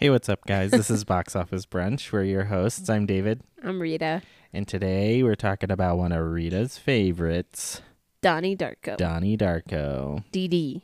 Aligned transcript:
Hey, 0.00 0.10
what's 0.10 0.28
up, 0.28 0.46
guys? 0.46 0.70
This 0.70 0.90
is 0.90 1.02
Box 1.02 1.34
Office 1.34 1.66
Brunch. 1.66 2.12
We're 2.12 2.22
your 2.22 2.44
hosts. 2.44 2.88
I'm 2.88 3.04
David. 3.04 3.40
I'm 3.64 3.82
Rita. 3.82 4.22
And 4.52 4.68
today 4.68 5.24
we're 5.24 5.34
talking 5.34 5.72
about 5.72 5.98
one 5.98 6.12
of 6.12 6.24
Rita's 6.24 6.78
favorites, 6.78 7.82
Donnie 8.22 8.54
Darko. 8.56 8.96
Donnie 8.96 9.36
Darko. 9.36 10.22
DD. 10.32 10.82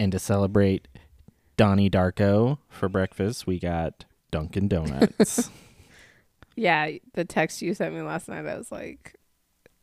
And 0.00 0.10
to 0.10 0.18
celebrate 0.18 0.88
Donnie 1.56 1.88
Darko 1.88 2.58
for 2.68 2.88
breakfast, 2.88 3.46
we 3.46 3.60
got 3.60 4.04
Dunkin' 4.32 4.66
Donuts. 4.66 5.50
Yeah, 6.56 6.90
the 7.14 7.24
text 7.24 7.62
you 7.62 7.72
sent 7.72 7.94
me 7.94 8.00
last 8.02 8.28
night, 8.28 8.44
I 8.44 8.58
was 8.58 8.72
like, 8.72 9.14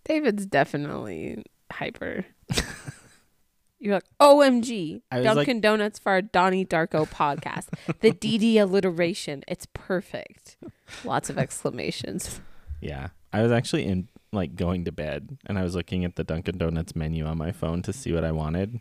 David's 0.03 0.45
definitely 0.45 1.41
hyper. 1.71 2.25
You're 3.79 3.95
like, 3.95 4.05
OMG, 4.19 5.01
I 5.11 5.17
was 5.17 5.25
like- 5.27 5.35
Dunkin' 5.35 5.61
Donuts 5.61 5.99
for 5.99 6.11
our 6.13 6.21
Donnie 6.21 6.65
Darko 6.65 7.07
podcast. 7.07 7.67
the 7.99 8.11
DD 8.11 8.55
alliteration. 8.61 9.43
It's 9.47 9.67
perfect. 9.73 10.57
Lots 11.03 11.29
of 11.29 11.37
exclamations. 11.37 12.39
yeah. 12.81 13.09
I 13.33 13.41
was 13.43 13.51
actually 13.51 13.85
in 13.85 14.07
like 14.31 14.55
going 14.55 14.85
to 14.85 14.93
bed 14.93 15.37
and 15.45 15.59
I 15.59 15.63
was 15.63 15.75
looking 15.75 16.05
at 16.05 16.15
the 16.15 16.23
Dunkin' 16.23 16.57
Donuts 16.57 16.95
menu 16.95 17.25
on 17.25 17.37
my 17.37 17.51
phone 17.51 17.81
to 17.81 17.91
see 17.91 18.13
what 18.13 18.23
I 18.23 18.31
wanted. 18.31 18.79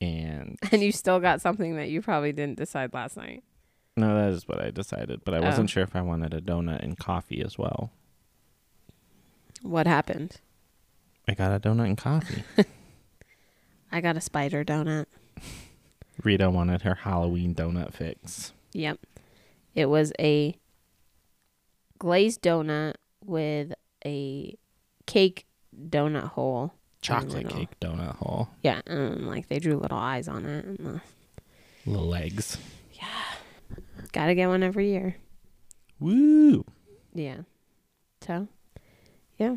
And 0.00 0.56
And 0.72 0.82
you 0.82 0.92
still 0.92 1.18
got 1.18 1.40
something 1.40 1.74
that 1.76 1.88
you 1.88 2.00
probably 2.00 2.32
didn't 2.32 2.58
decide 2.58 2.94
last 2.94 3.16
night. 3.16 3.42
no, 3.96 4.14
that 4.14 4.32
is 4.32 4.46
what 4.46 4.60
I 4.60 4.70
decided, 4.70 5.24
but 5.24 5.34
I 5.34 5.38
Oh. 5.38 5.42
wasn't 5.42 5.68
sure 5.70 5.82
if 5.82 5.96
I 5.96 6.00
wanted 6.02 6.32
a 6.32 6.40
donut 6.40 6.82
and 6.82 6.96
coffee 6.96 7.42
as 7.42 7.58
well. 7.58 7.90
What 9.62 9.86
happened? 9.88 10.36
I 11.26 11.34
got 11.34 11.52
a 11.52 11.58
donut 11.60 11.86
and 11.86 11.98
coffee. 11.98 12.44
I 13.94 14.00
got 14.00 14.16
a 14.16 14.20
spider 14.20 14.64
donut. 14.64 15.06
Rita 16.24 16.50
wanted 16.50 16.82
her 16.82 16.96
Halloween 16.96 17.54
donut 17.54 17.92
fix. 17.94 18.52
Yep. 18.72 18.98
It 19.76 19.86
was 19.86 20.12
a 20.18 20.58
glazed 22.00 22.42
donut 22.42 22.94
with 23.24 23.72
a 24.04 24.56
cake 25.06 25.46
donut 25.88 26.30
hole. 26.30 26.74
Chocolate 27.02 27.48
cake 27.48 27.78
donut 27.80 28.16
hole. 28.16 28.48
Yeah, 28.64 28.80
and 28.84 29.28
like 29.28 29.46
they 29.46 29.60
drew 29.60 29.76
little 29.76 29.98
eyes 29.98 30.26
on 30.26 30.44
it. 30.44 30.64
And, 30.64 30.96
uh, 30.96 30.98
Little 31.86 32.08
legs. 32.08 32.58
Yeah. 32.94 33.76
gotta 34.10 34.34
get 34.34 34.48
one 34.48 34.64
every 34.64 34.88
year. 34.88 35.18
Woo! 36.00 36.64
Yeah. 37.14 37.42
So, 38.26 38.48
yeah. 39.38 39.56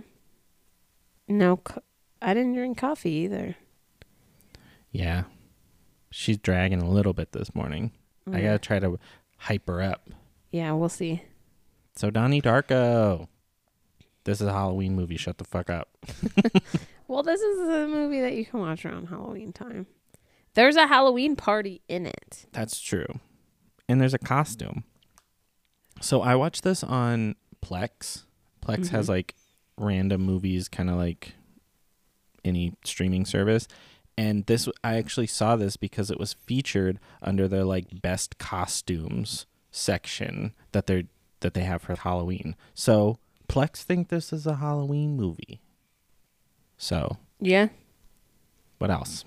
No, 1.28 1.58
co- 1.58 1.82
I 2.22 2.36
didn't 2.36 2.54
drink 2.54 2.78
coffee 2.78 3.10
either. 3.12 3.56
Yeah. 4.98 5.24
She's 6.10 6.38
dragging 6.38 6.82
a 6.82 6.90
little 6.90 7.14
bit 7.14 7.32
this 7.32 7.54
morning. 7.54 7.92
I 8.34 8.42
gotta 8.42 8.58
try 8.60 8.80
to 8.80 8.98
hype 9.38 9.68
her 9.68 9.82
up. 9.82 10.10
Yeah, 10.52 10.72
we'll 10.74 10.90
see. 10.90 11.22
So 11.96 12.10
Donnie 12.10 12.42
Darko. 12.42 13.28
This 14.24 14.42
is 14.42 14.48
a 14.48 14.54
Halloween 14.54 14.96
movie. 14.96 15.18
Shut 15.18 15.38
the 15.38 15.44
fuck 15.46 15.70
up. 15.70 15.90
Well, 17.10 17.24
this 17.24 17.40
is 17.40 17.70
a 17.70 17.88
movie 17.88 18.20
that 18.20 18.34
you 18.36 18.44
can 18.46 18.60
watch 18.60 18.84
around 18.84 19.06
Halloween 19.08 19.54
time. 19.54 19.88
There's 20.56 20.76
a 20.76 20.88
Halloween 20.88 21.38
party 21.38 21.82
in 21.88 22.06
it. 22.06 22.48
That's 22.52 22.82
true. 22.82 23.06
And 23.88 24.02
there's 24.02 24.14
a 24.14 24.18
costume. 24.20 24.84
So 26.02 26.22
I 26.22 26.36
watched 26.36 26.64
this 26.64 26.84
on 26.84 27.36
Plex. 27.66 28.24
Plex 28.62 28.90
has 28.90 29.06
Mhm. 29.06 29.10
like 29.10 29.36
random 29.78 30.20
movies, 30.22 30.68
kind 30.68 30.90
of 30.90 30.98
like 30.98 31.32
any 32.44 32.74
streaming 32.84 33.26
service. 33.26 33.70
And 34.18 34.46
this, 34.48 34.68
I 34.84 34.96
actually 34.96 35.28
saw 35.28 35.56
this 35.56 35.78
because 35.78 36.10
it 36.10 36.20
was 36.20 36.34
featured 36.34 37.00
under 37.22 37.48
their 37.48 37.64
like 37.64 38.02
best 38.02 38.38
costumes 38.40 39.46
section 39.72 40.54
that 40.72 40.88
they're 40.88 41.04
that 41.42 41.54
they 41.54 41.62
have 41.62 41.84
for 41.84 41.96
Halloween. 41.96 42.56
So 42.74 43.20
Plex 43.48 43.84
think 43.84 44.08
this 44.10 44.34
is 44.34 44.48
a 44.48 44.56
Halloween 44.56 45.16
movie. 45.16 45.62
So 46.78 47.18
Yeah. 47.40 47.68
what 48.80 48.90
else? 48.90 49.24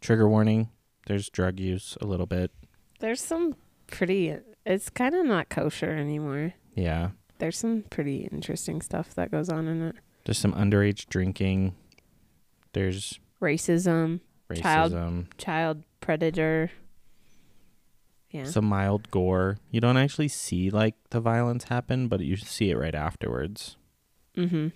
Trigger 0.00 0.28
warning. 0.28 0.68
There's 1.06 1.30
drug 1.30 1.60
use 1.60 1.96
a 2.00 2.06
little 2.06 2.26
bit. 2.26 2.50
There's 2.98 3.20
some 3.20 3.54
pretty, 3.86 4.34
it's 4.64 4.90
kind 4.90 5.14
of 5.14 5.26
not 5.26 5.48
kosher 5.48 5.90
anymore. 5.92 6.54
Yeah. 6.74 7.10
There's 7.38 7.56
some 7.58 7.84
pretty 7.88 8.28
interesting 8.32 8.80
stuff 8.82 9.14
that 9.14 9.30
goes 9.30 9.48
on 9.48 9.68
in 9.68 9.82
it. 9.82 9.96
There's 10.24 10.38
some 10.38 10.52
underage 10.54 11.06
drinking. 11.08 11.76
There's 12.72 13.20
Racism, 13.40 14.20
racism. 14.48 14.62
Child- 14.62 15.26
child 15.38 15.82
predator. 16.00 16.70
Yeah. 18.30 18.44
Some 18.44 18.64
mild 18.66 19.10
gore. 19.10 19.58
You 19.70 19.80
don't 19.80 19.96
actually 19.96 20.28
see 20.28 20.68
like 20.70 20.94
the 21.10 21.20
violence 21.20 21.64
happen, 21.64 22.08
but 22.08 22.20
you 22.20 22.36
see 22.36 22.70
it 22.70 22.76
right 22.76 22.94
afterwards. 22.94 23.76
mm-hmm. 24.36 24.68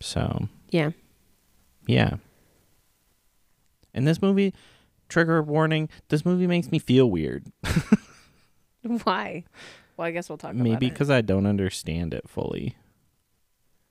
So 0.00 0.48
Yeah. 0.70 0.90
yeah. 1.86 2.16
And 3.94 4.06
this 4.06 4.22
movie, 4.22 4.54
trigger 5.08 5.42
warning. 5.42 5.88
This 6.08 6.24
movie 6.24 6.46
makes 6.46 6.70
me 6.70 6.78
feel 6.78 7.10
weird. 7.10 7.44
Why? 8.82 9.44
Well, 9.96 10.06
I 10.06 10.10
guess 10.10 10.28
we'll 10.28 10.38
talk 10.38 10.52
about 10.52 10.62
Maybe 10.62 10.88
because 10.88 11.10
I 11.10 11.20
don't 11.20 11.46
understand 11.46 12.14
it 12.14 12.28
fully. 12.28 12.76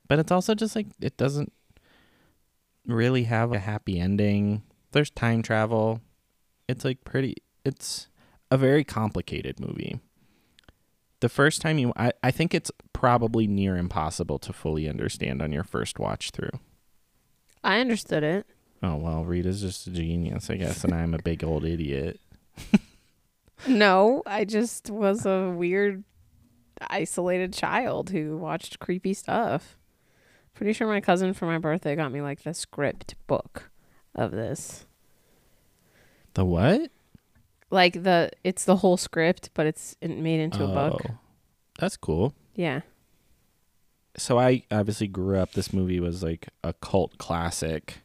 But 0.07 0.19
it's 0.19 0.31
also 0.31 0.55
just 0.55 0.75
like 0.75 0.87
it 0.99 1.15
doesn't 1.17 1.53
really 2.85 3.23
have 3.23 3.51
a 3.51 3.59
happy 3.59 3.99
ending. 3.99 4.63
There's 4.91 5.09
time 5.09 5.41
travel. 5.41 6.01
It's 6.67 6.85
like 6.85 7.03
pretty 7.03 7.35
it's 7.63 8.07
a 8.49 8.57
very 8.57 8.83
complicated 8.83 9.59
movie. 9.59 9.99
The 11.19 11.29
first 11.29 11.61
time 11.61 11.77
you 11.77 11.93
I, 11.95 12.11
I 12.23 12.31
think 12.31 12.53
it's 12.53 12.71
probably 12.93 13.47
near 13.47 13.77
impossible 13.77 14.39
to 14.39 14.53
fully 14.53 14.89
understand 14.89 15.41
on 15.41 15.51
your 15.51 15.63
first 15.63 15.99
watch 15.99 16.31
through. 16.31 16.59
I 17.63 17.79
understood 17.79 18.23
it. 18.23 18.47
Oh 18.83 18.95
well, 18.95 19.23
Rita's 19.23 19.61
just 19.61 19.85
a 19.87 19.91
genius, 19.91 20.49
I 20.49 20.55
guess, 20.55 20.83
and 20.83 20.93
I'm 20.93 21.13
a 21.13 21.21
big 21.21 21.43
old 21.43 21.65
idiot. 21.65 22.19
No, 23.67 24.23
I 24.25 24.45
just 24.45 24.89
was 24.89 25.25
a 25.25 25.49
weird, 25.49 26.03
isolated 26.89 27.53
child 27.53 28.09
who 28.09 28.37
watched 28.37 28.79
creepy 28.79 29.13
stuff. 29.13 29.77
Pretty 30.53 30.73
sure 30.73 30.87
my 30.87 31.01
cousin 31.01 31.33
for 31.33 31.45
my 31.45 31.57
birthday 31.57 31.95
got 31.95 32.11
me 32.11 32.21
like 32.21 32.43
the 32.43 32.53
script 32.53 33.15
book 33.27 33.71
of 34.13 34.31
this. 34.31 34.85
The 36.33 36.45
what? 36.45 36.91
Like 37.69 38.03
the, 38.03 38.31
it's 38.43 38.65
the 38.65 38.75
whole 38.77 38.97
script, 38.97 39.49
but 39.53 39.65
it's 39.65 39.95
made 40.01 40.39
into 40.39 40.63
a 40.63 40.67
book. 40.67 41.01
Oh, 41.09 41.13
That's 41.79 41.97
cool. 41.97 42.35
Yeah. 42.53 42.81
so 44.17 44.37
I 44.39 44.63
obviously 44.69 45.07
grew 45.07 45.37
up. 45.39 45.53
This 45.53 45.71
movie 45.73 45.99
was 45.99 46.21
like 46.21 46.49
a 46.63 46.73
cult 46.73 47.17
classic, 47.17 47.99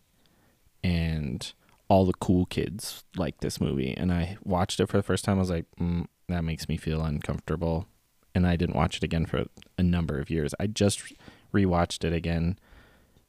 and 0.84 1.52
all 1.88 2.06
the 2.06 2.14
cool 2.14 2.46
kids 2.46 3.04
liked 3.16 3.40
this 3.40 3.60
movie. 3.60 3.92
And 3.92 4.12
I 4.12 4.38
watched 4.44 4.78
it 4.80 4.86
for 4.86 4.96
the 4.96 5.02
first 5.02 5.24
time. 5.24 5.36
I 5.36 5.40
was 5.40 5.50
like, 5.50 5.66
mm, 5.80 6.06
that 6.28 6.44
makes 6.44 6.68
me 6.68 6.76
feel 6.76 7.02
uncomfortable, 7.02 7.86
and 8.34 8.46
I 8.46 8.54
didn't 8.56 8.76
watch 8.76 8.96
it 8.98 9.02
again 9.02 9.26
for 9.26 9.44
a 9.76 9.82
number 9.82 10.20
of 10.20 10.30
years. 10.30 10.54
I 10.60 10.68
just 10.68 11.12
rewatched 11.56 12.04
it 12.04 12.12
again, 12.12 12.58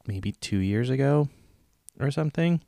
maybe 0.05 0.31
two 0.33 0.57
years 0.59 0.89
ago, 0.89 1.29
or 1.99 2.11
something, 2.11 2.61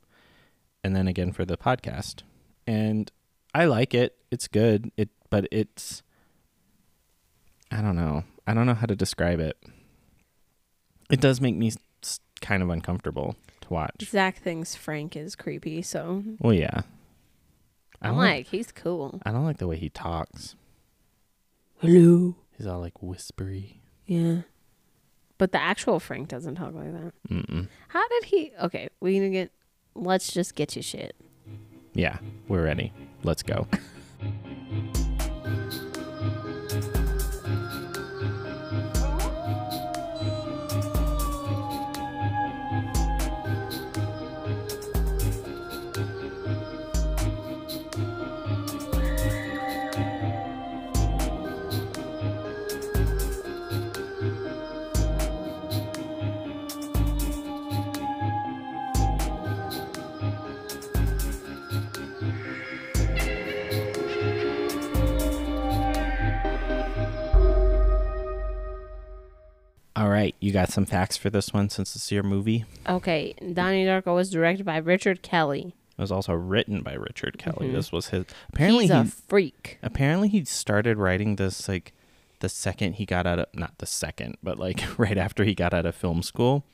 and 0.82 0.94
then 0.96 1.06
again 1.06 1.32
for 1.32 1.44
the 1.44 1.56
podcast. 1.56 2.22
And 2.66 3.10
I 3.54 3.64
like 3.66 3.94
it. 3.94 4.16
It's 4.30 4.48
good. 4.48 4.90
It, 4.96 5.10
but 5.28 5.46
it's. 5.50 6.02
I 7.70 7.80
don't 7.82 7.96
know. 7.96 8.24
I 8.46 8.54
don't 8.54 8.66
know 8.66 8.74
how 8.74 8.86
to 8.86 8.96
describe 8.96 9.38
it. 9.40 9.56
It 11.10 11.20
does 11.20 11.40
make 11.40 11.56
me 11.56 11.72
kind 12.40 12.62
of 12.62 12.70
uncomfortable 12.70 13.36
to 13.60 13.68
watch. 13.72 14.04
Zach 14.08 14.38
thinks 14.38 14.74
Frank 14.74 15.16
is 15.16 15.36
creepy, 15.36 15.82
so 15.82 16.22
Well, 16.40 16.54
yeah. 16.54 16.82
I 18.02 18.08
I'm 18.08 18.14
don't 18.14 18.24
like, 18.24 18.46
he's 18.46 18.72
cool. 18.72 19.20
I 19.24 19.30
don't 19.30 19.44
like 19.44 19.58
the 19.58 19.66
way 19.68 19.76
he 19.76 19.90
talks. 19.90 20.56
Hello. 21.78 22.34
He's 22.56 22.66
all 22.66 22.80
like 22.80 23.02
whispery. 23.02 23.80
Yeah. 24.06 24.42
But 25.40 25.52
the 25.52 25.62
actual 25.62 25.98
Frank 26.00 26.28
doesn't 26.28 26.56
talk 26.56 26.74
like 26.74 26.92
that. 26.92 27.14
Mm-mm. 27.30 27.66
How 27.88 28.06
did 28.08 28.24
he? 28.24 28.52
Okay, 28.62 28.90
we 29.00 29.18
need 29.18 29.20
to 29.20 29.30
get. 29.30 29.50
Let's 29.94 30.30
just 30.30 30.54
get 30.54 30.76
you 30.76 30.82
shit. 30.82 31.16
Yeah, 31.94 32.18
we're 32.46 32.62
ready. 32.62 32.92
Let's 33.22 33.42
go. 33.42 33.66
All 70.00 70.08
right, 70.08 70.34
you 70.40 70.50
got 70.50 70.70
some 70.70 70.86
facts 70.86 71.18
for 71.18 71.28
this 71.28 71.52
one 71.52 71.68
since 71.68 71.94
it's 71.94 72.10
your 72.10 72.22
movie. 72.22 72.64
Okay, 72.88 73.34
Donnie 73.52 73.84
Darko 73.84 74.14
was 74.14 74.30
directed 74.30 74.64
by 74.64 74.78
Richard 74.78 75.20
Kelly. 75.20 75.74
It 75.98 76.00
was 76.00 76.10
also 76.10 76.32
written 76.32 76.80
by 76.80 76.94
Richard 76.94 77.36
Kelly. 77.36 77.68
Mhm. 77.68 77.72
This 77.74 77.92
was 77.92 78.08
his. 78.08 78.24
Apparently, 78.48 78.84
He's 78.84 78.90
a 78.92 79.02
he 79.04 79.10
freak. 79.10 79.78
apparently 79.82 80.28
he 80.28 80.42
started 80.46 80.96
writing 80.96 81.36
this 81.36 81.68
like 81.68 81.92
the 82.38 82.48
second 82.48 82.94
he 82.94 83.04
got 83.04 83.26
out 83.26 83.40
of 83.40 83.46
not 83.52 83.76
the 83.76 83.84
second, 83.84 84.38
but 84.42 84.58
like 84.58 84.82
right 84.98 85.18
after 85.18 85.44
he 85.44 85.54
got 85.54 85.74
out 85.74 85.84
of 85.84 85.94
film 85.94 86.22
school, 86.22 86.64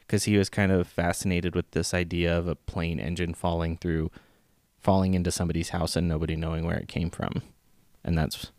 because 0.00 0.24
he 0.24 0.36
was 0.36 0.50
kind 0.50 0.70
of 0.70 0.86
fascinated 0.86 1.54
with 1.54 1.70
this 1.70 1.94
idea 1.94 2.36
of 2.36 2.46
a 2.46 2.56
plane 2.56 3.00
engine 3.00 3.32
falling 3.32 3.78
through, 3.78 4.10
falling 4.82 5.14
into 5.14 5.30
somebody's 5.30 5.70
house 5.70 5.96
and 5.96 6.06
nobody 6.06 6.36
knowing 6.36 6.66
where 6.66 6.76
it 6.76 6.88
came 6.88 7.08
from, 7.08 7.40
and 8.04 8.18
that's 8.18 8.52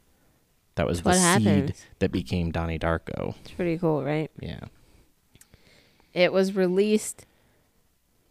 that 0.78 0.88
was 0.88 1.02
That's 1.02 1.18
the 1.20 1.38
seed 1.38 1.48
happens. 1.48 1.86
that 2.00 2.12
became 2.12 2.52
Donnie 2.52 2.80
Darko. 2.80 3.36
It's 3.42 3.52
pretty 3.52 3.78
cool, 3.78 4.04
right? 4.04 4.32
Yeah. 4.40 4.62
It 6.14 6.32
was 6.34 6.56
released. 6.56 7.26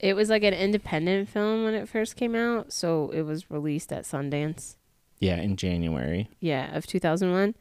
It 0.01 0.15
was 0.17 0.29
like 0.31 0.43
an 0.43 0.55
independent 0.55 1.29
film 1.29 1.65
when 1.65 1.75
it 1.75 1.89
first 1.89 2.17
came 2.17 2.35
out, 2.35 2.73
so 2.73 3.11
it 3.11 3.23
was 3.23 3.51
released 3.51 3.93
at 3.93 4.05
Sundance. 4.05 4.77
Yeah, 5.21 5.37
in 5.37 5.57
January. 5.57 6.29
Yeah, 6.41 6.75
of 6.77 6.87
2001. 6.87 7.55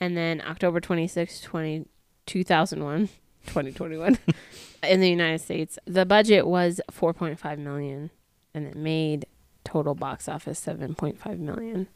And 0.00 0.16
then 0.16 0.40
October 0.46 0.80
26, 0.80 1.40
20, 1.40 1.86
2001, 2.26 3.08
2021 3.46 4.18
in 4.88 5.00
the 5.00 5.10
United 5.10 5.40
States. 5.40 5.78
The 5.86 6.06
budget 6.06 6.46
was 6.46 6.80
4.5 6.90 7.58
million 7.58 8.10
and 8.54 8.66
it 8.66 8.76
made 8.76 9.26
total 9.64 9.94
box 9.94 10.28
office 10.28 10.64
7.5 10.64 11.38
million. 11.38 11.88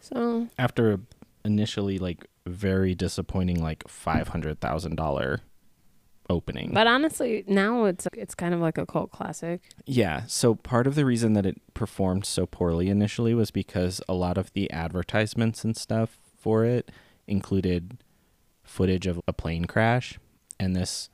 So, 0.00 0.48
After 0.58 0.92
a 0.92 1.00
initially 1.44 1.98
like 1.98 2.26
very 2.46 2.94
disappointing 2.94 3.62
like 3.62 3.86
five 3.88 4.28
hundred 4.28 4.60
thousand 4.60 4.96
dollar 4.96 5.40
opening. 6.30 6.70
but 6.72 6.86
honestly, 6.86 7.44
now 7.46 7.84
it's 7.84 8.06
it's 8.14 8.34
kind 8.34 8.54
of 8.54 8.60
like 8.60 8.78
a 8.78 8.86
cult 8.86 9.10
classic. 9.10 9.60
Yeah. 9.86 10.24
So 10.26 10.54
part 10.54 10.86
of 10.86 10.94
the 10.94 11.04
reason 11.04 11.34
that 11.34 11.44
it 11.46 11.60
performed 11.74 12.24
so 12.24 12.46
poorly 12.46 12.88
initially 12.88 13.34
was 13.34 13.50
because 13.50 14.00
a 14.08 14.14
lot 14.14 14.38
of 14.38 14.52
the 14.52 14.70
advertisements 14.70 15.64
and 15.64 15.76
stuff 15.76 16.18
for 16.38 16.64
it 16.64 16.90
included 17.26 17.98
footage 18.62 19.06
of 19.06 19.20
a 19.28 19.32
plane 19.32 19.66
crash. 19.66 20.18
And 20.58 20.74
this 20.74 21.10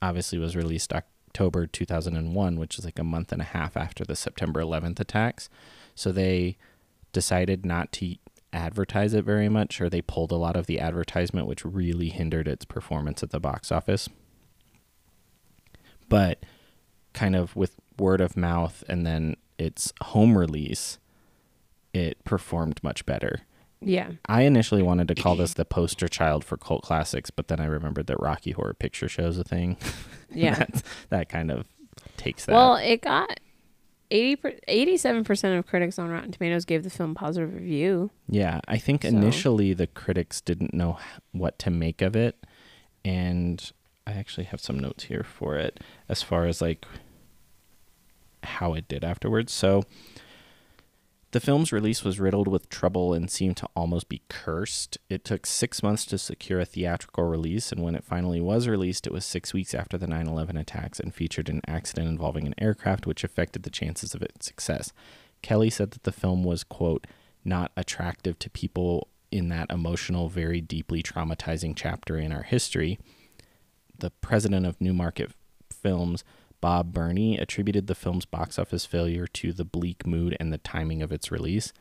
obviously 0.00 0.38
was 0.38 0.56
released 0.56 0.92
October 0.92 1.66
2001, 1.66 2.56
which 2.58 2.78
is 2.78 2.84
like 2.84 2.98
a 2.98 3.04
month 3.04 3.32
and 3.32 3.42
a 3.42 3.46
half 3.46 3.76
after 3.76 4.04
the 4.04 4.16
September 4.16 4.60
11th 4.60 5.00
attacks. 5.00 5.48
So 5.94 6.12
they 6.12 6.56
decided 7.12 7.66
not 7.66 7.92
to 7.92 8.16
advertise 8.52 9.14
it 9.14 9.24
very 9.24 9.48
much, 9.48 9.80
or 9.80 9.88
they 9.88 10.02
pulled 10.02 10.32
a 10.32 10.36
lot 10.36 10.56
of 10.56 10.66
the 10.66 10.80
advertisement, 10.80 11.46
which 11.46 11.64
really 11.64 12.08
hindered 12.08 12.48
its 12.48 12.64
performance 12.64 13.22
at 13.22 13.30
the 13.30 13.40
box 13.40 13.70
office. 13.70 14.08
But 16.08 16.44
kind 17.12 17.34
of 17.34 17.56
with 17.56 17.76
word 17.98 18.20
of 18.20 18.36
mouth 18.36 18.84
and 18.88 19.06
then 19.06 19.36
its 19.58 19.92
home 20.02 20.36
release, 20.36 20.98
it 21.92 22.22
performed 22.24 22.82
much 22.82 23.06
better. 23.06 23.40
Yeah. 23.80 24.12
I 24.26 24.42
initially 24.42 24.82
wanted 24.82 25.08
to 25.08 25.14
call 25.14 25.36
this 25.36 25.54
the 25.54 25.64
poster 25.64 26.08
child 26.08 26.44
for 26.44 26.56
cult 26.56 26.82
classics, 26.82 27.30
but 27.30 27.48
then 27.48 27.60
I 27.60 27.66
remembered 27.66 28.06
that 28.06 28.20
Rocky 28.20 28.52
Horror 28.52 28.74
Picture 28.74 29.08
Show 29.08 29.26
is 29.26 29.38
a 29.38 29.44
thing. 29.44 29.76
Yeah. 30.28 30.56
that, 30.56 30.82
that 31.08 31.28
kind 31.30 31.50
of 31.50 31.66
takes 32.16 32.44
that. 32.44 32.52
Well, 32.52 32.74
it 32.76 33.00
got 33.00 33.38
80 34.10 34.36
per, 34.36 34.52
87% 34.68 35.58
of 35.58 35.66
critics 35.66 35.98
on 35.98 36.08
Rotten 36.10 36.32
Tomatoes 36.32 36.64
gave 36.64 36.82
the 36.84 36.90
film 36.90 37.14
positive 37.14 37.52
review. 37.54 38.10
yeah, 38.28 38.60
I 38.68 38.78
think 38.78 39.02
So- 39.02 39.08
initially 39.08 39.72
the 39.74 39.86
critics 39.86 40.40
didn't 40.40 40.72
know 40.74 40.98
what 41.32 41.58
to 41.60 41.70
make 41.70 42.02
of 42.02 42.14
it, 42.16 42.36
and 43.04 43.70
I 44.06 44.12
actually 44.12 44.44
have 44.44 44.60
some 44.60 44.78
notes 44.78 45.04
here 45.04 45.22
for 45.24 45.56
it 45.56 45.80
as 46.08 46.22
far 46.22 46.46
as 46.46 46.60
like 46.60 46.86
how 48.42 48.74
it 48.74 48.86
did 48.88 49.02
afterwards. 49.04 49.52
So 49.52 49.82
the 51.36 51.40
film's 51.40 51.70
release 51.70 52.02
was 52.02 52.18
riddled 52.18 52.48
with 52.48 52.70
trouble 52.70 53.12
and 53.12 53.30
seemed 53.30 53.58
to 53.58 53.68
almost 53.76 54.08
be 54.08 54.22
cursed. 54.30 54.96
It 55.10 55.22
took 55.22 55.44
six 55.44 55.82
months 55.82 56.06
to 56.06 56.16
secure 56.16 56.60
a 56.60 56.64
theatrical 56.64 57.24
release, 57.24 57.70
and 57.70 57.82
when 57.82 57.94
it 57.94 58.04
finally 58.04 58.40
was 58.40 58.66
released, 58.66 59.06
it 59.06 59.12
was 59.12 59.26
six 59.26 59.52
weeks 59.52 59.74
after 59.74 59.98
the 59.98 60.06
9 60.06 60.28
11 60.28 60.56
attacks 60.56 60.98
and 60.98 61.14
featured 61.14 61.50
an 61.50 61.60
accident 61.68 62.08
involving 62.08 62.46
an 62.46 62.54
aircraft, 62.56 63.06
which 63.06 63.22
affected 63.22 63.64
the 63.64 63.70
chances 63.70 64.14
of 64.14 64.22
its 64.22 64.46
success. 64.46 64.94
Kelly 65.42 65.68
said 65.68 65.90
that 65.90 66.04
the 66.04 66.10
film 66.10 66.42
was, 66.42 66.64
quote, 66.64 67.06
not 67.44 67.70
attractive 67.76 68.38
to 68.38 68.48
people 68.48 69.08
in 69.30 69.50
that 69.50 69.70
emotional, 69.70 70.30
very 70.30 70.62
deeply 70.62 71.02
traumatizing 71.02 71.74
chapter 71.76 72.16
in 72.16 72.32
our 72.32 72.44
history. 72.44 72.98
The 73.98 74.08
president 74.22 74.64
of 74.64 74.80
Newmarket 74.80 75.32
Films, 75.70 76.24
Bob 76.60 76.92
Berney, 76.92 77.36
attributed 77.38 77.86
the 77.86 77.94
film's 77.94 78.24
box 78.24 78.58
office 78.58 78.84
failure 78.86 79.26
to 79.28 79.52
the 79.52 79.64
bleak 79.64 80.06
mood 80.06 80.36
and 80.40 80.52
the 80.52 80.58
timing 80.58 81.02
of 81.02 81.12
its 81.12 81.30
release. 81.30 81.72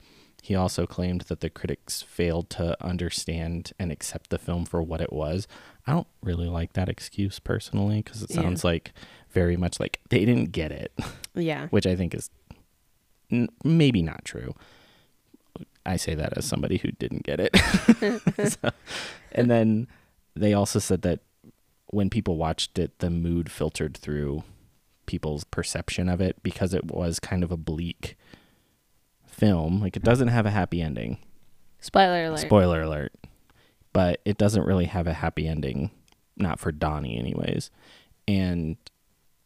He 0.44 0.54
also 0.54 0.86
claimed 0.86 1.22
that 1.22 1.40
the 1.40 1.50
critics 1.50 2.02
failed 2.04 2.50
to 2.52 2.78
understand 2.84 3.72
and 3.80 3.92
accept 3.92 4.30
the 4.30 4.38
film 4.38 4.66
for 4.66 4.84
what 4.84 5.02
it 5.02 5.12
was. 5.12 5.48
I 5.88 5.92
don't 5.94 6.08
really 6.22 6.48
like 6.48 6.74
that 6.74 6.90
excuse 6.90 7.40
personally 7.40 8.02
because 8.04 8.22
it 8.22 8.30
Yeah. 8.32 8.42
sounds 8.42 8.64
like 8.64 8.94
very 9.32 9.58
much 9.58 9.80
like 9.80 10.00
they 10.10 10.24
didn't 10.24 10.52
get 10.52 10.72
it, 10.72 10.92
Yeah. 11.34 11.68
which 11.72 11.88
I 11.88 11.96
think 11.96 12.14
is 12.14 12.30
n- 13.32 13.50
maybe 13.64 14.02
not 14.04 14.24
true. 14.24 14.54
I 15.86 15.96
say 15.98 16.14
that 16.16 16.38
as 16.38 16.46
somebody 16.46 16.78
who 16.78 16.92
didn't 16.92 17.24
get 17.24 17.40
it. 17.40 17.56
So- 18.52 18.72
and 19.32 19.50
then 19.50 19.88
they 20.36 20.54
also 20.54 20.80
said 20.80 21.02
that 21.04 21.22
when 21.88 22.10
people 22.10 22.38
watched 22.38 22.78
it, 22.78 23.00
the 23.00 23.10
mood 23.10 23.52
filtered 23.52 23.96
through 23.98 24.44
people's 25.06 25.44
perception 25.44 26.10
of 26.10 26.22
it 26.22 26.42
because 26.44 26.74
it 26.74 26.86
was 26.86 27.20
kind 27.20 27.44
of 27.44 27.52
a 27.52 27.58
bleak 27.58 28.18
film. 29.28 29.82
Like 29.82 29.96
it 29.96 30.04
doesn't 30.04 30.30
have 30.30 30.46
a 30.46 30.52
happy 30.52 30.82
ending. 30.82 31.18
Spoiler 31.80 32.26
alert. 32.26 32.40
Spoiler 32.40 32.82
alert. 32.82 33.14
But 33.94 34.22
it 34.26 34.38
doesn't 34.38 34.66
really 34.66 34.86
have 34.86 35.08
a 35.08 35.14
happy 35.14 35.48
ending, 35.48 35.92
not 36.36 36.60
for 36.60 36.72
Donnie, 36.72 37.18
anyways. 37.18 37.70
And 38.28 38.78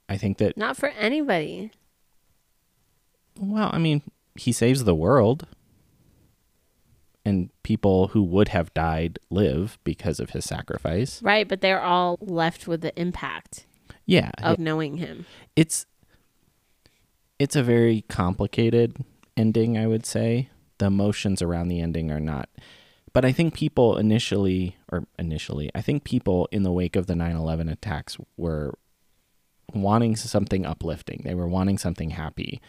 I 0.08 0.18
think 0.18 0.38
that, 0.40 0.58
Not 0.58 0.76
for 0.78 0.90
anybody. 0.90 1.72
well, 3.40 3.70
I 3.72 3.78
mean, 3.78 4.02
he 4.36 4.52
saves 4.52 4.84
the 4.86 4.96
world. 4.96 5.48
And 7.26 7.50
people 7.64 8.08
who 8.08 8.24
would 8.24 8.48
have 8.48 8.74
died 8.74 9.20
live 9.30 9.78
because 9.84 10.20
of 10.20 10.32
his 10.32 10.46
sacrifice. 10.46 11.22
Right, 11.22 11.48
but 11.48 11.62
they're 11.62 11.82
all 11.82 12.18
left 12.22 12.68
with 12.68 12.82
the 12.82 12.98
impact 13.00 13.68
Yeah. 14.10 14.32
of 14.42 14.60
knowing 14.60 14.98
him. 14.98 15.26
it's 15.56 15.86
it's 17.38 17.56
a 17.56 17.64
very 17.64 18.02
complicated 18.10 18.98
ending 19.38 19.78
i 19.78 19.88
would 19.88 20.06
say. 20.06 20.50
The 20.80 20.86
emotions 20.88 21.42
around 21.42 21.68
the 21.68 21.82
ending 21.82 22.10
are 22.10 22.22
not 22.22 22.48
but 23.12 23.26
i 23.26 23.32
think 23.34 23.54
people 23.54 23.98
initially 23.98 24.78
or 24.92 25.04
initially 25.18 25.70
i 25.76 25.82
think 25.82 26.04
people 26.06 26.48
in 26.52 26.64
the 26.64 26.72
wake 26.72 26.96
of 26.96 27.06
the 27.08 27.16
9-11 27.16 27.70
attacks 27.72 28.18
were 28.38 28.78
wanting 29.74 30.16
something 30.16 30.66
uplifting. 30.66 31.22
They 31.26 31.36
were 31.36 31.48
wanting 31.48 31.78
something 31.78 32.12
happy. 32.12 32.60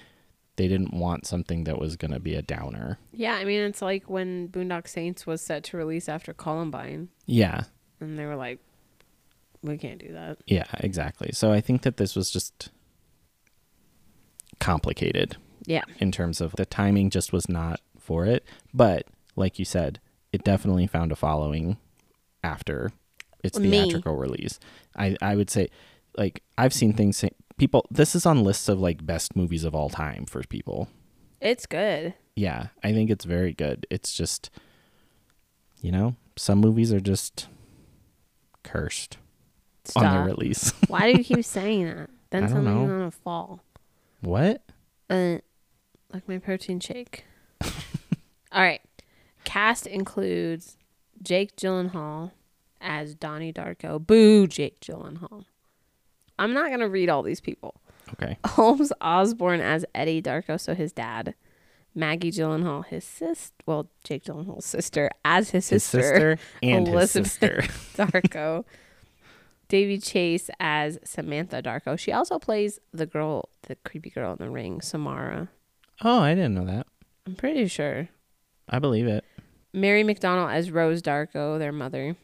They 0.57 0.69
didn't 0.69 0.93
want 0.93 1.27
something 1.27 1.65
that 1.65 1.79
was 1.79 1.97
going 1.97 2.11
to 2.11 2.21
be 2.21 2.35
a 2.35 2.43
downer. 2.43 2.99
Yeah, 3.13 3.35
I 3.35 3.45
mean, 3.45 3.63
it's 3.63 3.81
like 3.81 4.11
when 4.11 4.49
Boondock 4.49 4.87
Saints 4.87 5.27
was 5.27 5.41
set 5.41 5.65
to 5.65 5.77
release 5.79 6.09
after 6.09 6.35
Columbine, 6.35 7.09
yeah. 7.27 7.65
And 8.01 8.19
they 8.19 8.27
were 8.27 8.37
like, 8.37 8.59
we 9.63 9.77
can't 9.79 9.99
do 10.01 10.13
that. 10.13 10.39
yeah 10.47 10.65
exactly 10.79 11.31
so 11.33 11.53
i 11.53 11.61
think 11.61 11.83
that 11.83 11.97
this 11.97 12.15
was 12.17 12.31
just 12.31 12.71
complicated 14.59 15.37
Yeah. 15.67 15.85
in 15.99 16.13
terms 16.13 16.41
of 16.41 16.53
the 16.57 16.67
timing 16.67 17.11
just 17.11 17.33
was 17.33 17.49
not 17.49 17.81
for 17.99 18.27
it. 18.27 18.45
But 18.75 19.07
like 19.37 19.59
you 19.59 19.65
said, 19.65 20.01
it 20.33 20.45
definitely 20.45 20.87
found 20.87 21.13
a 21.13 21.17
following 21.17 21.77
after 22.43 22.93
its 23.43 23.59
Me. 23.59 23.71
theatrical 23.71 24.17
release. 24.17 24.59
I, 24.97 25.17
I 25.23 25.37
would 25.37 25.51
say, 25.51 25.69
like, 26.17 26.43
I've 26.59 26.73
seen 26.75 26.93
things 26.93 27.17
say, 27.17 27.31
people, 27.57 27.87
this 27.91 28.15
is 28.15 28.27
on 28.27 28.43
lists 28.45 28.69
of 28.69 28.81
like 28.81 29.07
best 29.07 29.37
movies 29.37 29.65
of 29.65 29.75
all 29.75 29.89
time 29.91 30.27
for 30.27 30.43
people. 30.43 30.89
It's 31.41 31.67
good. 31.67 32.15
Yeah, 32.37 32.69
I 32.83 32.93
think 32.93 33.11
it's 33.11 33.25
very 33.25 33.53
good. 33.53 33.87
It's 33.91 34.13
just, 34.15 34.51
you 35.81 35.91
know, 35.93 36.17
some 36.37 36.59
movies 36.59 36.93
are 36.93 37.01
just 37.01 37.49
cursed 38.63 39.17
on 39.97 40.03
their 40.15 40.25
release. 40.25 40.73
Why 40.89 41.11
do 41.13 41.19
you 41.19 41.25
keep 41.25 41.45
saying 41.45 41.87
that? 41.87 42.11
Then 42.31 42.49
something's 42.49 42.67
know. 42.67 42.87
gonna 42.87 43.11
fall. 43.11 43.61
what? 44.21 44.63
Uh, 45.09 45.39
like 46.13 46.29
my 46.29 46.39
protein 46.39 46.79
shake. 46.81 47.25
All 47.63 47.71
right. 48.63 48.81
Cast 49.45 49.87
includes 49.87 50.77
Jake 51.23 51.57
Gyllenhaal 51.57 52.31
as 52.81 53.15
Donnie 53.15 53.53
Darko. 53.53 54.05
Boo, 54.05 54.47
Jake 54.47 54.81
Gyllenhaal. 54.81 55.45
I'm 56.39 56.53
not 56.55 56.71
gonna 56.71 56.89
read 56.89 57.09
all 57.11 57.23
these 57.23 57.41
people. 57.41 57.75
Okay. 58.15 58.37
Holmes 58.47 58.93
Osborne 59.01 59.61
as 59.61 59.85
Eddie 59.95 60.23
Darko, 60.23 60.59
so 60.59 60.75
his 60.75 60.93
dad. 60.93 61.35
Maggie 61.95 62.31
Gyllenhaal, 62.31 62.87
his 62.87 63.05
sister. 63.05 63.53
Well, 63.67 63.91
Jake 64.05 64.25
Gyllenhaal's 64.25 64.65
sister 64.65 65.11
as 65.25 65.51
his 65.51 65.69
His 65.69 65.83
sister, 65.83 66.03
sister 66.37 66.39
and 66.63 66.87
his 66.87 66.95
Elizabeth 66.95 67.31
sister. 67.33 67.63
Darko. 67.97 68.65
Daveigh 69.71 70.05
Chase 70.05 70.51
as 70.59 70.99
Samantha 71.05 71.63
Darko. 71.63 71.97
She 71.99 72.11
also 72.13 72.39
plays 72.39 72.81
the 72.93 73.07
girl, 73.07 73.49
the 73.63 73.77
creepy 73.77 74.11
girl 74.11 74.33
in 74.33 74.39
the 74.39 74.51
ring, 74.51 74.81
Samara. 74.81 75.49
Oh, 76.03 76.19
I 76.21 76.35
didn't 76.35 76.55
know 76.55 76.67
that. 76.67 76.89
I'm 77.25 77.37
pretty 77.37 77.69
sure. 77.69 78.09
I 78.69 78.81
believe 78.81 79.07
it. 79.07 79.25
Mary 79.73 80.03
McDonnell 80.03 80.53
as 80.53 80.73
Rose 80.73 81.01
Darko, 81.01 81.59
their 81.59 81.71
mother. 81.71 82.17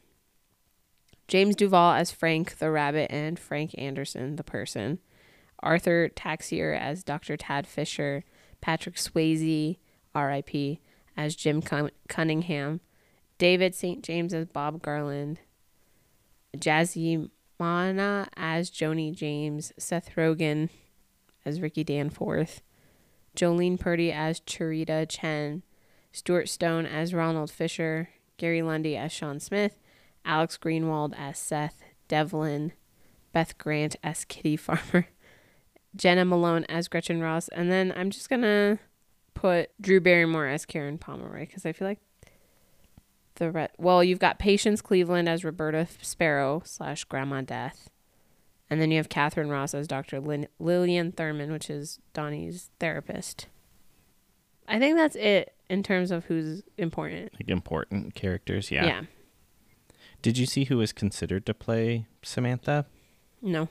James 1.29 1.55
Duval 1.55 1.93
as 1.93 2.11
Frank 2.11 2.59
the 2.59 2.71
rabbit 2.71 3.11
and 3.12 3.38
Frank 3.38 3.75
Anderson, 3.79 4.37
the 4.37 4.45
person. 4.45 4.99
Arthur 5.61 6.09
Taxier 6.09 6.73
as 6.73 7.05
Dr. 7.05 7.37
Tad 7.37 7.67
Fisher. 7.67 8.25
Patrick 8.61 8.97
Swayze, 8.97 9.76
R.I.P., 10.15 10.81
as 11.17 11.37
Jim 11.37 11.62
Cun- 11.62 11.91
Cunningham. 12.09 12.81
David 13.38 13.75
St. 13.75 14.03
James 14.03 14.35
as 14.35 14.47
Bob 14.47 14.83
Garland. 14.83 15.38
Jazzy 16.57 17.31
Mana 17.59 18.29
as 18.37 18.71
Joni 18.71 19.15
James. 19.15 19.73
Seth 19.79 20.15
Rogen 20.17 20.69
as 21.45 21.61
Ricky 21.61 21.85
Danforth. 21.85 22.63
Jolene 23.37 23.79
Purdy 23.79 24.11
as 24.13 24.41
Cherita 24.41 25.07
Chen. 25.09 25.63
Stuart 26.17 26.49
Stone 26.49 26.87
as 26.87 27.13
Ronald 27.13 27.51
Fisher, 27.51 28.09
Gary 28.39 28.63
Lundy 28.63 28.97
as 28.97 29.13
Sean 29.13 29.39
Smith, 29.39 29.79
Alex 30.25 30.57
Greenwald 30.57 31.15
as 31.19 31.39
Seth 31.39 31.83
Devlin, 32.09 32.73
Beth 33.33 33.59
Grant 33.59 33.97
as 34.03 34.25
Kitty 34.25 34.57
Farmer, 34.57 35.09
Jena 35.95 36.25
Malone 36.25 36.65
as 36.71 36.89
Gretchen 36.89 37.21
Ross, 37.21 37.49
and 37.49 37.71
then 37.71 37.93
I'm 37.95 38.09
just 38.09 38.31
gonna 38.31 38.79
put 39.35 39.71
Drew 39.79 40.01
Barrymore 40.01 40.47
as 40.47 40.65
Karen 40.65 40.97
Pomeroy 40.97 41.41
because 41.41 41.67
I 41.67 41.73
feel 41.73 41.87
like 41.87 42.01
the 43.37 43.50
re- 43.50 43.69
well, 43.78 44.02
you've 44.02 44.19
got 44.19 44.38
Patience 44.38 44.81
Cleveland 44.81 45.28
as 45.28 45.45
Roberta 45.45 45.87
Sparrow 46.02 46.62
slash 46.64 47.05
Grandma 47.05 47.40
Death, 47.40 47.88
and 48.69 48.81
then 48.81 48.90
you 48.90 48.97
have 48.97 49.09
Katharine 49.09 49.49
Ross 49.49 49.75
as 49.75 49.87
Dr. 49.87 50.21
Lin- 50.21 50.49
Lillian 50.59 51.12
Thurman, 51.12 51.52
which 51.52 51.71
is 51.71 52.00
Donnie's 52.12 52.71
therapist. 52.81 53.47
I 54.69 54.78
think 54.78 54.97
that's 54.97 55.16
it 55.16 55.55
in 55.71 55.83
terms 55.83 56.11
of 56.11 56.25
who's 56.26 56.62
important. 56.76 57.33
Like 57.35 57.49
important 57.49 58.14
characters. 58.14 58.71
Yeah. 58.71 58.87
yeah. 58.87 59.02
Did 60.23 60.38
you 60.38 60.47
see 60.47 60.64
who 60.64 60.78
was 60.78 60.93
considered 60.93 61.47
to 61.47 61.55
play 61.55 62.07
Samantha? 62.23 62.87
No. 63.40 63.69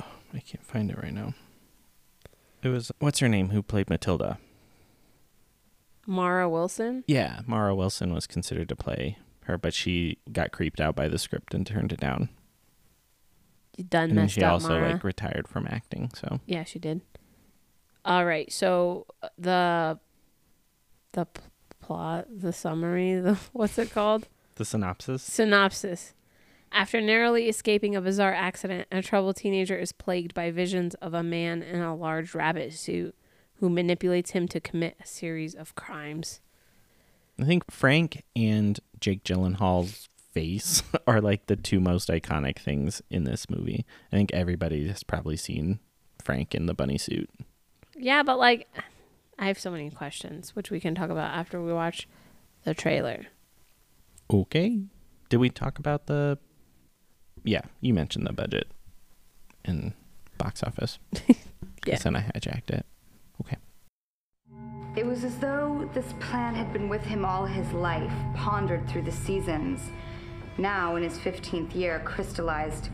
Oh, 0.00 0.06
I 0.32 0.40
can't 0.40 0.64
find 0.64 0.90
it 0.90 0.96
right 1.02 1.12
now. 1.12 1.34
It 2.62 2.68
was 2.68 2.92
what's 3.00 3.18
her 3.18 3.28
name 3.28 3.50
who 3.50 3.62
played 3.62 3.90
Matilda? 3.90 4.38
Mara 6.06 6.48
Wilson. 6.48 7.04
Yeah, 7.06 7.40
Mara 7.46 7.74
Wilson 7.74 8.12
was 8.12 8.26
considered 8.26 8.68
to 8.68 8.76
play 8.76 9.18
her, 9.44 9.56
but 9.58 9.74
she 9.74 10.18
got 10.32 10.52
creeped 10.52 10.80
out 10.80 10.94
by 10.94 11.08
the 11.08 11.18
script 11.18 11.54
and 11.54 11.66
turned 11.66 11.92
it 11.92 12.00
down. 12.00 12.28
You 13.76 13.84
done 13.84 14.04
and 14.10 14.14
messed 14.14 14.34
she 14.34 14.42
up, 14.42 14.52
also 14.54 14.68
Mara. 14.68 14.92
like 14.92 15.04
retired 15.04 15.48
from 15.48 15.66
acting. 15.68 16.10
So 16.14 16.40
yeah, 16.46 16.64
she 16.64 16.78
did. 16.78 17.00
All 18.04 18.24
right. 18.24 18.52
So 18.52 19.06
uh, 19.22 19.28
the 19.38 19.98
the 21.12 21.24
p- 21.26 21.40
plot, 21.80 22.26
the 22.30 22.52
summary, 22.52 23.14
the 23.20 23.38
what's 23.52 23.78
it 23.78 23.90
called? 23.90 24.28
the 24.56 24.64
synopsis. 24.66 25.22
Synopsis. 25.22 26.12
After 26.70 27.00
narrowly 27.00 27.48
escaping 27.48 27.96
a 27.96 28.00
bizarre 28.02 28.34
accident, 28.34 28.86
a 28.92 29.00
troubled 29.02 29.36
teenager 29.36 29.76
is 29.76 29.92
plagued 29.92 30.34
by 30.34 30.50
visions 30.50 30.94
of 30.96 31.14
a 31.14 31.22
man 31.22 31.62
in 31.62 31.80
a 31.80 31.94
large 31.94 32.34
rabbit 32.34 32.72
suit 32.74 33.14
who 33.62 33.70
manipulates 33.70 34.32
him 34.32 34.48
to 34.48 34.58
commit 34.58 34.96
a 35.00 35.06
series 35.06 35.54
of 35.54 35.76
crimes. 35.76 36.40
I 37.40 37.44
think 37.44 37.70
Frank 37.70 38.24
and 38.34 38.80
Jake 38.98 39.22
Gyllenhaal's 39.22 40.08
face 40.32 40.82
are 41.06 41.20
like 41.20 41.46
the 41.46 41.54
two 41.54 41.78
most 41.78 42.08
iconic 42.08 42.58
things 42.58 43.02
in 43.08 43.22
this 43.22 43.48
movie. 43.48 43.86
I 44.12 44.16
think 44.16 44.32
everybody 44.32 44.88
has 44.88 45.04
probably 45.04 45.36
seen 45.36 45.78
Frank 46.20 46.56
in 46.56 46.66
the 46.66 46.74
bunny 46.74 46.98
suit. 46.98 47.30
Yeah, 47.96 48.24
but 48.24 48.36
like, 48.36 48.68
I 49.38 49.46
have 49.46 49.60
so 49.60 49.70
many 49.70 49.90
questions, 49.90 50.56
which 50.56 50.72
we 50.72 50.80
can 50.80 50.96
talk 50.96 51.10
about 51.10 51.32
after 51.32 51.62
we 51.62 51.72
watch 51.72 52.08
the 52.64 52.74
trailer. 52.74 53.26
Okay. 54.28 54.80
Did 55.28 55.36
we 55.36 55.50
talk 55.50 55.78
about 55.78 56.06
the 56.06 56.36
Yeah, 57.44 57.62
you 57.80 57.94
mentioned 57.94 58.26
the 58.26 58.32
budget 58.32 58.66
and 59.64 59.92
box 60.36 60.64
office. 60.64 60.98
Yeah. 61.84 61.96
Then 61.98 62.14
I 62.14 62.20
hijacked 62.20 62.70
it. 62.70 62.86
Okay. 63.42 63.56
It 64.94 65.06
was 65.06 65.24
as 65.24 65.38
though 65.38 65.88
this 65.94 66.12
plan 66.20 66.54
had 66.54 66.72
been 66.72 66.88
with 66.88 67.02
him 67.02 67.24
all 67.24 67.44
his 67.46 67.70
life, 67.72 68.12
pondered 68.34 68.88
through 68.88 69.02
the 69.02 69.12
seasons. 69.12 69.80
Now, 70.58 70.96
in 70.96 71.02
his 71.02 71.18
15th 71.18 71.74
year, 71.74 72.00
crystallized 72.04 72.90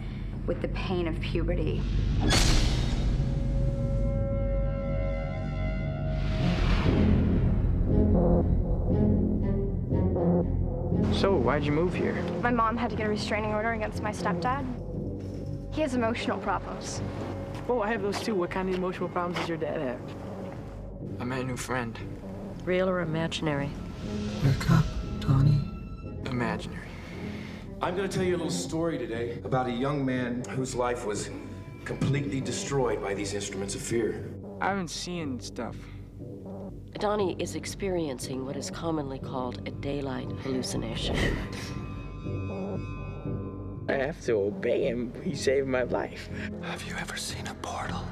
with 0.47 0.63
the 0.63 0.69
pain 0.69 1.07
of 1.09 1.21
puberty. 1.21 1.83
So, 11.13 11.35
why'd 11.35 11.65
you 11.65 11.73
move 11.73 11.93
here? 11.93 12.15
My 12.43 12.53
mom 12.53 12.77
had 12.77 12.91
to 12.91 12.97
get 12.97 13.07
a 13.07 13.11
restraining 13.11 13.53
order 13.53 13.73
against 13.73 14.03
my 14.03 14.13
stepdad. 14.13 14.65
He 15.75 15.83
has 15.83 15.95
emotional 15.95 16.39
problems. 16.39 17.03
Oh, 17.69 17.83
I 17.83 17.91
have 17.91 18.03
those 18.03 18.21
too. 18.21 18.35
What 18.35 18.51
kind 18.51 18.69
of 18.69 18.77
emotional 18.77 19.09
problems 19.09 19.39
does 19.41 19.49
your 19.49 19.59
dad 19.59 19.81
have? 19.81 20.28
I 21.21 21.25
met 21.25 21.41
a 21.41 21.45
new 21.45 21.57
friend. 21.57 21.99
Real 22.65 22.89
or 22.89 23.01
imaginary? 23.01 23.71
Wake 24.45 24.71
up, 24.71 24.85
Donnie. 25.19 25.61
Imaginary. 26.27 26.87
I'm 27.83 27.97
going 27.97 28.09
to 28.09 28.15
tell 28.15 28.25
you 28.25 28.37
a 28.37 28.39
little 28.39 28.53
story 28.53 28.99
today 28.99 29.41
about 29.45 29.67
a 29.67 29.73
young 29.73 30.05
man 30.05 30.45
whose 30.51 30.75
life 30.77 31.05
was 31.05 31.31
completely 31.85 32.41
destroyed 32.41 33.03
by 33.03 33.15
these 33.15 33.35
instruments 33.35 33.75
of 33.75 33.81
fear. 33.81 34.31
I've 34.61 34.77
been 34.77 34.87
seeing 34.87 35.41
stuff. 35.41 35.77
Donnie 36.99 37.37
is 37.39 37.55
experiencing 37.57 38.45
what 38.45 38.57
is 38.57 38.71
commonly 38.71 39.19
called 39.19 39.67
a 39.67 39.71
daylight 39.73 40.31
hallucination. 40.43 41.17
I 43.89 43.93
have 43.93 44.21
to 44.27 44.33
obey 44.33 44.87
him. 44.89 45.13
He 45.25 45.35
saved 45.35 45.67
my 45.67 45.83
life. 45.83 46.29
Have 46.63 46.83
you 46.85 46.95
ever 46.97 47.17
seen 47.17 47.47
a 47.47 47.55
portal? 47.55 48.05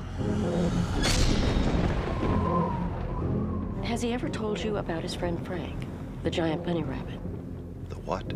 Has 3.87 4.03
he 4.03 4.13
ever 4.13 4.29
told 4.29 4.61
you 4.61 4.79
about 4.79 5.03
his 5.03 5.15
friend 5.15 5.47
Frank, 5.47 5.87
the 6.25 6.31
giant 6.31 6.65
bunny 6.65 6.83
rabbit? 6.83 7.21
The 7.89 7.95
what? 8.01 8.27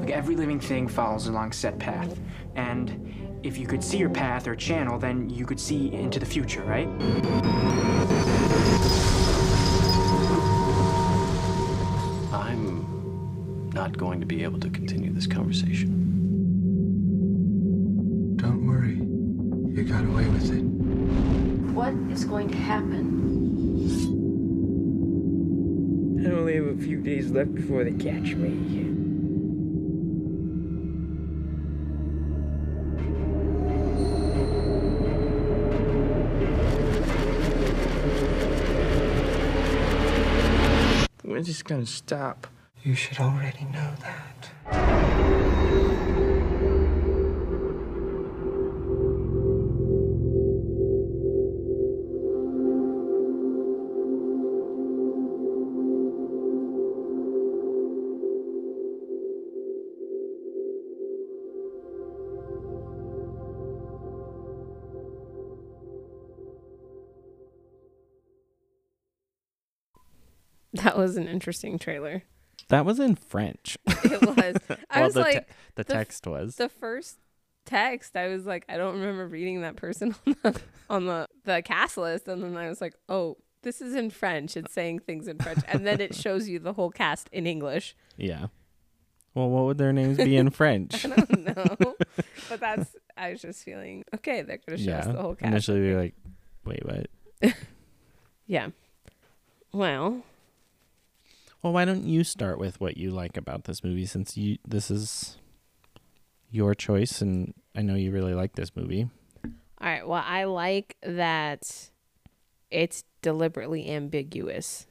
Like 0.00 0.10
every 0.10 0.34
living 0.34 0.58
thing 0.58 0.88
follows 0.88 1.26
along 1.26 1.52
set 1.52 1.78
path. 1.78 2.18
And 2.56 3.38
if 3.42 3.58
you 3.58 3.66
could 3.66 3.84
see 3.84 3.98
your 3.98 4.08
path 4.08 4.48
or 4.48 4.56
channel, 4.56 4.98
then 4.98 5.28
you 5.28 5.44
could 5.44 5.60
see 5.60 5.92
into 5.92 6.18
the 6.18 6.24
future, 6.24 6.64
right? 6.64 6.88
I'm 12.32 13.70
not 13.74 13.94
going 13.98 14.20
to 14.20 14.26
be 14.26 14.42
able 14.42 14.58
to 14.60 14.70
continue 14.70 15.12
this 15.12 15.26
conversation. 15.26 15.90
Don't 18.36 18.66
worry. 18.66 18.94
You 19.76 19.82
got 19.86 20.02
away 20.06 20.26
with 20.26 20.50
it. 20.50 20.79
What 21.74 21.94
is 22.12 22.24
going 22.24 22.48
to 22.50 22.56
happen? 22.56 23.20
I 26.24 26.30
only 26.30 26.56
have 26.56 26.66
a 26.66 26.76
few 26.76 27.00
days 27.00 27.30
left 27.30 27.54
before 27.54 27.84
they 27.84 27.92
catch 27.92 28.34
me. 28.34 28.50
When's 41.22 41.46
this 41.46 41.62
gonna 41.62 41.86
stop? 41.86 42.46
You 42.82 42.94
should 42.94 43.18
already 43.18 43.64
know 43.64 43.94
that. 44.02 44.50
That 70.90 70.98
was 70.98 71.16
an 71.16 71.28
interesting 71.28 71.78
trailer. 71.78 72.24
That 72.68 72.84
was 72.84 72.98
in 73.00 73.14
French. 73.16 73.76
It 74.04 74.20
was. 74.22 74.56
I 74.90 74.96
well, 75.00 75.04
was 75.04 75.14
the, 75.14 75.22
te- 75.24 75.34
like, 75.34 75.48
the 75.76 75.84
the 75.84 75.92
f- 75.92 75.98
text 75.98 76.26
was. 76.26 76.56
the 76.56 76.68
first 76.68 77.18
text, 77.64 78.16
I 78.16 78.26
was 78.28 78.44
like, 78.46 78.64
I 78.68 78.76
don't 78.76 78.94
remember 78.98 79.26
reading 79.28 79.60
that 79.62 79.76
person 79.76 80.14
on 80.26 80.36
the 80.42 80.60
on 80.88 81.06
the, 81.06 81.28
the 81.44 81.62
cast 81.62 81.96
list, 81.96 82.26
and 82.28 82.42
then 82.42 82.56
I 82.56 82.68
was 82.68 82.80
like, 82.80 82.94
oh, 83.08 83.36
this 83.62 83.80
is 83.80 83.94
in 83.94 84.10
French. 84.10 84.56
It's 84.56 84.72
saying 84.72 85.00
things 85.00 85.28
in 85.28 85.38
French, 85.38 85.60
and 85.68 85.86
then 85.86 86.00
it 86.00 86.14
shows 86.14 86.48
you 86.48 86.58
the 86.58 86.72
whole 86.72 86.90
cast 86.90 87.28
in 87.32 87.46
English. 87.46 87.94
yeah. 88.16 88.46
Well, 89.32 89.48
what 89.48 89.64
would 89.66 89.78
their 89.78 89.92
names 89.92 90.16
be 90.16 90.36
in 90.36 90.50
French? 90.50 91.04
I 91.06 91.08
don't 91.10 91.56
know. 91.56 91.94
but 92.48 92.58
that's 92.58 92.96
I 93.16 93.30
was 93.30 93.40
just 93.42 93.62
feeling 93.62 94.04
okay. 94.16 94.42
They're 94.42 94.58
gonna 94.66 94.76
show 94.76 94.92
us 94.92 95.06
the 95.06 95.22
whole 95.22 95.36
cast. 95.36 95.52
Initially, 95.52 95.80
we 95.82 95.94
were 95.94 96.00
like, 96.00 96.14
"Wait, 96.64 96.84
what?" 96.84 97.54
yeah. 98.46 98.70
Well, 99.72 100.24
Well, 101.62 101.72
why 101.72 101.84
don't 101.84 102.04
you 102.04 102.24
start 102.24 102.58
with 102.58 102.80
what 102.80 102.96
you 102.96 103.10
like 103.10 103.36
about 103.36 103.64
this 103.64 103.84
movie, 103.84 104.06
since 104.06 104.36
you 104.36 104.58
this 104.66 104.90
is 104.90 105.36
your 106.50 106.74
choice, 106.74 107.20
and 107.20 107.54
I 107.76 107.82
know 107.82 107.94
you 107.94 108.10
really 108.12 108.34
like 108.34 108.54
this 108.54 108.74
movie. 108.74 109.08
all 109.44 109.50
right. 109.80 110.06
Well, 110.06 110.22
I 110.24 110.44
like 110.44 110.96
that 111.02 111.90
it's 112.70 113.04
deliberately 113.22 113.90
ambiguous. 113.90 114.86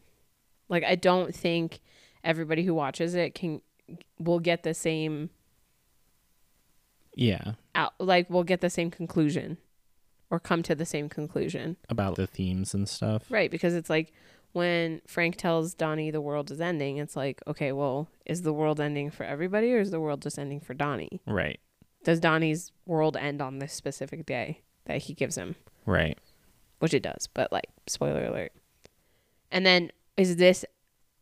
Like 0.69 0.83
I 0.83 0.95
don't 0.95 1.33
think 1.33 1.79
everybody 2.23 2.63
who 2.63 2.73
watches 2.75 3.15
it 3.15 3.33
can 3.33 3.61
will 4.19 4.39
get 4.39 4.61
the 4.63 4.73
same 4.75 5.31
Yeah, 7.15 7.53
out 7.73 7.93
like 7.99 8.29
we'll 8.29 8.43
get 8.43 8.61
the 8.61 8.69
same 8.69 8.91
conclusion 8.91 9.57
or 10.29 10.39
come 10.39 10.61
to 10.63 10.75
the 10.75 10.85
same 10.85 11.09
conclusion. 11.09 11.77
about 11.89 12.15
the 12.15 12.27
themes 12.27 12.75
and 12.75 12.87
stuff. 12.87 13.23
Right, 13.31 13.49
because 13.49 13.73
it's 13.73 13.89
like 13.89 14.13
when 14.51 15.01
Frank 15.07 15.35
tells 15.35 15.73
Donnie 15.73 16.11
the 16.11 16.21
world 16.21 16.51
is 16.51 16.59
ending, 16.59 16.97
it's 16.97 17.15
like, 17.15 17.41
okay, 17.47 17.71
well, 17.71 18.07
is 18.25 18.41
the 18.41 18.53
world 18.53 18.79
ending 18.79 19.11
for 19.11 19.23
everybody 19.23 19.73
or 19.73 19.79
is 19.79 19.91
the 19.91 19.99
world 19.99 20.21
just 20.21 20.39
ending 20.39 20.59
for 20.59 20.73
Donnie? 20.73 21.21
Right. 21.27 21.59
Does 22.03 22.19
Donnie's 22.19 22.71
world 22.85 23.15
end 23.17 23.41
on 23.41 23.59
this 23.59 23.73
specific 23.73 24.25
day 24.25 24.61
that 24.85 25.03
he 25.03 25.13
gives 25.13 25.37
him? 25.37 25.55
Right. 25.85 26.17
Which 26.79 26.93
it 26.93 27.03
does, 27.03 27.27
but 27.33 27.51
like, 27.51 27.69
spoiler 27.87 28.25
alert. 28.25 28.53
And 29.51 29.65
then 29.65 29.91
is 30.17 30.37
this, 30.37 30.65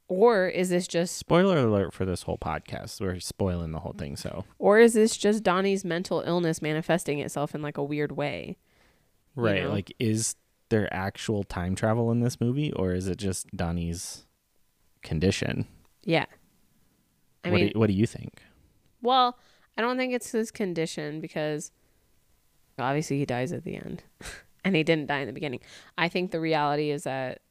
or 0.08 0.48
is 0.48 0.70
this 0.70 0.88
just, 0.88 1.18
Spoiler 1.18 1.58
alert 1.58 1.94
for 1.94 2.06
this 2.06 2.24
whole 2.24 2.38
podcast. 2.38 3.02
We're 3.02 3.20
spoiling 3.20 3.72
the 3.72 3.80
whole 3.80 3.96
thing, 3.98 4.16
so 4.16 4.46
or 4.58 4.80
is 4.80 4.94
this 4.94 5.18
just 5.18 5.44
Donnie's 5.44 5.84
mental 5.84 6.22
illness 6.22 6.62
manifesting 6.62 7.20
itself 7.20 7.54
in 7.54 7.62
like 7.62 7.78
a 7.78 7.84
weird 7.84 8.14
way? 8.14 8.58
You 9.36 9.44
right. 9.44 9.64
know? 9.64 9.70
Like, 9.70 9.94
is 10.00 10.36
there 10.70 10.92
actual 10.94 11.44
time 11.44 11.76
travel 11.76 12.12
in 12.12 12.20
this 12.20 12.40
movie, 12.40 12.72
or 12.74 12.94
is 12.94 13.08
it 13.08 13.18
just 13.18 13.48
Donnie's 13.56 14.26
condition? 15.02 15.68
Yeah. 16.04 16.26
I 17.44 17.50
what, 17.50 17.56
mean, 17.56 17.68
do, 17.68 17.72
you- 17.74 17.80
what 17.80 17.88
do 17.88 17.94
you 17.94 18.06
think? 18.06 18.44
Well, 19.02 19.38
I 19.78 19.82
don't 19.82 19.98
think 19.98 20.14
it's 20.14 20.32
his 20.32 20.52
condition 20.52 21.22
because 21.22 21.72
obviously 22.80 23.20
he 23.20 23.26
dies 23.26 23.52
at 23.52 23.64
the 23.64 23.76
end 23.76 24.04
and 24.64 24.76
he 24.76 24.84
didn't 24.84 25.08
die 25.08 25.20
in 25.20 25.28
the 25.28 25.34
beginning. 25.34 25.60
I 25.98 26.10
think 26.10 26.32
the 26.32 26.40
reality 26.40 26.90
is 26.90 27.04
that 27.04 27.42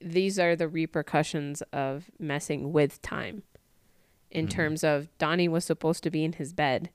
these 0.00 0.38
are 0.38 0.56
the 0.56 0.68
repercussions 0.68 1.62
of 1.72 2.10
messing 2.18 2.72
with 2.72 3.02
time 3.02 3.42
in 4.30 4.46
mm-hmm. 4.46 4.56
terms 4.56 4.84
of 4.84 5.08
Donnie 5.18 5.48
was 5.48 5.64
supposed 5.64 6.02
to 6.04 6.10
be 6.10 6.24
in 6.24 6.34
his 6.34 6.52
bed 6.52 6.90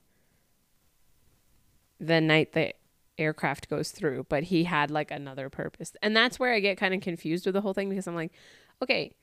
the 2.00 2.21
night 2.21 2.53
the 2.53 2.74
aircraft 3.19 3.69
goes 3.69 3.91
through, 3.91 4.25
but 4.29 4.43
he 4.43 4.63
had 4.63 4.89
like 4.89 5.11
another 5.11 5.49
purpose. 5.49 5.93
And 6.01 6.15
that's 6.15 6.39
where 6.39 6.53
I 6.53 6.59
get 6.59 6.77
kind 6.77 6.93
of 6.93 7.01
confused 7.01 7.45
with 7.45 7.53
the 7.53 7.61
whole 7.61 7.73
thing 7.73 7.89
because 7.89 8.07
I'm 8.07 8.15
like, 8.15 8.31
okay, 8.81 9.13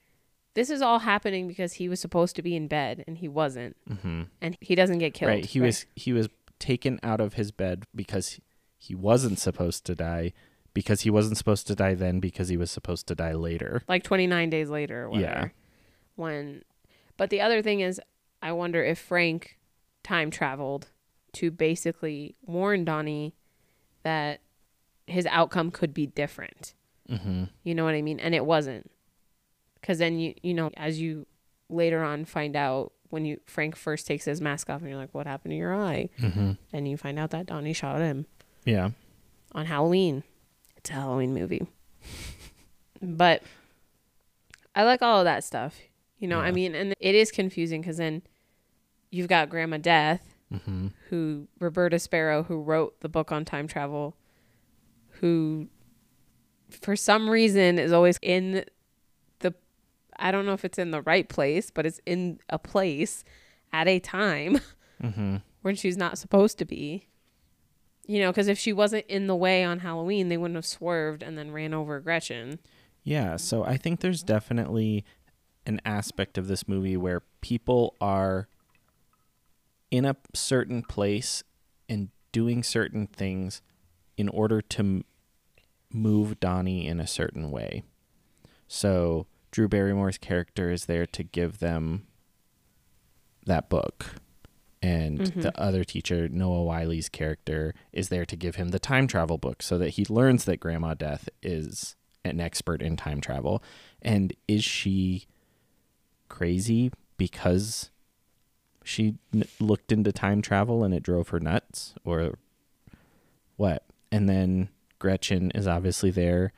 this 0.55 0.71
is 0.71 0.81
all 0.81 1.01
happening 1.01 1.49
because 1.49 1.75
he 1.75 1.89
was 1.89 2.01
supposed 2.01 2.37
to 2.37 2.43
be 2.43 2.57
in 2.57 2.69
bed 2.69 3.05
and 3.07 3.19
he 3.19 3.29
wasn't. 3.29 3.77
Mm-hmm. 3.89 4.23
And 4.41 4.57
he 4.61 4.75
doesn't 4.75 4.99
get 4.99 5.15
killed. 5.15 5.31
Right. 5.31 5.45
He 5.45 5.61
was 5.61 5.87
he 5.95 6.13
was 6.13 6.29
taken 6.59 6.99
out 7.03 7.21
of 7.21 7.35
his 7.35 7.51
bed 7.51 7.85
because 7.95 8.41
he 8.79 8.95
wasn't 8.95 9.39
supposed 9.39 9.85
to 9.87 9.95
die 9.95 10.33
because 10.73 11.03
he 11.03 11.11
wasn't 11.11 11.37
supposed 11.37 11.67
to 11.67 11.75
die 11.75 11.95
then 11.95 12.21
because 12.21 12.49
he 12.49 12.57
was 12.57 12.71
supposed 12.71 13.07
to 13.09 13.15
die 13.15 13.33
later. 13.33 13.83
like 13.89 14.03
29 14.03 14.51
days 14.51 14.69
later 14.69 15.05
or 15.05 15.11
whatever. 15.11 15.27
Yeah. 15.27 15.49
When 16.17 16.63
but 17.17 17.31
the 17.31 17.41
other 17.41 17.63
thing 17.63 17.81
is 17.81 18.01
I 18.43 18.53
wonder 18.53 18.85
if 18.85 18.99
Frank 18.99 19.59
time 20.03 20.31
traveled 20.31 20.89
to 21.35 21.51
basically 21.51 22.37
warn 22.43 22.85
Donnie 22.85 23.35
that 24.07 24.41
his 25.09 25.27
outcome 25.27 25.71
could 25.73 25.93
be 25.93 26.07
different. 26.07 26.75
Mm-hmm. 27.11 27.45
You 27.65 27.75
know 27.75 27.85
what 27.85 27.95
I 27.95 28.03
mean? 28.03 28.21
And 28.21 28.35
it 28.35 28.47
wasn't. 28.47 28.89
Cuz 29.83 29.99
then 29.99 30.19
you 30.21 30.35
you 30.43 30.55
know 30.55 30.71
as 30.77 31.01
you 31.01 31.27
later 31.69 32.03
on 32.05 32.25
find 32.25 32.55
out 32.57 32.93
when 33.11 33.25
you 33.25 33.41
Frank 33.47 33.75
first 33.77 34.07
takes 34.07 34.25
his 34.25 34.41
mask 34.41 34.71
off 34.71 34.81
and 34.81 34.91
you're 34.91 34.99
like 34.99 35.13
what 35.15 35.27
happened 35.27 35.53
to 35.53 35.57
your 35.57 35.75
eye? 35.75 36.09
Mm-hmm. 36.21 36.53
And 36.73 36.89
you 36.89 36.97
find 36.97 37.19
out 37.19 37.31
that 37.31 37.47
Donnie 37.47 37.73
shot 37.73 38.01
him 38.01 38.27
Yeah. 38.65 38.91
on 39.53 39.67
Halloween. 39.67 40.23
It's 40.77 40.91
a 40.91 40.95
Halloween 40.95 41.35
movie. 41.35 41.67
but 43.03 43.43
I 44.75 44.83
like 44.85 45.03
all 45.03 45.19
of 45.21 45.25
that 45.25 45.43
stuff. 45.45 45.79
You 46.19 46.29
know, 46.29 46.41
I 46.41 46.51
mean, 46.51 46.75
and 46.75 46.95
it 46.99 47.15
is 47.15 47.31
confusing 47.31 47.81
because 47.83 47.97
then 47.99 48.23
you've 49.11 49.29
got 49.29 49.51
Grandma 49.51 49.77
Death, 49.77 50.35
Mm-hmm. 50.53 50.89
who 51.11 51.49
Roberta 51.59 51.99
Sparrow, 51.99 52.45
who 52.45 52.63
wrote 52.63 53.01
the 53.01 53.09
book 53.09 53.33
on 53.33 53.45
time 53.45 53.67
travel, 53.67 54.17
who 55.21 55.67
for 56.71 56.95
some 56.95 57.29
reason 57.29 57.79
is 57.81 57.91
always 57.93 58.19
in 58.23 58.65
the, 59.41 59.55
I 60.19 60.31
don't 60.31 60.47
know 60.47 60.53
if 60.53 60.65
it's 60.65 60.79
in 60.79 60.93
the 60.93 61.03
right 61.03 61.29
place, 61.29 61.71
but 61.71 61.85
it's 61.85 62.01
in 62.07 62.39
a 62.49 62.59
place 62.59 63.25
at 63.73 63.89
a 63.89 63.99
time 63.99 64.61
Mm-hmm. 65.03 65.37
when 65.63 65.75
she's 65.75 65.97
not 65.99 66.17
supposed 66.17 66.57
to 66.59 66.65
be. 66.65 67.07
You 68.07 68.21
know, 68.21 68.31
because 68.31 68.47
if 68.49 68.59
she 68.59 68.73
wasn't 68.73 69.05
in 69.09 69.27
the 69.27 69.35
way 69.37 69.65
on 69.65 69.81
Halloween, 69.81 70.29
they 70.29 70.37
wouldn't 70.37 70.55
have 70.57 70.65
swerved 70.65 71.23
and 71.25 71.37
then 71.37 71.51
ran 71.51 71.75
over 71.75 71.99
Gretchen. 72.01 72.61
Yeah, 73.03 73.37
so 73.37 73.65
I 73.65 73.77
think 73.77 74.01
there's 74.01 74.23
definitely 74.23 75.05
an 75.67 75.81
aspect 75.85 76.39
of 76.39 76.47
this 76.47 76.67
movie 76.69 76.97
where 76.97 77.23
people 77.41 77.95
are 78.01 78.49
in 79.91 80.05
a 80.05 80.17
certain 80.35 80.83
place 80.83 81.43
and 81.89 82.09
doing 82.33 82.63
certain 82.63 83.07
things 83.07 83.63
in 84.17 84.29
order 84.29 84.61
to 84.61 84.81
m- 84.81 85.05
move 85.91 86.41
Donnie 86.41 86.87
in 86.87 87.01
a 87.01 87.07
certain 87.07 87.51
way. 87.51 87.83
So 88.69 89.27
Drew 89.51 89.69
Barrymore's 89.69 90.19
character 90.19 90.71
is 90.71 90.87
there 90.87 91.07
to 91.07 91.23
give 91.23 91.59
them 91.59 92.07
that 93.47 93.69
book. 93.69 94.17
And 94.83 95.19
mm-hmm. 95.19 95.41
the 95.41 95.59
other 95.59 95.85
teacher, 95.85 96.29
Noah 96.29 96.63
Wyle's 96.65 97.09
character, 97.09 97.75
is 97.93 98.09
there 98.09 98.27
to 98.27 98.37
give 98.37 98.57
him 98.57 98.69
the 98.69 98.79
time 98.79 99.07
travel 99.07 99.39
book 99.39 99.63
so 99.63 99.79
that 99.79 99.91
he 99.91 100.05
learns 100.09 100.45
that 100.45 100.61
Grandma 100.61 100.95
Death 100.95 101.29
is 101.43 101.97
an 102.25 102.41
expert 102.41 102.83
in 102.83 102.97
time 102.97 103.21
travel. 103.21 103.63
And 104.03 104.35
is 104.47 104.65
she 104.65 105.27
crazy 106.29 106.93
because 107.17 107.91
she 108.87 109.17
n- 109.35 109.45
looked 109.59 109.91
into 109.91 110.13
time 110.13 110.41
travel 110.41 110.85
and 110.85 110.95
it 110.95 111.03
drove 111.03 111.31
her 111.31 111.41
nuts? 111.41 111.95
Or 112.05 112.39
what? 113.57 113.85
And 114.13 114.29
then 114.29 114.69
Gretchen 114.99 115.51
is 115.51 115.67
obviously 115.67 116.11
there 116.11 116.53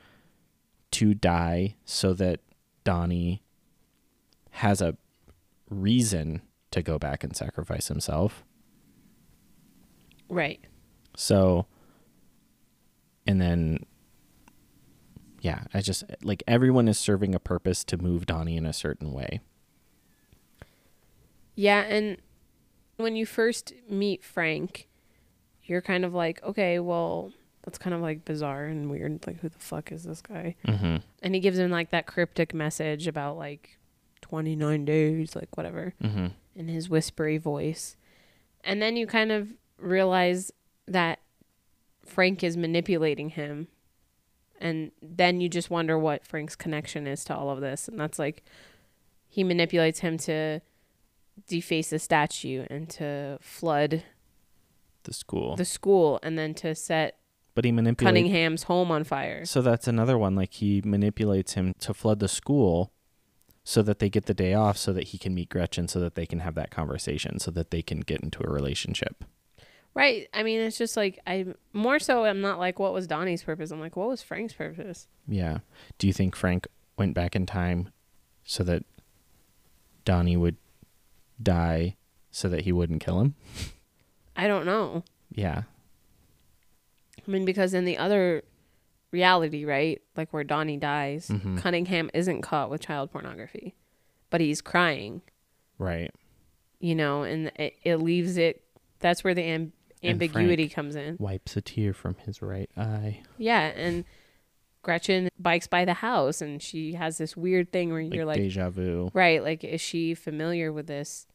to 0.91 1.13
die 1.13 1.75
so 1.85 2.13
that 2.13 2.39
Donnie 2.83 3.41
has 4.51 4.81
a 4.81 4.95
reason 5.69 6.41
to 6.71 6.81
go 6.81 6.99
back 6.99 7.23
and 7.23 7.35
sacrifice 7.35 7.87
himself. 7.87 8.43
Right. 10.29 10.59
So, 11.15 11.65
and 13.25 13.41
then, 13.41 13.85
yeah, 15.41 15.63
I 15.73 15.81
just 15.81 16.03
like 16.21 16.43
everyone 16.47 16.87
is 16.87 16.99
serving 16.99 17.33
a 17.33 17.39
purpose 17.39 17.83
to 17.85 17.97
move 17.97 18.25
Donnie 18.25 18.57
in 18.57 18.65
a 18.65 18.73
certain 18.73 19.11
way. 19.13 19.41
Yeah, 21.59 21.81
and 21.81 22.15
when 22.95 23.17
you 23.17 23.25
first 23.25 23.73
meet 23.89 24.23
Frank, 24.23 24.87
you're 25.65 25.81
kind 25.81 26.05
of 26.05 26.13
like, 26.13 26.41
okay, 26.41 26.79
well, 26.79 27.33
that's 27.63 27.77
kind 27.77 27.93
of 27.93 27.99
like 27.99 28.23
bizarre 28.23 28.63
and 28.63 28.89
weird. 28.89 29.27
Like, 29.27 29.41
who 29.41 29.49
the 29.49 29.59
fuck 29.59 29.91
is 29.91 30.03
this 30.03 30.21
guy? 30.21 30.55
Mm-hmm. 30.65 30.97
And 31.21 31.35
he 31.35 31.41
gives 31.41 31.59
him 31.59 31.69
like 31.69 31.89
that 31.89 32.07
cryptic 32.07 32.53
message 32.53 33.07
about 33.07 33.37
like 33.37 33.77
29 34.21 34.85
days, 34.85 35.35
like 35.35 35.57
whatever, 35.57 35.93
Mm-hmm. 36.01 36.27
in 36.55 36.67
his 36.69 36.89
whispery 36.89 37.37
voice. 37.37 37.97
And 38.63 38.81
then 38.81 38.95
you 38.95 39.05
kind 39.05 39.29
of 39.29 39.49
realize 39.77 40.53
that 40.87 41.19
Frank 42.05 42.41
is 42.41 42.55
manipulating 42.55 43.31
him. 43.31 43.67
And 44.61 44.91
then 45.01 45.41
you 45.41 45.49
just 45.49 45.69
wonder 45.69 45.99
what 45.99 46.25
Frank's 46.25 46.55
connection 46.55 47.05
is 47.05 47.25
to 47.25 47.35
all 47.35 47.49
of 47.49 47.59
this. 47.59 47.89
And 47.89 47.99
that's 47.99 48.17
like, 48.17 48.43
he 49.27 49.43
manipulates 49.43 49.99
him 49.99 50.17
to 50.19 50.61
deface 51.47 51.89
the 51.89 51.99
statue 51.99 52.65
and 52.69 52.89
to 52.89 53.37
flood 53.41 54.03
The 55.03 55.13
school, 55.13 55.55
the 55.55 55.65
school 55.65 56.19
and 56.23 56.37
then 56.37 56.53
to 56.55 56.75
set 56.75 57.15
but 57.55 57.65
he 57.65 57.71
manipulates. 57.73 58.07
Cunningham's 58.07 58.63
home 58.63 58.89
on 58.89 59.03
fire. 59.03 59.43
So 59.45 59.61
that's 59.61 59.87
another 59.87 60.17
one. 60.17 60.33
Like 60.35 60.53
he 60.53 60.81
manipulates 60.85 61.53
him 61.53 61.73
to 61.79 61.93
flood 61.93 62.19
the 62.19 62.29
school, 62.29 62.93
so 63.63 63.81
that 63.81 63.99
they 63.99 64.09
get 64.09 64.27
the 64.27 64.33
day 64.33 64.53
off, 64.53 64.77
so 64.77 64.93
that 64.93 65.09
he 65.09 65.17
can 65.17 65.35
meet 65.35 65.49
Gretchen, 65.49 65.87
so 65.87 65.99
that 65.99 66.15
they 66.15 66.25
can 66.25 66.39
have 66.39 66.55
that 66.55 66.71
conversation, 66.71 67.37
so 67.39 67.51
that 67.51 67.69
they 67.69 67.81
can 67.81 67.99
get 67.99 68.21
into 68.21 68.41
a 68.43 68.49
relationship. 68.49 69.25
Right. 69.93 70.29
I 70.33 70.43
mean, 70.43 70.61
it's 70.61 70.77
just 70.77 70.95
like 70.95 71.19
I 71.27 71.47
more 71.73 71.99
so 71.99 72.23
I'm 72.23 72.41
not 72.41 72.59
like 72.59 72.79
what 72.79 72.93
was 72.93 73.07
Donnie's 73.07 73.43
purpose. 73.43 73.71
I'm 73.71 73.79
like 73.79 73.95
what 73.95 74.07
was 74.07 74.23
Frank's 74.23 74.53
purpose? 74.53 75.07
Yeah. 75.27 75.59
Do 75.97 76.07
you 76.07 76.13
think 76.13 76.35
Frank 76.35 76.67
went 76.97 77.13
back 77.13 77.35
in 77.35 77.45
time 77.45 77.89
so 78.43 78.63
that 78.63 78.85
Donnie 80.05 80.37
would 80.37 80.57
die 81.41 81.95
so 82.31 82.49
that 82.49 82.61
he 82.61 82.71
wouldn't 82.71 83.01
kill 83.03 83.19
him? 83.21 83.35
I 84.35 84.47
don't 84.47 84.65
know. 84.65 85.03
Yeah. 85.31 85.63
I 87.27 87.31
mean, 87.31 87.45
because 87.45 87.73
in 87.73 87.85
the 87.85 87.97
other 87.97 88.43
reality, 89.11 89.65
right, 89.65 90.01
like 90.15 90.31
where 90.33 90.43
Donnie 90.43 90.77
dies, 90.77 91.27
Mhm. 91.29 91.57
Cunningham 91.59 92.09
isn't 92.13 92.41
caught 92.41 92.69
with 92.69 92.81
child 92.81 93.11
pornography, 93.11 93.75
but 94.29 94.41
he's 94.41 94.61
crying, 94.61 95.21
Right. 95.77 96.11
you 96.79 96.95
know, 96.95 97.23
and 97.23 97.51
it, 97.55 97.75
it 97.83 97.97
leaves 97.97 98.37
it. 98.37 98.63
That's 98.99 99.23
where 99.23 99.33
the 99.33 99.43
am- 99.43 99.73
And 100.01 100.11
ambiguity 100.11 100.69
comes 100.69 100.95
in. 100.95 101.17
Wipes 101.19 101.57
a 101.57 101.61
tear 101.61 101.93
from 101.93 102.15
his 102.25 102.41
right 102.41 102.69
eye. 102.77 103.21
Yeah, 103.37 103.61
and 103.75 104.05
Gretchen 104.81 105.27
bikes 105.37 105.67
by 105.67 105.83
the 105.83 105.95
house, 105.95 106.41
and 106.41 106.61
she 106.61 106.93
has 106.93 107.17
this 107.17 107.35
weird 107.35 107.71
thing 107.71 107.91
where 107.91 108.03
Like, 108.03 108.13
you're 108.13 108.25
like, 108.25 108.37
deja 108.37 108.69
vu. 108.69 109.11
right, 109.13 109.43
like 109.43 109.63
is 109.63 109.81
she 109.81 110.13
familiar 110.13 110.71
with 110.71 110.87
this 110.87 111.27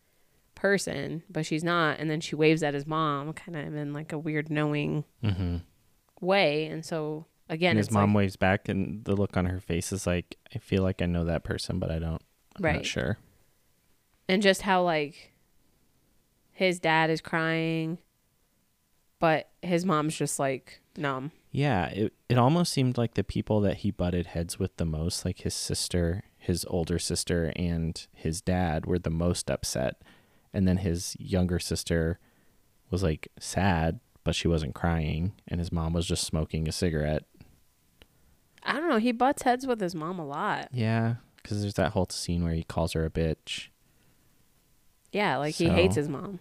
person? 0.65 1.23
But 1.29 1.45
she's 1.45 1.63
not, 1.63 1.99
and 1.99 2.09
then 2.11 2.21
she 2.21 2.35
waves 2.35 2.63
at 2.63 2.73
his 2.75 2.87
mom, 2.87 3.33
kind 3.35 3.57
of 3.57 3.75
in 3.75 3.93
like 3.93 4.13
a 4.13 4.19
weird 4.19 4.49
knowing 4.51 5.05
Mm-hmm. 5.23 5.57
way, 6.21 6.67
and 6.67 6.85
so 6.85 7.27
again, 7.51 7.73
and 7.73 7.79
his 7.79 7.91
mom 7.91 8.11
like, 8.15 8.17
waves 8.23 8.37
back, 8.37 8.69
and 8.69 9.05
the 9.05 9.15
look 9.15 9.37
on 9.37 9.45
her 9.47 9.61
face 9.61 9.93
is 9.93 10.07
like, 10.07 10.37
I 10.55 10.59
feel 10.59 10.83
like 10.83 11.03
I 11.03 11.07
know 11.07 11.25
that 11.25 11.45
person, 11.45 11.79
but 11.79 11.91
I 11.91 11.99
don't. 11.99 12.23
I'm 12.57 12.63
Right. 12.65 12.77
not 12.77 12.87
sure. 12.87 13.19
and 14.29 14.41
just 14.43 14.63
how 14.63 14.83
like 14.83 15.33
his 16.53 16.79
dad 16.81 17.11
is 17.11 17.21
crying, 17.21 17.99
but 19.19 19.51
his 19.63 19.85
mom's 19.85 20.17
just 20.17 20.39
like 20.39 20.81
numb. 20.97 21.33
Yeah, 21.51 21.87
it 21.89 22.13
it 22.29 22.39
almost 22.39 22.73
seemed 22.73 22.97
like 22.97 23.15
the 23.15 23.25
people 23.25 23.61
that 23.61 23.79
he 23.79 23.91
butted 23.91 24.29
heads 24.29 24.59
with 24.59 24.77
the 24.77 24.85
most, 24.85 25.25
like 25.25 25.41
his 25.41 25.55
sister, 25.55 26.23
his 26.39 26.65
older 26.69 26.99
sister, 26.99 27.53
and 27.55 28.07
his 28.15 28.41
dad, 28.41 28.87
were 28.87 28.99
the 28.99 29.11
most 29.11 29.51
upset, 29.51 30.01
and 30.55 30.67
then 30.67 30.79
his 30.79 31.17
younger 31.19 31.59
sister 31.59 32.19
was 32.91 33.03
like 33.03 33.29
sad, 33.39 34.01
but 34.23 34.35
she 34.35 34.49
wasn't 34.49 34.75
crying, 34.75 35.33
and 35.47 35.61
his 35.61 35.73
mom 35.73 35.93
was 35.93 36.07
just 36.07 36.25
smoking 36.25 36.67
a 36.67 36.73
cigarette. 36.73 37.25
I 38.63 38.75
don't 38.75 38.89
know. 38.89 38.99
He 38.99 39.13
butts 39.13 39.43
heads 39.43 39.67
with 39.67 39.81
his 39.81 39.95
mom 39.95 40.19
a 40.19 40.27
lot. 40.27 40.69
Yeah, 40.73 41.17
because 41.37 41.61
there's 41.61 41.75
that 41.75 41.93
whole 41.93 42.09
scene 42.09 42.43
where 42.45 42.55
he 42.55 42.63
calls 42.63 42.95
her 42.95 43.05
a 43.05 43.11
bitch. 43.11 43.69
Yeah, 45.13 45.37
like 45.37 45.57
he 45.57 45.69
hates 45.69 45.97
his 45.97 46.09
mom. 46.09 46.41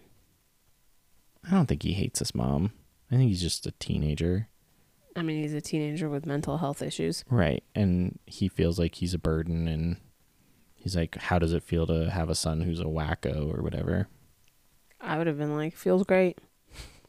I 1.46 1.50
don't 1.50 1.66
think 1.66 1.82
he 1.82 1.92
hates 1.92 2.20
his 2.20 2.34
mom. 2.34 2.72
I 3.10 3.16
think 3.16 3.28
he's 3.28 3.42
just 3.42 3.66
a 3.66 3.72
teenager. 3.72 4.48
I 5.14 5.22
mean, 5.22 5.42
he's 5.42 5.54
a 5.54 5.60
teenager 5.60 6.08
with 6.08 6.26
mental 6.26 6.58
health 6.58 6.82
issues. 6.82 7.24
Right. 7.30 7.62
And 7.74 8.18
he 8.26 8.48
feels 8.48 8.78
like 8.78 8.96
he's 8.96 9.14
a 9.14 9.18
burden 9.18 9.68
and 9.68 9.98
he's 10.84 10.94
like, 10.94 11.16
How 11.16 11.40
does 11.40 11.52
it 11.52 11.64
feel 11.64 11.86
to 11.88 12.10
have 12.10 12.28
a 12.28 12.34
son 12.34 12.60
who's 12.60 12.78
a 12.78 12.84
wacko 12.84 13.52
or 13.52 13.62
whatever? 13.62 14.06
I 15.00 15.18
would 15.18 15.26
have 15.26 15.38
been 15.38 15.56
like, 15.56 15.76
feels 15.76 16.04
great. 16.04 16.38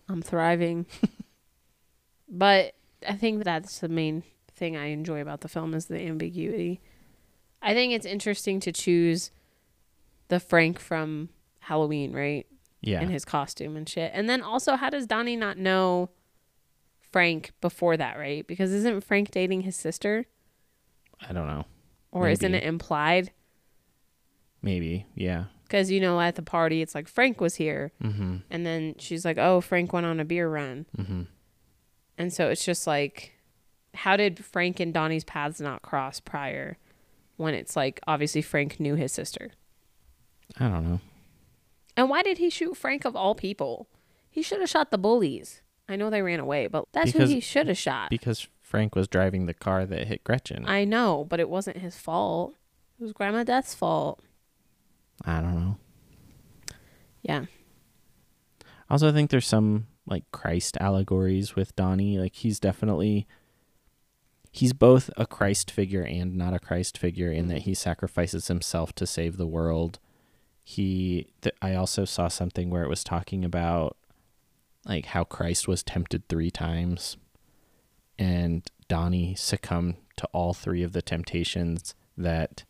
I'm 0.09 0.21
thriving. 0.21 0.85
but 2.29 2.73
I 3.07 3.13
think 3.13 3.43
that's 3.43 3.79
the 3.79 3.89
main 3.89 4.23
thing 4.53 4.75
I 4.75 4.87
enjoy 4.87 5.21
about 5.21 5.41
the 5.41 5.47
film 5.47 5.73
is 5.73 5.85
the 5.85 5.99
ambiguity. 5.99 6.81
I 7.61 7.73
think 7.73 7.93
it's 7.93 8.05
interesting 8.05 8.59
to 8.61 8.71
choose 8.71 9.31
the 10.29 10.39
Frank 10.39 10.79
from 10.79 11.29
Halloween, 11.59 12.13
right? 12.13 12.47
Yeah. 12.81 13.01
In 13.01 13.09
his 13.09 13.25
costume 13.25 13.75
and 13.75 13.87
shit. 13.89 14.11
And 14.13 14.29
then 14.29 14.41
also, 14.41 14.75
how 14.75 14.89
does 14.89 15.07
Donnie 15.07 15.35
not 15.35 15.57
know 15.57 16.09
Frank 17.11 17.51
before 17.59 17.97
that, 17.97 18.17
right? 18.17 18.45
Because 18.45 18.71
isn't 18.71 19.03
Frank 19.03 19.31
dating 19.31 19.61
his 19.61 19.75
sister? 19.75 20.25
I 21.27 21.33
don't 21.33 21.47
know. 21.47 21.65
Or 22.11 22.29
isn't 22.29 22.53
it 22.53 22.63
implied? 22.63 23.31
Maybe. 24.65 25.05
Yeah. 25.15 25.45
Because, 25.63 25.89
you 25.91 25.99
know, 26.01 26.19
at 26.19 26.35
the 26.35 26.41
party, 26.41 26.81
it's 26.81 26.93
like 26.95 27.07
Frank 27.07 27.39
was 27.39 27.55
here. 27.55 27.91
Mm-hmm. 28.03 28.37
And 28.49 28.65
then 28.65 28.95
she's 28.99 29.23
like, 29.23 29.37
oh, 29.37 29.61
Frank 29.61 29.93
went 29.93 30.05
on 30.05 30.19
a 30.19 30.25
beer 30.25 30.49
run. 30.49 30.85
Mm-hmm. 30.97 31.21
And 32.17 32.33
so 32.33 32.49
it's 32.49 32.65
just 32.65 32.85
like, 32.87 33.33
how 33.93 34.17
did 34.17 34.43
Frank 34.43 34.79
and 34.79 34.93
Donnie's 34.93 35.23
paths 35.23 35.61
not 35.61 35.81
cross 35.81 36.19
prior 36.19 36.77
when 37.37 37.53
it's 37.53 37.75
like, 37.75 37.99
obviously, 38.07 38.41
Frank 38.41 38.79
knew 38.79 38.95
his 38.95 39.11
sister? 39.11 39.51
I 40.59 40.67
don't 40.67 40.87
know. 40.89 40.99
And 41.97 42.09
why 42.09 42.23
did 42.23 42.37
he 42.39 42.49
shoot 42.49 42.75
Frank 42.75 43.05
of 43.05 43.15
all 43.15 43.35
people? 43.35 43.87
He 44.29 44.41
should 44.41 44.59
have 44.59 44.69
shot 44.69 44.91
the 44.91 44.97
bullies. 44.97 45.61
I 45.87 45.95
know 45.95 46.09
they 46.09 46.21
ran 46.21 46.39
away, 46.39 46.67
but 46.67 46.85
that's 46.91 47.11
Because- 47.11 47.29
who 47.29 47.35
he 47.35 47.39
should 47.41 47.67
have 47.67 47.77
shot. 47.77 48.09
Because 48.09 48.47
Frank 48.61 48.95
was 48.95 49.07
driving 49.07 49.45
the 49.45 49.53
car 49.53 49.85
that 49.85 50.07
hit 50.07 50.23
Gretchen. 50.23 50.65
I 50.67 50.83
know, 50.85 51.25
but 51.29 51.39
it 51.39 51.49
wasn't 51.49 51.77
his 51.77 51.97
fault. 51.97 52.55
It 52.99 53.03
was 53.03 53.13
Grandma 53.13 53.43
Death's 53.43 53.73
fault. 53.75 54.21
I 55.23 55.41
don't 55.41 55.55
know. 55.55 55.77
Yeah. 57.21 57.45
Also, 58.89 59.09
I 59.09 59.11
think 59.11 59.29
there's 59.29 59.47
some 59.47 59.87
like 60.05 60.23
Christ 60.31 60.77
allegories 60.79 61.55
with 61.55 61.75
Donnie. 61.75 62.19
Like 62.19 62.35
he's 62.35 62.59
definitely 62.59 63.27
he's 64.51 64.73
both 64.73 65.09
a 65.17 65.25
Christ 65.25 65.71
figure 65.71 66.03
and 66.03 66.35
not 66.35 66.53
a 66.53 66.59
Christ 66.59 66.97
figure 66.97 67.31
in 67.31 67.47
that 67.47 67.55
mm-hmm. 67.55 67.69
he 67.69 67.73
sacrifices 67.73 68.47
himself 68.47 68.93
to 68.93 69.07
save 69.07 69.37
the 69.37 69.47
world. 69.47 69.99
He 70.63 71.27
th- 71.41 71.55
I 71.61 71.75
also 71.75 72.05
saw 72.05 72.27
something 72.27 72.69
where 72.69 72.83
it 72.83 72.89
was 72.89 73.03
talking 73.03 73.43
about 73.43 73.97
like 74.85 75.07
how 75.07 75.23
Christ 75.23 75.67
was 75.67 75.83
tempted 75.83 76.27
3 76.29 76.51
times 76.51 77.17
and 78.17 78.63
Donnie 78.87 79.35
succumbed 79.35 79.95
to 80.17 80.27
all 80.31 80.53
three 80.53 80.83
of 80.83 80.93
the 80.93 81.01
temptations 81.01 81.95
that 82.17 82.63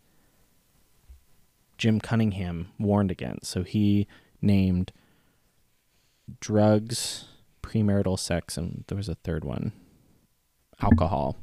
Jim 1.77 1.99
Cunningham 1.99 2.69
warned 2.79 3.11
against. 3.11 3.51
So 3.51 3.63
he 3.63 4.07
named 4.41 4.91
drugs, 6.39 7.25
premarital 7.61 8.19
sex, 8.19 8.57
and 8.57 8.83
there 8.87 8.97
was 8.97 9.09
a 9.09 9.15
third 9.15 9.43
one, 9.43 9.71
alcohol, 10.81 11.37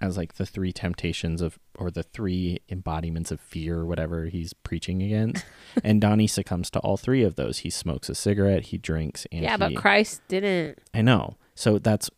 as 0.00 0.16
like 0.16 0.34
the 0.34 0.46
three 0.46 0.72
temptations 0.72 1.40
of, 1.40 1.58
or 1.76 1.90
the 1.90 2.02
three 2.02 2.60
embodiments 2.68 3.30
of 3.30 3.40
fear, 3.40 3.80
or 3.80 3.86
whatever 3.86 4.26
he's 4.26 4.52
preaching 4.52 5.02
against. 5.02 5.44
and 5.84 6.00
Donnie 6.00 6.26
succumbs 6.26 6.70
to 6.70 6.78
all 6.80 6.96
three 6.96 7.22
of 7.22 7.36
those. 7.36 7.58
He 7.58 7.70
smokes 7.70 8.08
a 8.08 8.14
cigarette, 8.14 8.64
he 8.64 8.78
drinks, 8.78 9.26
and 9.30 9.42
yeah, 9.42 9.56
but 9.56 9.76
Christ 9.76 10.22
didn't. 10.28 10.78
I 10.94 11.02
know. 11.02 11.36
So 11.54 11.78
that's 11.78 12.10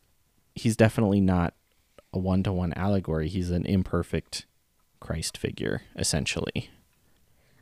he's 0.54 0.76
definitely 0.76 1.20
not 1.20 1.54
a 2.12 2.18
one 2.18 2.42
to 2.42 2.52
one 2.52 2.72
allegory. 2.74 3.28
He's 3.28 3.50
an 3.50 3.66
imperfect 3.66 4.46
Christ 5.00 5.38
figure, 5.38 5.82
essentially. 5.96 6.70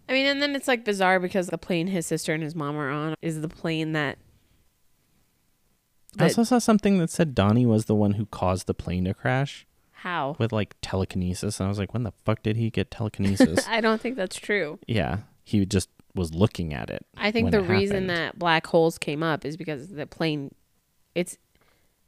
I 0.08 0.12
mean, 0.12 0.26
and 0.26 0.40
then 0.40 0.54
it's 0.56 0.66
like 0.68 0.84
bizarre 0.84 1.20
because 1.20 1.48
the 1.48 1.58
plane 1.58 1.88
his 1.88 2.06
sister 2.06 2.32
and 2.32 2.42
his 2.42 2.54
mom 2.54 2.76
are 2.76 2.90
on 2.90 3.14
is 3.22 3.40
the 3.40 3.48
plane 3.48 3.92
that. 3.92 4.18
I 6.18 6.24
also 6.24 6.42
saw 6.42 6.58
something 6.58 6.98
that 6.98 7.10
said 7.10 7.34
Donnie 7.34 7.66
was 7.66 7.84
the 7.84 7.94
one 7.94 8.12
who 8.12 8.26
caused 8.26 8.66
the 8.66 8.74
plane 8.74 9.04
to 9.04 9.14
crash 9.14 9.66
how? 9.92 10.36
with 10.38 10.52
like 10.52 10.74
telekinesis. 10.80 11.60
And 11.60 11.66
I 11.66 11.68
was 11.68 11.78
like, 11.78 11.92
when 11.92 12.02
the 12.02 12.12
fuck 12.24 12.42
did 12.42 12.56
he 12.56 12.70
get 12.70 12.90
telekinesis? 12.90 13.66
I 13.68 13.80
don't 13.80 14.00
think 14.00 14.16
that's 14.16 14.36
true. 14.36 14.78
yeah. 14.86 15.18
He 15.44 15.64
just 15.64 15.88
was 16.14 16.34
looking 16.34 16.74
at 16.74 16.90
it. 16.90 17.06
I 17.16 17.30
think 17.30 17.50
the 17.52 17.62
reason 17.62 18.08
happened. 18.08 18.10
that 18.10 18.38
black 18.38 18.66
holes 18.66 18.98
came 18.98 19.22
up 19.22 19.44
is 19.46 19.56
because 19.56 19.88
the 19.88 20.06
plane, 20.06 20.54
it's, 21.14 21.38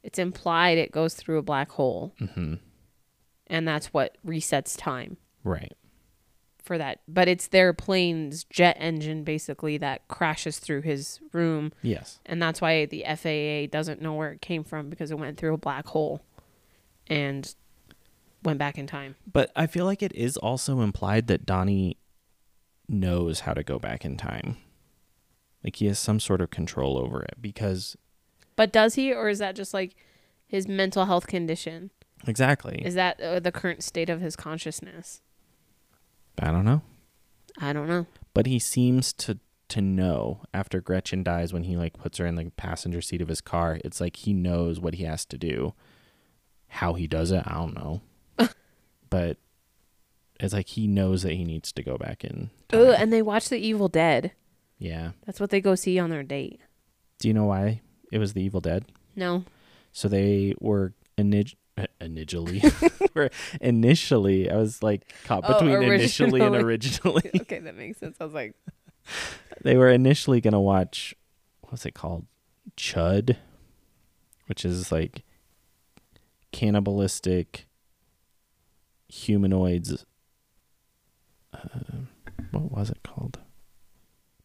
it's 0.03 0.19
implied 0.19 0.77
it 0.77 0.91
goes 0.91 1.13
through 1.15 1.37
a 1.39 1.41
black 1.43 1.71
hole, 1.71 2.13
Mhm. 2.19 2.59
and 3.47 3.67
that's 3.67 3.87
what 3.87 4.17
resets 4.25 4.77
time 4.77 5.17
Right. 5.43 5.73
For 6.71 6.77
that. 6.77 7.01
But 7.05 7.27
it's 7.27 7.47
their 7.49 7.73
plane's 7.73 8.45
jet 8.45 8.77
engine 8.79 9.25
basically 9.25 9.77
that 9.79 10.07
crashes 10.07 10.57
through 10.57 10.83
his 10.83 11.19
room, 11.33 11.73
Yes. 11.81 12.21
and 12.25 12.41
that's 12.41 12.61
why 12.61 12.85
the 12.85 13.03
FAA 13.05 13.67
doesn't 13.69 14.01
know 14.01 14.13
where 14.13 14.31
it 14.31 14.39
came 14.41 14.63
from 14.63 14.89
because 14.89 15.11
it 15.11 15.19
went 15.19 15.37
through 15.37 15.53
a 15.53 15.57
black 15.57 15.87
hole, 15.87 16.21
and 17.07 17.53
went 18.41 18.57
back 18.57 18.77
in 18.77 18.87
time. 18.87 19.15
But 19.29 19.51
I 19.53 19.67
feel 19.67 19.83
like 19.83 20.01
it 20.01 20.15
is 20.15 20.37
also 20.37 20.79
implied 20.79 21.27
that 21.27 21.45
Donnie 21.45 21.97
knows 22.87 23.41
how 23.41 23.53
to 23.53 23.63
go 23.63 23.77
back 23.77 24.05
in 24.05 24.15
time. 24.15 24.55
Like 25.65 25.75
he 25.75 25.87
has 25.87 25.99
some 25.99 26.21
sort 26.21 26.39
of 26.39 26.51
control 26.51 26.97
over 26.97 27.21
it 27.21 27.35
because 27.41 27.97
But 28.55 28.71
does 28.71 28.95
he, 28.95 29.11
or 29.13 29.27
is 29.27 29.39
that 29.39 29.57
just 29.57 29.73
like 29.73 29.93
his 30.47 30.69
mental 30.69 31.03
health 31.03 31.27
condition? 31.27 31.91
exactly. 32.25 32.81
Is 32.85 32.95
that 32.95 33.19
uh, 33.19 33.41
the 33.41 33.51
current 33.51 33.83
state 33.83 34.09
of 34.09 34.21
his 34.21 34.37
consciousness? 34.37 35.21
I 36.41 36.51
don't 36.51 36.65
know. 36.65 36.81
I 37.59 37.73
don't 37.73 37.87
know. 37.87 38.07
but 38.33 38.45
he 38.47 38.59
seems 38.59 39.13
to 39.13 39.39
to 39.69 39.81
know 39.81 40.41
after 40.53 40.81
Gretchen 40.81 41.23
dies 41.23 41.53
when 41.53 41.63
he 41.63 41.77
like 41.77 41.93
puts 41.93 42.17
her 42.17 42.25
in 42.25 42.35
the 42.35 42.51
passenger 42.57 43.01
seat 43.01 43.21
of 43.21 43.29
his 43.29 43.39
car. 43.39 43.79
It's 43.85 44.01
like 44.01 44.17
he 44.17 44.33
knows 44.33 44.81
what 44.81 44.95
he 44.95 45.05
has 45.05 45.23
to 45.27 45.37
do. 45.37 45.73
How 46.67 46.93
he 46.95 47.07
does 47.07 47.31
it, 47.31 47.43
I 47.45 47.53
don't 47.53 47.73
know. 47.75 48.01
but 49.09 49.37
it's 50.41 50.53
like 50.53 50.67
he 50.69 50.87
knows 50.87 51.23
that 51.23 51.33
he 51.33 51.45
needs 51.45 51.71
to 51.71 51.83
go 51.83 51.97
back 51.97 52.25
in. 52.25 52.49
Ugh, 52.73 52.95
and 52.97 53.13
they 53.13 53.21
watch 53.21 53.47
The 53.47 53.57
Evil 53.59 53.87
Dead. 53.87 54.33
Yeah. 54.77 55.11
That's 55.25 55.39
what 55.39 55.51
they 55.51 55.61
go 55.61 55.75
see 55.75 55.99
on 55.99 56.09
their 56.09 56.23
date. 56.23 56.59
Do 57.19 57.27
you 57.29 57.33
know 57.33 57.45
why 57.45 57.79
it 58.11 58.17
was 58.17 58.33
the 58.33 58.41
Evil 58.41 58.59
Dead? 58.61 58.85
No. 59.15 59.45
So 59.93 60.07
they 60.09 60.53
were 60.59 60.93
uh, 61.17 61.23
initially 62.01 62.61
initially 63.61 64.49
I 64.49 64.55
was 64.57 64.81
like 64.83 65.11
caught 65.25 65.43
Oh, 65.45 65.53
between 65.53 65.81
initially 65.83 66.41
and 66.41 66.55
originally. 66.55 67.21
originally. 67.23 67.41
okay, 67.41 67.59
that 67.59 67.75
makes 67.75 67.99
sense. 67.99 68.17
I 68.19 68.23
was 68.25 68.33
like, 68.33 68.55
they 69.63 69.77
were 69.77 69.89
initially 69.89 70.41
gonna 70.41 70.61
watch 70.61 71.15
what's 71.61 71.85
it 71.85 71.93
called? 71.93 72.25
Chud, 72.77 73.37
which 74.47 74.65
is 74.65 74.91
like 74.91 75.23
cannibalistic 76.51 77.67
humanoids. 79.07 80.05
Uh, 81.53 81.57
what 82.51 82.71
was 82.71 82.89
it 82.89 83.03
called? 83.03 83.39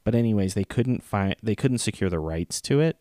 But 0.04 0.14
anyways, 0.14 0.54
they 0.54 0.64
couldn't 0.64 1.02
find 1.02 1.34
they 1.42 1.56
couldn't 1.56 1.78
secure 1.78 2.08
the 2.10 2.20
rights 2.20 2.60
to 2.62 2.80
it 2.80 2.96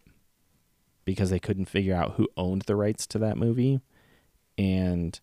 because 1.05 1.29
they 1.29 1.39
couldn't 1.39 1.65
figure 1.65 1.95
out 1.95 2.13
who 2.15 2.27
owned 2.35 2.63
the 2.63 2.75
rights 2.75 3.05
to 3.07 3.19
that 3.19 3.37
movie, 3.37 3.79
and 4.57 5.19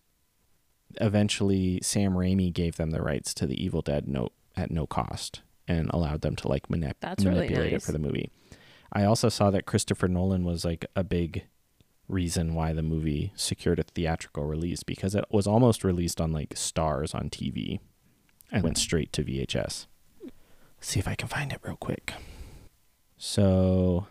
eventually 1.01 1.79
Sam 1.81 2.13
Raimi 2.13 2.53
gave 2.53 2.75
them 2.77 2.91
the 2.91 3.01
rights 3.01 3.33
to 3.35 3.47
the 3.47 3.63
Evil 3.63 3.81
Dead 3.81 4.07
no 4.07 4.29
at 4.55 4.69
no 4.71 4.85
cost 4.85 5.41
and 5.67 5.89
allowed 5.91 6.21
them 6.21 6.35
to 6.37 6.47
like 6.47 6.67
manip- 6.67 6.93
That's 6.99 7.25
really 7.25 7.41
manipulate 7.41 7.73
it 7.73 7.81
for 7.81 7.91
the 7.91 7.99
movie. 7.99 8.29
I 8.91 9.05
also 9.05 9.29
saw 9.29 9.49
that 9.51 9.65
Christopher 9.65 10.07
Nolan 10.07 10.43
was 10.43 10.63
like 10.63 10.85
a 10.95 11.03
big 11.03 11.45
reason 12.07 12.53
why 12.53 12.73
the 12.73 12.83
movie 12.83 13.31
secured 13.35 13.79
a 13.79 13.83
theatrical 13.83 14.43
release 14.43 14.83
because 14.83 15.15
it 15.15 15.25
was 15.31 15.47
almost 15.47 15.83
released 15.83 16.21
on 16.21 16.31
like 16.31 16.55
stars 16.55 17.13
on 17.15 17.29
TV 17.29 17.79
and 18.51 18.63
went 18.63 18.77
straight 18.77 19.11
to 19.13 19.23
VHS. 19.23 19.87
Let's 20.23 20.89
see 20.91 20.99
if 20.99 21.07
I 21.07 21.15
can 21.15 21.27
find 21.27 21.51
it 21.51 21.59
real 21.63 21.77
quick. 21.77 22.13
So 23.17 24.05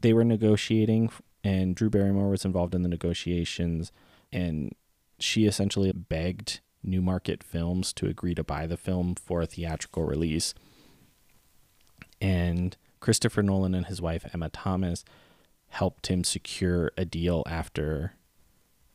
they 0.00 0.12
were 0.12 0.24
negotiating 0.24 1.10
and 1.44 1.76
Drew 1.76 1.90
Barrymore 1.90 2.30
was 2.30 2.44
involved 2.44 2.74
in 2.74 2.82
the 2.82 2.88
negotiations 2.88 3.92
and 4.32 4.74
she 5.18 5.46
essentially 5.46 5.92
begged 5.92 6.60
Newmarket 6.82 7.44
Films 7.44 7.92
to 7.92 8.06
agree 8.06 8.34
to 8.34 8.42
buy 8.42 8.66
the 8.66 8.76
film 8.76 9.14
for 9.14 9.42
a 9.42 9.46
theatrical 9.46 10.02
release. 10.02 10.54
And 12.20 12.76
Christopher 12.98 13.42
Nolan 13.42 13.74
and 13.74 13.86
his 13.86 14.02
wife 14.02 14.26
Emma 14.32 14.48
Thomas 14.48 15.04
helped 15.68 16.08
him 16.08 16.24
secure 16.24 16.90
a 16.96 17.04
deal 17.04 17.42
after 17.46 18.14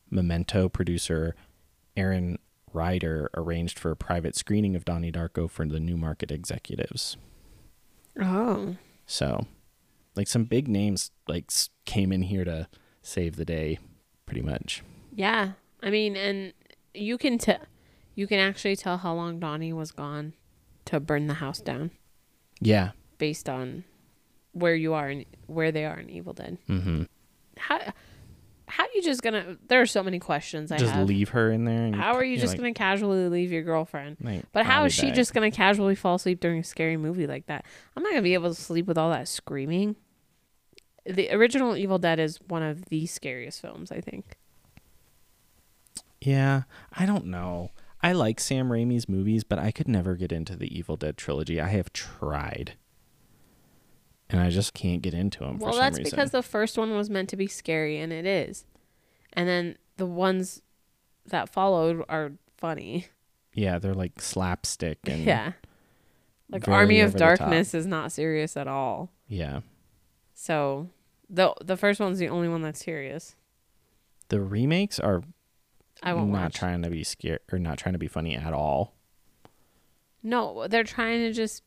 Memento 0.09 0.67
producer 0.67 1.35
Aaron 1.95 2.39
Ryder 2.73 3.29
arranged 3.35 3.77
for 3.77 3.91
a 3.91 3.95
private 3.95 4.35
screening 4.35 4.75
of 4.75 4.85
Donnie 4.85 5.11
Darko 5.11 5.49
for 5.49 5.65
the 5.65 5.79
Newmarket 5.79 6.31
executives. 6.31 7.17
Oh. 8.19 8.75
So, 9.05 9.47
like 10.15 10.27
some 10.27 10.43
big 10.43 10.67
names 10.67 11.11
like 11.27 11.51
came 11.89 12.11
in 12.11 12.21
here 12.21 12.45
to 12.45 12.67
save 13.01 13.35
the 13.35 13.45
day 13.45 13.79
pretty 14.25 14.41
much. 14.41 14.83
Yeah. 15.13 15.53
I 15.81 15.89
mean, 15.89 16.15
and 16.15 16.53
you 16.93 17.17
can 17.17 17.37
tell, 17.37 17.59
you 18.15 18.27
can 18.27 18.39
actually 18.39 18.75
tell 18.75 18.97
how 18.97 19.13
long 19.13 19.39
Donnie 19.39 19.73
was 19.73 19.91
gone 19.91 20.33
to 20.85 20.99
burn 20.99 21.27
the 21.27 21.35
house 21.35 21.59
down 21.59 21.91
Yeah. 22.61 22.91
based 23.17 23.49
on 23.49 23.83
where 24.53 24.75
you 24.75 24.93
are 24.93 25.07
and 25.09 25.25
where 25.47 25.71
they 25.71 25.85
are 25.85 25.99
in 25.99 26.09
Evil 26.09 26.33
Dead. 26.33 26.57
Mm-hmm. 26.67 27.03
How 27.57 27.79
how 28.67 28.85
you 28.93 29.01
just 29.01 29.23
gonna? 29.23 29.57
There 29.67 29.81
are 29.81 29.85
so 29.87 30.03
many 30.03 30.19
questions 30.19 30.71
I 30.71 30.77
Just 30.77 30.93
have. 30.93 31.07
leave 31.07 31.29
her 31.29 31.51
in 31.51 31.65
there 31.65 31.85
and 31.85 31.95
How 31.95 32.13
are 32.13 32.23
you 32.23 32.37
just 32.37 32.53
like, 32.53 32.59
gonna 32.59 32.73
casually 32.73 33.27
leave 33.27 33.51
your 33.51 33.63
girlfriend? 33.63 34.17
Like, 34.21 34.43
but 34.53 34.65
how 34.65 34.85
is 34.85 34.93
she 34.93 35.07
back. 35.07 35.15
just 35.15 35.33
gonna 35.33 35.49
casually 35.49 35.95
fall 35.95 36.15
asleep 36.15 36.39
during 36.39 36.59
a 36.59 36.63
scary 36.63 36.95
movie 36.97 37.25
like 37.25 37.47
that? 37.47 37.65
I'm 37.97 38.03
not 38.03 38.11
gonna 38.11 38.21
be 38.21 38.35
able 38.35 38.49
to 38.53 38.61
sleep 38.61 38.85
with 38.85 38.97
all 38.97 39.09
that 39.09 39.27
screaming. 39.27 39.95
The 41.09 41.31
original 41.31 41.75
Evil 41.75 41.97
Dead 41.97 42.19
is 42.19 42.39
one 42.47 42.61
of 42.61 42.85
the 42.85 43.05
scariest 43.07 43.61
films, 43.61 43.91
I 43.91 43.99
think. 43.99 44.37
Yeah, 46.21 46.63
I 46.93 47.05
don't 47.05 47.25
know. 47.25 47.71
I 48.01 48.11
like 48.13 48.39
Sam 48.39 48.69
Raimi's 48.69 49.09
movies, 49.09 49.43
but 49.43 49.59
I 49.59 49.71
could 49.71 49.87
never 49.87 50.15
get 50.15 50.31
into 50.31 50.55
the 50.55 50.77
Evil 50.77 50.97
Dead 50.97 51.17
trilogy. 51.17 51.59
I 51.59 51.69
have 51.69 51.91
tried. 51.93 52.73
And 54.29 54.39
I 54.39 54.49
just 54.49 54.73
can't 54.73 55.01
get 55.01 55.13
into 55.13 55.39
them 55.39 55.57
Well, 55.57 55.71
for 55.71 55.77
some 55.77 55.81
that's 55.81 55.97
reason. 55.97 56.11
because 56.11 56.31
the 56.31 56.43
first 56.43 56.77
one 56.77 56.95
was 56.95 57.09
meant 57.09 57.29
to 57.29 57.35
be 57.37 57.47
scary, 57.47 57.97
and 57.97 58.13
it 58.13 58.25
is. 58.25 58.65
And 59.33 59.49
then 59.49 59.77
the 59.97 60.05
ones 60.05 60.61
that 61.25 61.49
followed 61.49 62.03
are 62.07 62.33
funny. 62.57 63.07
yeah, 63.53 63.79
they're 63.79 63.93
like 63.95 64.21
slapstick 64.21 64.99
and 65.05 65.23
yeah. 65.23 65.53
Like 66.51 66.67
Army 66.67 66.99
of 67.01 67.09
over 67.09 67.13
the 67.13 67.19
top. 67.25 67.37
Darkness 67.39 67.73
is 67.73 67.85
not 67.85 68.11
serious 68.11 68.55
at 68.57 68.67
all. 68.67 69.11
Yeah. 69.27 69.61
So 70.33 70.89
the 71.29 71.53
the 71.63 71.77
first 71.77 71.99
one's 71.99 72.19
the 72.19 72.29
only 72.29 72.47
one 72.47 72.61
that's 72.61 72.83
serious. 72.83 73.35
The 74.29 74.41
remakes 74.41 74.99
are 74.99 75.23
I 76.01 76.13
won't 76.13 76.31
not 76.31 76.43
watch. 76.43 76.53
trying 76.55 76.81
to 76.83 76.89
be 76.89 77.03
scary 77.03 77.39
or 77.51 77.59
not 77.59 77.77
trying 77.77 77.93
to 77.93 77.99
be 77.99 78.07
funny 78.07 78.35
at 78.35 78.53
all. 78.53 78.95
No, 80.23 80.67
they're 80.67 80.83
trying 80.83 81.19
to 81.21 81.33
just 81.33 81.63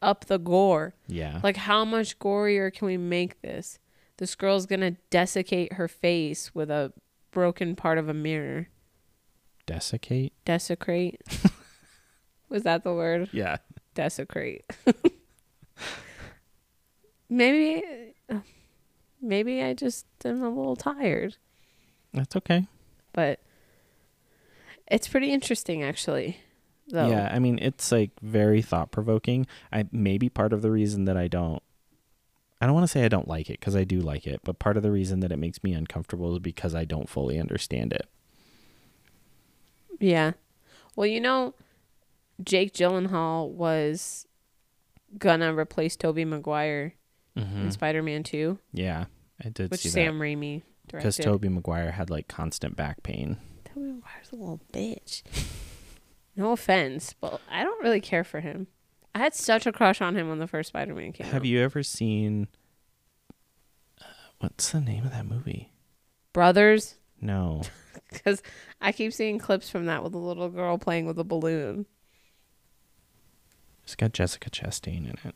up 0.00 0.26
the 0.26 0.38
gore. 0.38 0.94
Yeah. 1.06 1.40
Like 1.42 1.56
how 1.56 1.84
much 1.84 2.18
gorier 2.18 2.72
can 2.72 2.86
we 2.86 2.96
make 2.96 3.40
this? 3.42 3.78
This 4.18 4.34
girl's 4.34 4.66
gonna 4.66 4.92
desiccate 5.10 5.74
her 5.74 5.88
face 5.88 6.54
with 6.54 6.70
a 6.70 6.92
broken 7.30 7.76
part 7.76 7.98
of 7.98 8.08
a 8.08 8.14
mirror. 8.14 8.68
Desiccate? 9.66 10.32
Desecrate. 10.44 11.20
Was 12.48 12.62
that 12.62 12.84
the 12.84 12.94
word? 12.94 13.28
Yeah. 13.32 13.58
Desecrate. 13.94 14.64
maybe 17.28 17.82
maybe 19.20 19.62
I 19.62 19.74
just 19.74 20.06
am 20.24 20.42
a 20.42 20.48
little 20.48 20.76
tired. 20.76 21.36
That's 22.12 22.36
okay. 22.36 22.66
But 23.12 23.40
it's 24.86 25.08
pretty 25.08 25.32
interesting 25.32 25.82
actually. 25.82 26.40
Though. 26.90 27.10
Yeah, 27.10 27.30
I 27.30 27.38
mean 27.38 27.58
it's 27.60 27.92
like 27.92 28.10
very 28.22 28.62
thought 28.62 28.90
provoking. 28.90 29.46
I 29.72 29.86
maybe 29.92 30.28
part 30.28 30.52
of 30.52 30.62
the 30.62 30.70
reason 30.70 31.04
that 31.04 31.16
I 31.16 31.28
don't 31.28 31.62
I 32.60 32.66
don't 32.66 32.74
want 32.74 32.84
to 32.84 32.88
say 32.88 33.04
I 33.04 33.08
don't 33.08 33.28
like 33.28 33.50
it 33.50 33.60
because 33.60 33.76
I 33.76 33.84
do 33.84 34.00
like 34.00 34.26
it, 34.26 34.40
but 34.42 34.58
part 34.58 34.76
of 34.76 34.82
the 34.82 34.90
reason 34.90 35.20
that 35.20 35.30
it 35.30 35.38
makes 35.38 35.62
me 35.62 35.74
uncomfortable 35.74 36.32
is 36.32 36.38
because 36.40 36.74
I 36.74 36.84
don't 36.84 37.08
fully 37.08 37.38
understand 37.38 37.92
it. 37.92 38.08
Yeah. 40.00 40.32
Well, 40.96 41.06
you 41.06 41.20
know, 41.20 41.54
Jake 42.42 42.72
Gyllenhaal 42.72 43.50
was 43.50 44.26
gonna 45.18 45.54
replace 45.54 45.94
Tobey 45.94 46.24
Maguire 46.24 46.94
in 47.38 47.68
Mhm. 47.68 47.72
Spider-Man 47.72 48.22
2, 48.24 48.58
Yeah, 48.72 49.06
I 49.44 49.48
did 49.50 49.70
which 49.70 49.80
see 49.80 49.88
Sam 49.88 50.18
that 50.18 50.24
Raimi 50.24 50.62
because 50.86 51.16
directed. 51.16 51.22
Tobey 51.22 51.48
Maguire 51.48 51.92
had 51.92 52.10
like 52.10 52.28
constant 52.28 52.76
back 52.76 53.02
pain. 53.02 53.38
Tobey 53.64 53.92
Maguire's 53.92 54.32
a 54.32 54.36
little 54.36 54.60
bitch. 54.72 55.22
no 56.36 56.52
offense, 56.52 57.14
but 57.20 57.40
I 57.50 57.64
don't 57.64 57.82
really 57.82 58.00
care 58.00 58.24
for 58.24 58.40
him. 58.40 58.66
I 59.14 59.20
had 59.20 59.34
such 59.34 59.66
a 59.66 59.72
crush 59.72 60.00
on 60.00 60.16
him 60.16 60.28
when 60.28 60.38
the 60.38 60.46
first 60.46 60.68
Spider-Man 60.68 61.12
came 61.12 61.26
Have 61.28 61.42
out. 61.42 61.46
you 61.46 61.60
ever 61.60 61.82
seen 61.82 62.48
uh, 64.00 64.04
what's 64.38 64.70
the 64.70 64.80
name 64.80 65.04
of 65.04 65.10
that 65.12 65.26
movie? 65.26 65.72
Brothers? 66.32 66.96
No, 67.20 67.62
Because 68.12 68.42
I 68.80 68.92
keep 68.92 69.12
seeing 69.12 69.38
clips 69.38 69.68
from 69.68 69.86
that 69.86 70.02
with 70.04 70.14
a 70.14 70.18
little 70.18 70.48
girl 70.48 70.78
playing 70.78 71.04
with 71.06 71.18
a 71.18 71.24
balloon. 71.24 71.84
it's 73.82 73.94
got 73.96 74.12
Jessica 74.12 74.50
Chastain 74.50 75.04
in 75.10 75.16
it. 75.24 75.34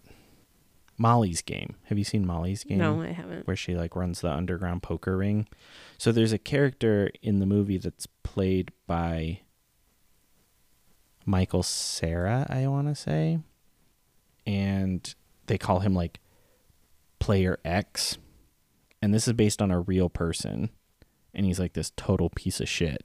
Molly's 1.02 1.42
Game. 1.42 1.74
Have 1.86 1.98
you 1.98 2.04
seen 2.04 2.24
Molly's 2.24 2.62
Game? 2.62 2.78
No, 2.78 3.02
I 3.02 3.08
haven't. 3.08 3.44
Where 3.48 3.56
she 3.56 3.74
like 3.74 3.96
runs 3.96 4.20
the 4.20 4.30
underground 4.30 4.84
poker 4.84 5.16
ring. 5.16 5.48
So 5.98 6.12
there's 6.12 6.32
a 6.32 6.38
character 6.38 7.10
in 7.20 7.40
the 7.40 7.46
movie 7.46 7.76
that's 7.76 8.06
played 8.22 8.70
by 8.86 9.40
Michael 11.26 11.64
Cera, 11.64 12.46
I 12.48 12.68
want 12.68 12.86
to 12.86 12.94
say. 12.94 13.40
And 14.46 15.12
they 15.46 15.58
call 15.58 15.80
him 15.80 15.92
like 15.92 16.20
Player 17.18 17.58
X. 17.64 18.18
And 19.02 19.12
this 19.12 19.26
is 19.26 19.34
based 19.34 19.60
on 19.60 19.72
a 19.72 19.80
real 19.80 20.08
person. 20.08 20.70
And 21.34 21.44
he's 21.44 21.58
like 21.58 21.72
this 21.72 21.90
total 21.96 22.30
piece 22.30 22.60
of 22.60 22.68
shit. 22.68 23.04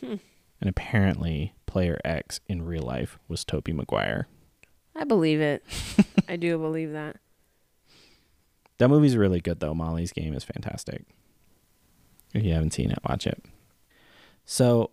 Hmm. 0.00 0.14
And 0.62 0.70
apparently, 0.70 1.52
Player 1.66 2.00
X 2.06 2.40
in 2.46 2.64
real 2.64 2.84
life 2.84 3.18
was 3.28 3.44
Tobey 3.44 3.74
Maguire. 3.74 4.28
I 4.96 5.04
believe 5.04 5.40
it. 5.40 5.64
I 6.28 6.36
do 6.36 6.58
believe 6.58 6.92
that. 6.92 7.16
That 8.78 8.88
movie's 8.88 9.16
really 9.16 9.40
good 9.40 9.60
though. 9.60 9.74
Molly's 9.74 10.12
Game 10.12 10.34
is 10.34 10.44
fantastic. 10.44 11.04
If 12.34 12.44
you 12.44 12.52
haven't 12.52 12.72
seen 12.72 12.90
it, 12.90 12.98
watch 13.08 13.26
it. 13.26 13.42
So, 14.44 14.90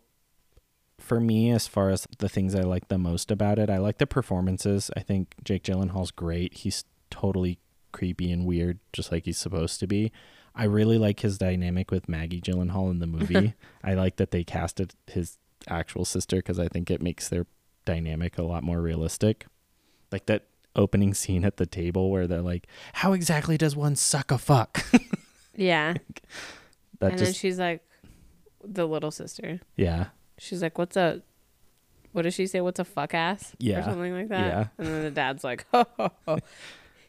for 0.99 1.19
me, 1.19 1.51
as 1.51 1.67
far 1.67 1.89
as 1.89 2.07
the 2.19 2.29
things 2.29 2.55
I 2.55 2.61
like 2.61 2.87
the 2.87 2.97
most 2.97 3.29
about 3.29 3.59
it, 3.59 3.69
I 3.69 3.77
like 3.77 3.97
the 3.97 4.07
performances. 4.07 4.89
I 4.95 5.01
think 5.01 5.35
Jake 5.43 5.63
Gyllenhaal's 5.63 6.11
great. 6.11 6.53
He's 6.53 6.85
totally 7.09 7.59
creepy 7.91 8.31
and 8.31 8.45
weird, 8.45 8.79
just 8.93 9.11
like 9.11 9.25
he's 9.25 9.37
supposed 9.37 9.79
to 9.81 9.87
be. 9.87 10.11
I 10.55 10.65
really 10.65 10.97
like 10.97 11.19
his 11.19 11.37
dynamic 11.37 11.91
with 11.91 12.07
Maggie 12.07 12.41
Gyllenhaal 12.41 12.89
in 12.89 12.99
the 12.99 13.07
movie. 13.17 13.53
I 13.83 13.93
like 13.95 14.15
that 14.17 14.31
they 14.31 14.43
casted 14.43 14.93
his 15.07 15.37
actual 15.67 16.05
sister 16.05 16.37
because 16.37 16.59
I 16.59 16.67
think 16.67 16.89
it 16.89 17.01
makes 17.01 17.27
their 17.27 17.45
dynamic 17.85 18.37
a 18.37 18.43
lot 18.43 18.63
more 18.63 18.81
realistic. 18.81 19.45
Like 20.13 20.27
that 20.27 20.43
opening 20.75 21.13
scene 21.13 21.43
at 21.43 21.57
the 21.57 21.65
table 21.65 22.09
where 22.09 22.25
they're 22.27 22.41
like, 22.41 22.67
"How 22.93 23.11
exactly 23.11 23.57
does 23.57 23.75
one 23.75 23.97
suck 23.97 24.31
a 24.31 24.37
fuck?" 24.37 24.85
Yeah. 25.55 25.93
that 26.99 27.11
and 27.11 27.19
then 27.19 27.33
she's 27.33 27.59
like, 27.59 27.83
the 28.63 28.87
little 28.87 29.11
sister. 29.11 29.59
yeah, 29.75 30.05
She's 30.39 30.61
like, 30.63 30.77
"What's 30.79 30.95
a 30.97 31.21
what 32.13 32.21
does 32.23 32.33
she 32.35 32.47
say? 32.47 32.61
What's 32.61 32.79
a 32.79 32.85
fuck 32.85 33.13
ass? 33.13 33.53
Yeah. 33.59 33.79
Or 33.79 33.83
something 33.83 34.13
like 34.13 34.29
that. 34.29 34.47
Yeah. 34.47 34.67
And 34.77 34.87
then 34.87 35.01
the 35.03 35.11
dad's 35.11 35.43
like, 35.43 35.65
ho, 35.73 35.83
ho, 35.97 36.11
ho. 36.27 36.37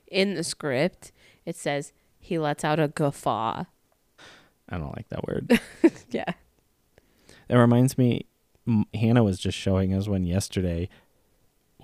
In 0.08 0.34
the 0.34 0.42
script, 0.44 1.12
it 1.46 1.56
says 1.56 1.92
he 2.18 2.38
lets 2.38 2.64
out 2.64 2.80
a 2.80 2.88
guffaw. 2.88 3.64
I 4.68 4.78
don't 4.78 4.96
like 4.96 5.08
that 5.10 5.26
word. 5.26 5.60
Yeah. 6.10 6.32
It 7.50 7.54
reminds 7.56 7.98
me, 7.98 8.26
M- 8.66 8.86
Hannah 8.94 9.22
was 9.22 9.38
just 9.38 9.58
showing 9.58 9.92
us 9.92 10.08
one 10.08 10.24
yesterday, 10.24 10.88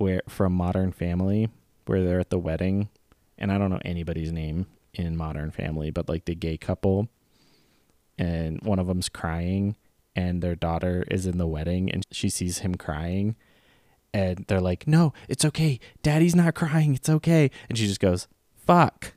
where 0.00 0.22
from 0.26 0.54
Modern 0.54 0.92
Family, 0.92 1.50
where 1.84 2.02
they're 2.02 2.20
at 2.20 2.30
the 2.30 2.38
wedding, 2.38 2.88
and 3.36 3.52
I 3.52 3.58
don't 3.58 3.68
know 3.68 3.80
anybody's 3.84 4.32
name 4.32 4.66
in 4.94 5.14
Modern 5.14 5.50
Family, 5.50 5.90
but 5.90 6.08
like 6.08 6.24
the 6.24 6.34
gay 6.34 6.56
couple, 6.56 7.08
and 8.18 8.62
one 8.62 8.78
of 8.78 8.86
them's 8.86 9.10
crying, 9.10 9.76
and 10.16 10.42
their 10.42 10.54
daughter 10.54 11.04
is 11.10 11.26
in 11.26 11.36
the 11.36 11.46
wedding, 11.46 11.92
and 11.92 12.06
she 12.10 12.30
sees 12.30 12.60
him 12.60 12.76
crying, 12.76 13.36
and 14.14 14.46
they're 14.48 14.60
like, 14.60 14.86
"No, 14.86 15.12
it's 15.28 15.44
okay, 15.44 15.78
Daddy's 16.02 16.34
not 16.34 16.54
crying, 16.54 16.94
it's 16.94 17.10
okay," 17.10 17.50
and 17.68 17.76
she 17.76 17.86
just 17.86 18.00
goes, 18.00 18.26
"Fuck." 18.56 19.14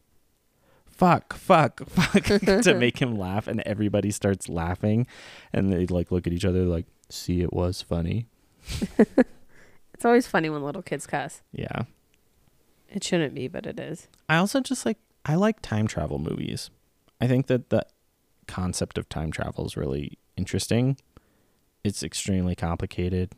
Fuck, 0.86 1.34
fuck, 1.34 1.86
fuck, 1.88 2.24
to 2.26 2.76
make 2.78 3.00
him 3.00 3.18
laugh, 3.18 3.48
and 3.48 3.62
everybody 3.62 4.12
starts 4.12 4.50
laughing, 4.50 5.08
and 5.54 5.72
they 5.72 5.86
like 5.88 6.12
look 6.12 6.28
at 6.28 6.34
each 6.34 6.46
other 6.46 6.66
like, 6.66 6.88
"See, 7.10 7.42
it 7.42 7.54
was 7.54 7.82
funny." 7.82 8.28
It's 10.04 10.06
always 10.06 10.28
funny 10.28 10.50
when 10.50 10.62
little 10.62 10.82
kids 10.82 11.08
cuss. 11.08 11.42
Yeah. 11.54 11.84
It 12.90 13.06
shouldn't 13.06 13.34
be, 13.34 13.48
but 13.48 13.66
it 13.66 13.80
is. 13.80 14.10
I 14.28 14.36
also 14.36 14.60
just 14.60 14.86
like 14.86 14.98
I 15.24 15.36
like 15.36 15.62
time 15.62 15.88
travel 15.88 16.20
movies. 16.20 16.70
I 17.22 17.28
think 17.28 17.48
that 17.48 17.70
the 17.70 17.86
concept 18.46 18.98
of 18.98 19.08
time 19.08 19.32
travel 19.32 19.66
is 19.66 19.78
really 19.78 20.18
interesting. 20.36 20.98
It's 21.86 22.04
extremely 22.04 22.54
complicated, 22.54 23.32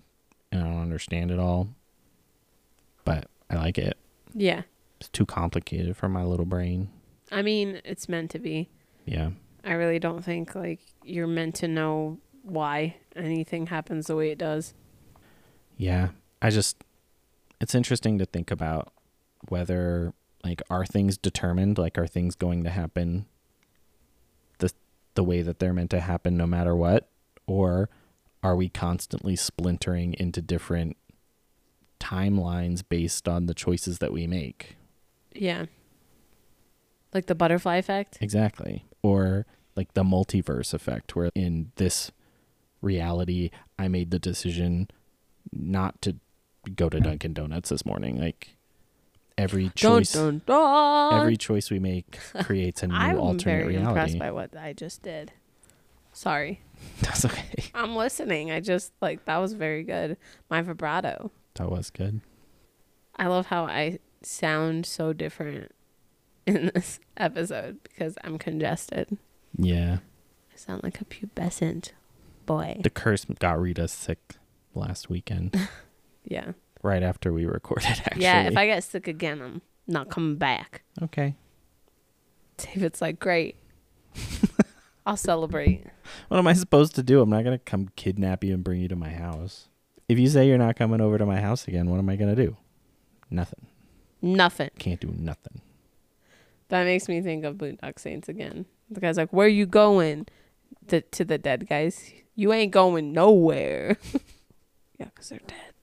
and 0.52 0.64
I 0.64 0.66
don't 0.66 0.82
understand 0.82 1.30
it 1.30 1.38
all, 1.38 1.70
but 3.04 3.28
I 3.48 3.58
like 3.58 3.78
it. 3.78 3.96
Yeah. 4.34 4.64
It's 5.00 5.10
too 5.10 5.28
complicated 5.28 5.96
for 5.96 6.10
my 6.10 6.24
little 6.24 6.48
brain. 6.48 6.90
I 7.32 7.44
mean, 7.44 7.80
it's 7.86 8.10
meant 8.10 8.32
to 8.32 8.40
be. 8.40 8.72
Yeah. 9.06 9.30
I 9.64 9.74
really 9.74 10.00
don't 10.00 10.26
think 10.26 10.56
like 10.56 10.80
you're 11.04 11.28
meant 11.28 11.54
to 11.58 11.68
know 11.68 12.18
why 12.42 12.96
anything 13.16 13.68
happens 13.68 14.08
the 14.08 14.16
way 14.16 14.32
it 14.32 14.40
does. 14.40 14.74
Yeah. 15.78 16.08
I 16.42 16.50
just 16.50 16.84
it's 17.62 17.76
interesting 17.76 18.18
to 18.20 18.26
think 18.26 18.52
about 18.52 18.92
whether 19.48 20.14
like 20.44 20.62
are 20.70 20.86
things 20.86 21.18
determined, 21.18 21.78
like 21.78 21.98
are 21.98 22.08
things 22.08 22.36
going 22.36 22.64
to 22.64 22.70
happen 22.70 23.26
the 24.60 24.72
the 25.16 25.24
way 25.24 25.42
that 25.42 25.60
they're 25.60 25.74
meant 25.74 25.92
to 25.92 26.00
happen 26.00 26.38
no 26.38 26.46
matter 26.46 26.76
what 26.76 27.10
or 27.48 27.90
are 28.44 28.56
we 28.56 28.70
constantly 28.70 29.36
splintering 29.36 30.14
into 30.20 30.42
different 30.42 30.98
timelines 32.00 32.84
based 32.88 33.28
on 33.28 33.48
the 33.48 33.54
choices 33.54 33.98
that 34.00 34.14
we 34.14 34.28
make? 34.28 34.78
Yeah. 35.34 35.66
Like 37.14 37.26
the 37.26 37.36
butterfly 37.36 37.78
effect. 37.78 38.20
Exactly. 38.22 38.86
Or 39.02 39.46
like 39.76 39.94
the 39.94 40.04
multiverse 40.04 40.74
effect, 40.74 41.16
where 41.16 41.32
in 41.34 41.72
this 41.78 42.12
reality, 42.82 43.50
I 43.80 43.88
made 43.88 44.12
the 44.12 44.20
decision 44.20 44.90
not 45.52 46.02
to 46.04 46.18
go 46.72 46.90
to 46.90 47.00
Dunkin' 47.00 47.34
Donuts 47.34 47.70
this 47.70 47.86
morning. 47.86 48.20
Like 48.20 48.56
every 49.38 49.70
choice, 49.76 50.14
Dun, 50.14 50.42
dun, 50.46 51.10
dun. 51.12 51.22
every 51.22 51.38
choice 51.38 51.70
we 51.70 51.80
make 51.80 52.18
creates 52.44 52.84
a 52.84 52.88
new 52.88 52.96
alternate 52.96 53.06
reality. 53.06 53.18
I'm 53.18 53.20
alternate 53.20 53.64
very 53.64 53.76
impressed 53.76 54.20
by 54.20 54.32
what 54.32 54.56
I 54.58 54.74
just 54.74 55.02
did. 55.04 55.32
Sorry. 56.14 56.62
That's 57.02 57.26
okay. 57.26 57.66
I'm 57.74 57.96
listening. 57.96 58.52
I 58.52 58.60
just 58.60 58.94
like 59.02 59.26
that 59.26 59.38
was 59.38 59.54
very 59.54 59.84
good. 59.84 60.18
My 60.50 60.62
vibrato. 60.62 61.32
That 61.56 61.70
was 61.70 61.90
good. 61.90 62.22
I 63.18 63.28
love 63.28 63.48
how 63.48 63.66
I 63.66 64.00
sound 64.22 64.86
so 64.86 65.14
different 65.14 65.72
in 66.46 66.72
this 66.74 67.00
episode 67.18 67.80
because 67.84 68.18
I'm 68.24 68.38
congested. 68.38 69.18
Yeah. 69.58 69.98
I 70.54 70.58
sound 70.58 70.84
like 70.84 71.02
a 71.02 71.06
pubescent 71.06 71.92
boy. 72.46 72.80
The 72.82 72.90
curse 72.90 73.26
got 73.40 73.60
Rita 73.60 73.88
sick 73.88 74.36
last 74.74 75.10
weekend, 75.10 75.68
yeah. 76.26 76.52
right 76.84 77.04
after 77.04 77.32
we 77.34 77.46
recorded. 77.46 77.86
Actually, 78.06 78.24
Yeah, 78.24 78.44
if 78.48 78.58
I 78.58 78.66
get 78.68 78.84
sick 78.84 79.08
again, 79.08 79.42
I'm 79.42 79.62
not 79.88 80.10
coming 80.10 80.38
back. 80.38 80.84
okay. 81.02 81.36
David's 82.58 83.02
like, 83.02 83.20
great. 83.20 83.58
I'll 85.06 85.18
celebrate. 85.18 85.84
What 86.30 86.38
am 86.38 86.48
I 86.48 86.54
supposed 86.54 86.96
to 86.96 87.04
do? 87.04 87.22
I'm 87.22 87.30
not 87.30 87.44
gonna 87.44 87.60
come 87.60 87.90
kidnap 87.96 88.44
you 88.44 88.54
and 88.54 88.64
bring 88.64 88.82
you 88.82 88.88
to 88.88 88.96
my 88.96 89.10
house. 89.10 89.68
If 90.08 90.18
you 90.18 90.28
say 90.28 90.48
you're 90.48 90.58
not 90.58 90.76
coming 90.76 91.02
over 91.02 91.18
to 91.18 91.26
my 91.26 91.40
house 91.42 91.68
again, 91.68 91.90
what 91.90 91.98
am 92.00 92.10
I 92.10 92.16
gonna 92.16 92.36
do? 92.36 92.56
Nothing. 93.30 93.68
Nothing. 94.22 94.70
Can't 94.80 95.00
do 95.00 95.14
nothing. 95.16 95.62
That 96.70 96.86
makes 96.86 97.08
me 97.08 97.22
think 97.22 97.44
of 97.44 97.56
Boondock 97.58 98.00
Saints 98.00 98.28
again. 98.30 98.66
The 98.90 99.00
guy's 99.00 99.18
like, 99.18 99.32
"Where 99.32 99.46
are 99.46 99.50
you 99.50 99.66
going?" 99.68 100.28
The, 100.88 101.02
to 101.02 101.26
the 101.26 101.38
dead 101.38 101.68
guys, 101.68 102.12
you 102.36 102.54
ain't 102.54 102.72
going 102.72 103.12
nowhere. 103.12 103.98
yeah, 105.00 105.06
because 105.14 105.30
they're 105.30 105.40
dead. 105.46 105.74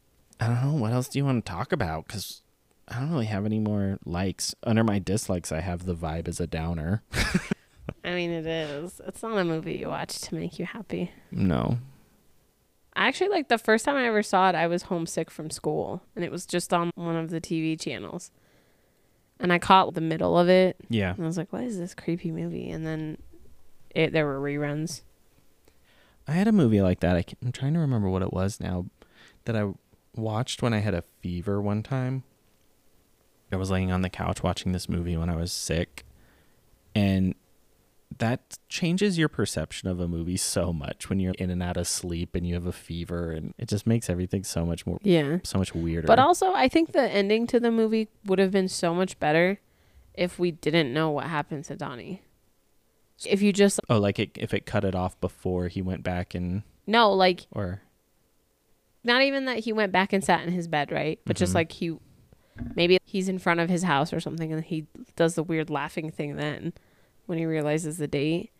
I 0.42 0.46
don't 0.48 0.64
know. 0.64 0.80
What 0.80 0.92
else 0.92 1.08
do 1.08 1.18
you 1.18 1.24
want 1.24 1.44
to 1.44 1.50
talk 1.52 1.72
about? 1.72 2.06
Because 2.06 2.42
I 2.88 2.98
don't 3.00 3.10
really 3.10 3.26
have 3.26 3.44
any 3.46 3.58
more 3.60 3.98
likes. 4.04 4.54
Under 4.64 4.82
my 4.84 4.98
dislikes, 4.98 5.52
I 5.52 5.60
have 5.60 5.86
the 5.86 5.94
vibe 5.94 6.28
as 6.28 6.40
a 6.40 6.46
downer. 6.46 7.02
I 8.04 8.14
mean, 8.14 8.30
it 8.30 8.46
is. 8.46 9.00
It's 9.06 9.22
not 9.22 9.36
a 9.38 9.44
movie 9.44 9.74
you 9.76 9.88
watch 9.88 10.20
to 10.22 10.34
make 10.34 10.58
you 10.58 10.64
happy. 10.66 11.10
No. 11.30 11.78
I 12.94 13.08
Actually, 13.08 13.30
like 13.30 13.48
the 13.48 13.58
first 13.58 13.84
time 13.84 13.96
I 13.96 14.06
ever 14.06 14.22
saw 14.22 14.48
it, 14.48 14.54
I 14.54 14.66
was 14.66 14.84
homesick 14.84 15.30
from 15.30 15.50
school, 15.50 16.02
and 16.14 16.24
it 16.24 16.30
was 16.30 16.44
just 16.46 16.72
on 16.74 16.90
one 16.94 17.16
of 17.16 17.30
the 17.30 17.40
TV 17.40 17.78
channels. 17.80 18.30
And 19.40 19.52
I 19.52 19.58
caught 19.58 19.94
the 19.94 20.00
middle 20.00 20.38
of 20.38 20.48
it, 20.48 20.76
Yeah. 20.88 21.14
and 21.14 21.22
I 21.22 21.26
was 21.26 21.36
like, 21.38 21.52
"What 21.52 21.64
is 21.64 21.78
this 21.78 21.94
creepy 21.94 22.30
movie?" 22.30 22.70
And 22.70 22.86
then 22.86 23.18
it 23.94 24.12
there 24.12 24.26
were 24.26 24.38
reruns. 24.40 25.00
I 26.28 26.32
had 26.32 26.46
a 26.48 26.52
movie 26.52 26.80
like 26.82 27.00
that. 27.00 27.16
I 27.16 27.24
I'm 27.42 27.50
trying 27.50 27.74
to 27.74 27.80
remember 27.80 28.08
what 28.08 28.22
it 28.22 28.32
was 28.32 28.60
now 28.60 28.86
that 29.46 29.56
I 29.56 29.72
watched 30.16 30.62
when 30.62 30.72
I 30.74 30.78
had 30.78 30.94
a 30.94 31.02
fever 31.20 31.60
one 31.60 31.82
time. 31.82 32.24
I 33.50 33.56
was 33.56 33.70
laying 33.70 33.92
on 33.92 34.02
the 34.02 34.08
couch 34.08 34.42
watching 34.42 34.72
this 34.72 34.88
movie 34.88 35.16
when 35.16 35.28
I 35.28 35.36
was 35.36 35.52
sick. 35.52 36.04
And 36.94 37.34
that 38.18 38.58
changes 38.68 39.18
your 39.18 39.28
perception 39.28 39.88
of 39.88 40.00
a 40.00 40.08
movie 40.08 40.36
so 40.36 40.72
much 40.72 41.08
when 41.08 41.18
you're 41.20 41.34
in 41.38 41.50
and 41.50 41.62
out 41.62 41.76
of 41.76 41.86
sleep 41.88 42.34
and 42.34 42.46
you 42.46 42.54
have 42.54 42.66
a 42.66 42.72
fever 42.72 43.30
and 43.30 43.54
it 43.58 43.68
just 43.68 43.86
makes 43.86 44.10
everything 44.10 44.44
so 44.44 44.66
much 44.66 44.86
more 44.86 44.98
Yeah. 45.02 45.38
so 45.44 45.58
much 45.58 45.74
weirder. 45.74 46.06
But 46.06 46.18
also, 46.18 46.52
I 46.52 46.68
think 46.68 46.92
the 46.92 47.10
ending 47.10 47.46
to 47.48 47.60
the 47.60 47.70
movie 47.70 48.08
would 48.26 48.38
have 48.38 48.50
been 48.50 48.68
so 48.68 48.94
much 48.94 49.18
better 49.18 49.60
if 50.14 50.38
we 50.38 50.50
didn't 50.50 50.92
know 50.92 51.10
what 51.10 51.26
happened 51.26 51.64
to 51.66 51.76
Donnie. 51.76 52.22
If 53.24 53.40
you 53.40 53.52
just 53.52 53.80
oh, 53.88 53.98
like 53.98 54.18
it, 54.18 54.30
if 54.34 54.52
it 54.52 54.66
cut 54.66 54.84
it 54.84 54.94
off 54.94 55.18
before 55.20 55.68
he 55.68 55.80
went 55.80 56.02
back 56.02 56.34
and 56.34 56.62
no, 56.86 57.12
like 57.12 57.46
or 57.52 57.80
not 59.04 59.22
even 59.22 59.44
that 59.46 59.60
he 59.60 59.72
went 59.72 59.92
back 59.92 60.12
and 60.12 60.22
sat 60.22 60.46
in 60.46 60.52
his 60.52 60.68
bed, 60.68 60.92
right? 60.92 61.18
But 61.24 61.36
just 61.36 61.52
Mhm. 61.52 61.56
like 61.56 61.72
he 61.72 61.96
maybe 62.76 62.98
he's 63.04 63.28
in 63.28 63.38
front 63.38 63.60
of 63.60 63.68
his 63.70 63.82
house 63.82 64.12
or 64.12 64.20
something 64.20 64.52
and 64.52 64.62
he 64.64 64.86
does 65.16 65.34
the 65.34 65.42
weird 65.42 65.70
laughing 65.70 66.10
thing 66.10 66.36
then 66.36 66.72
when 67.26 67.38
he 67.38 67.46
realizes 67.46 67.96
the 67.96 68.06
date. 68.06 68.50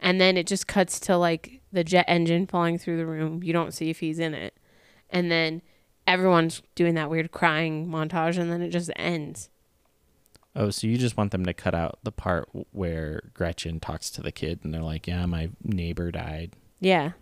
And 0.00 0.20
then 0.20 0.36
it 0.36 0.46
just 0.46 0.66
cuts 0.68 0.98
to 1.00 1.16
like 1.16 1.60
the 1.72 1.82
jet 1.84 2.04
engine 2.08 2.46
falling 2.46 2.78
through 2.78 2.96
the 2.98 3.06
room. 3.06 3.42
You 3.42 3.52
don't 3.52 3.74
see 3.74 3.90
if 3.90 3.98
he's 4.00 4.18
in 4.18 4.32
it. 4.34 4.56
And 5.10 5.30
then 5.30 5.60
everyone's 6.06 6.62
doing 6.74 6.94
that 6.94 7.10
weird 7.10 7.30
crying 7.32 7.86
montage 7.88 8.38
and 8.38 8.50
then 8.50 8.62
it 8.62 8.70
just 8.70 8.90
ends. 8.96 9.48
Oh, 10.54 10.70
so 10.70 10.86
you 10.86 10.96
just 10.98 11.16
want 11.16 11.30
them 11.32 11.44
to 11.46 11.54
cut 11.54 11.74
out 11.74 11.98
the 12.02 12.12
part 12.12 12.48
where 12.72 13.22
Gretchen 13.34 13.80
talks 13.80 14.10
to 14.10 14.20
the 14.22 14.32
kid 14.32 14.60
and 14.62 14.72
they're 14.74 14.82
like, 14.82 15.06
"Yeah, 15.06 15.24
my 15.26 15.48
neighbor 15.64 16.10
died." 16.10 16.52
Yeah. 16.78 17.12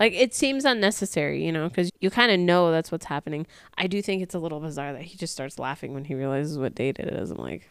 Like 0.00 0.12
it 0.12 0.34
seems 0.34 0.64
unnecessary, 0.64 1.44
you 1.44 1.52
know, 1.52 1.68
because 1.68 1.90
you 2.00 2.10
kind 2.10 2.32
of 2.32 2.40
know 2.40 2.70
that's 2.72 2.90
what's 2.90 3.06
happening. 3.06 3.46
I 3.78 3.86
do 3.86 4.02
think 4.02 4.22
it's 4.22 4.34
a 4.34 4.38
little 4.40 4.60
bizarre 4.60 4.92
that 4.92 5.02
he 5.02 5.16
just 5.16 5.32
starts 5.32 5.58
laughing 5.58 5.94
when 5.94 6.04
he 6.06 6.14
realizes 6.14 6.58
what 6.58 6.74
date 6.74 6.98
it 6.98 7.08
is. 7.12 7.30
I'm 7.30 7.38
like, 7.38 7.70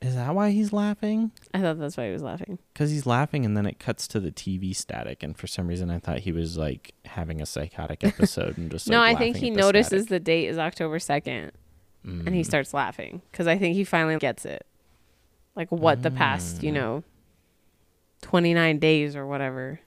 Is 0.00 0.14
that 0.14 0.34
why 0.34 0.50
he's 0.50 0.72
laughing? 0.72 1.32
I 1.52 1.60
thought 1.60 1.78
that's 1.80 1.96
why 1.96 2.06
he 2.06 2.12
was 2.12 2.22
laughing. 2.22 2.58
Because 2.72 2.90
he's 2.92 3.06
laughing 3.06 3.44
and 3.44 3.56
then 3.56 3.66
it 3.66 3.78
cuts 3.80 4.06
to 4.08 4.20
the 4.20 4.30
TV 4.30 4.74
static, 4.74 5.22
and 5.24 5.36
for 5.36 5.46
some 5.48 5.66
reason 5.66 5.90
I 5.90 5.98
thought 5.98 6.20
he 6.20 6.30
was 6.32 6.56
like 6.56 6.94
having 7.06 7.40
a 7.42 7.46
psychotic 7.46 8.04
episode 8.04 8.56
and 8.56 8.70
just. 8.70 8.88
no, 8.88 8.98
like, 8.98 9.16
I 9.16 9.18
think 9.18 9.36
he 9.36 9.50
the 9.50 9.56
notices 9.56 10.04
static. 10.04 10.08
the 10.10 10.20
date 10.20 10.46
is 10.48 10.58
October 10.58 10.98
2nd 10.98 11.50
and 12.04 12.34
he 12.34 12.40
Mm. 12.42 12.46
starts 12.46 12.72
laughing 12.74 13.22
because 13.30 13.46
I 13.46 13.56
think 13.58 13.74
he 13.76 13.84
finally 13.84 14.16
gets 14.18 14.44
it. 14.44 14.64
Like 15.56 15.70
what 15.70 16.02
the 16.02 16.10
past, 16.10 16.62
you 16.62 16.70
Mm. 16.70 16.74
know, 16.74 17.04
29 18.22 18.78
days 18.78 19.16
or 19.16 19.26
whatever, 19.26 19.80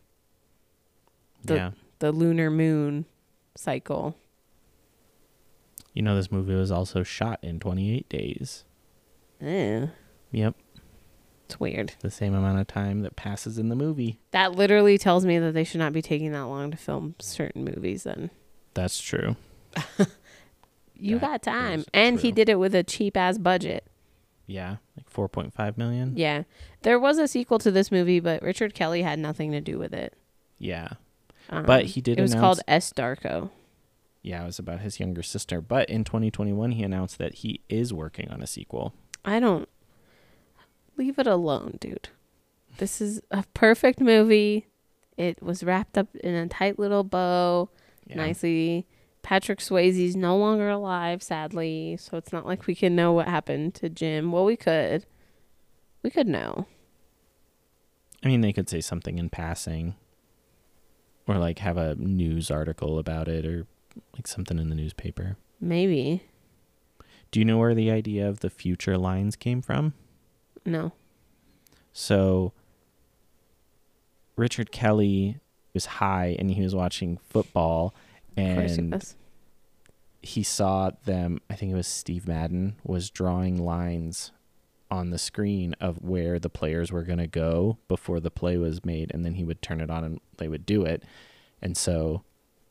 the, 1.48 1.56
yeah, 1.56 1.72
the 2.00 2.12
lunar 2.12 2.50
moon 2.52 3.06
cycle. 3.56 4.16
you 5.94 6.02
know 6.02 6.16
this 6.16 6.32
movie 6.32 6.54
was 6.56 6.72
also 6.72 7.04
shot 7.04 7.40
in 7.42 7.60
28 7.60 8.08
days. 8.10 8.64
Eh, 9.42 9.88
Yep, 10.32 10.56
it's 11.46 11.60
weird. 11.60 11.94
the 12.00 12.12
same 12.12 12.34
amount 12.34 12.60
of 12.60 12.68
time 12.68 13.02
that 13.02 13.16
passes 13.16 13.58
in 13.58 13.70
the 13.70 13.76
movie. 13.76 14.20
That 14.32 14.54
literally 14.54 14.98
tells 14.98 15.26
me 15.26 15.40
that 15.40 15.54
they 15.54 15.64
should 15.64 15.80
not 15.80 15.94
be 15.94 16.02
taking 16.02 16.32
that 16.34 16.42
long 16.46 16.72
to 16.72 16.78
film 16.78 17.16
certain 17.20 17.64
movies 17.64 18.04
then. 18.04 18.32
That's 18.74 19.00
true. 19.02 19.36
You 20.98 21.20
That 21.20 21.44
got 21.44 21.44
time. 21.44 21.84
And 21.94 22.22
he 22.22 22.32
did 22.32 22.48
it 22.48 22.58
with 22.58 22.74
a 22.74 22.82
cheap 22.82 23.18
ass 23.18 23.38
budget. 23.38 23.86
Yeah, 24.48 24.78
like 24.96 25.12
4.5 25.12 25.78
million. 25.78 26.14
Yeah. 26.16 26.44
There 26.84 26.98
was 26.98 27.18
a 27.18 27.28
sequel 27.28 27.60
to 27.60 27.70
this 27.70 27.92
movie, 27.92 28.22
but 28.22 28.42
Richard 28.42 28.74
Kelly 28.74 29.02
had 29.02 29.20
nothing 29.20 29.52
to 29.52 29.60
do 29.60 29.78
with 29.78 29.94
it. 29.94 30.14
Yeah. 30.58 30.92
Um, 31.50 31.66
But 31.66 31.86
he 31.86 32.02
did 32.02 32.18
It 32.20 32.22
was 32.22 32.32
announce- 32.34 32.42
called 32.44 32.60
S. 32.68 32.92
Darko. 32.94 33.50
Yeah, 34.22 34.42
it 34.44 34.46
was 34.48 34.58
about 34.60 34.80
his 34.82 35.00
younger 35.00 35.22
sister. 35.22 35.62
But 35.62 35.90
in 35.90 36.04
2021, 36.04 36.72
he 36.72 36.84
announced 36.84 37.18
that 37.20 37.36
he 37.36 37.62
is 37.70 37.94
working 37.94 38.30
on 38.32 38.42
a 38.42 38.48
sequel. 38.48 38.94
I 39.24 39.40
don't. 39.40 39.70
Leave 40.98 41.20
it 41.20 41.28
alone, 41.28 41.78
dude. 41.80 42.10
This 42.78 43.00
is 43.02 43.22
a 43.32 43.44
perfect 43.54 44.00
movie. 44.00 44.68
It 45.18 45.42
was 45.44 45.64
wrapped 45.64 45.98
up 45.98 46.14
in 46.18 46.34
a 46.34 46.48
tight 46.48 46.80
little 46.80 47.04
bow, 47.04 47.70
Yeah. 48.08 48.16
nicely. 48.18 48.86
Patrick 49.22 49.60
Swayze's 49.60 50.16
no 50.16 50.38
longer 50.38 50.70
alive, 50.70 51.22
sadly, 51.24 51.98
so 52.00 52.18
it's 52.18 52.32
not 52.34 52.46
like 52.46 52.68
we 52.68 52.76
can 52.76 52.96
know 52.96 53.12
what 53.14 53.28
happened 53.28 53.74
to 53.76 53.90
Jim. 53.90 54.32
Well, 54.32 54.46
we 54.46 54.56
could. 54.56 55.06
We 56.04 56.10
could 56.10 56.28
know. 56.28 56.68
I 58.24 58.28
mean, 58.28 58.42
they 58.42 58.54
could 58.54 58.70
say 58.70 58.82
something 58.82 59.18
in 59.18 59.30
passing, 59.30 59.96
or 61.28 61.38
like 61.38 61.60
have 61.60 61.78
a 61.78 61.96
news 61.96 62.52
article 62.52 63.00
about 63.00 63.28
it, 63.28 63.46
or 63.46 63.66
like 64.14 64.28
something 64.28 64.60
in 64.60 64.70
the 64.70 64.76
newspaper. 64.76 65.38
Maybe. 65.60 66.24
Do 67.32 67.40
you 67.40 67.46
know 67.46 67.58
where 67.58 67.76
the 67.76 67.92
idea 67.92 68.28
of 68.28 68.40
the 68.40 68.50
future 68.50 68.98
lines 68.98 69.36
came 69.36 69.62
from? 69.62 69.94
No. 70.66 70.94
So, 71.92 72.54
Richard 74.36 74.72
Kelly 74.72 75.40
was 75.74 75.86
high 75.86 76.36
and 76.40 76.52
he 76.52 76.62
was 76.62 76.76
watching 76.76 77.18
football, 77.30 77.94
course 78.36 78.76
he 78.76 78.78
and 78.80 79.16
he 80.22 80.44
saw 80.44 80.92
them. 81.06 81.40
I 81.50 81.56
think 81.56 81.72
it 81.72 81.76
was 81.76 81.88
Steve 81.88 82.28
Madden 82.28 82.76
was 82.84 83.10
drawing 83.10 83.64
lines 83.64 84.32
on 84.96 85.10
the 85.12 85.18
screen 85.18 85.76
of 85.80 86.02
where 86.02 86.40
the 86.40 86.50
players 86.50 86.92
were 86.92 87.04
going 87.04 87.20
to 87.20 87.28
go 87.28 87.78
before 87.88 88.20
the 88.20 88.32
play 88.32 88.58
was 88.58 88.84
made, 88.86 89.12
and 89.14 89.24
then 89.24 89.36
he 89.36 89.44
would 89.44 89.62
turn 89.62 89.82
it 89.82 89.90
on 89.90 90.04
and 90.04 90.20
they 90.38 90.48
would 90.48 90.66
do 90.66 90.84
it. 90.84 91.04
And 91.62 91.78
so 91.78 92.24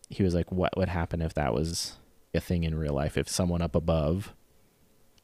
he 0.09 0.23
was 0.23 0.35
like, 0.35 0.51
"What 0.51 0.77
would 0.77 0.89
happen 0.89 1.21
if 1.23 1.35
that 1.35 1.55
was 1.55 1.97
a 2.35 2.41
thing 2.41 2.65
in 2.65 2.75
real 2.75 2.95
life? 2.95 3.17
If 3.17 3.29
someone 3.29 3.63
up 3.63 3.75
above 3.75 4.35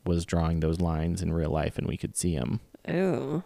was 0.06 0.24
drawing 0.24 0.60
those 0.60 0.80
lines 0.80 1.20
in 1.22 1.32
real 1.32 1.50
life 1.50 1.76
and 1.78 1.86
we 1.86 1.96
could 1.96 2.16
see 2.16 2.36
them?" 2.36 2.60
Ooh. 2.88 3.42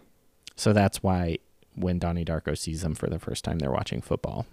So 0.55 0.71
that's 0.73 1.03
why 1.03 1.39
when 1.75 1.99
Donnie 1.99 2.23
Darko 2.25 2.57
sees 2.57 2.81
them 2.81 2.95
for 2.95 3.07
the 3.09 3.19
first 3.19 3.43
time, 3.43 3.59
they're 3.59 3.71
watching 3.71 4.01
football. 4.01 4.45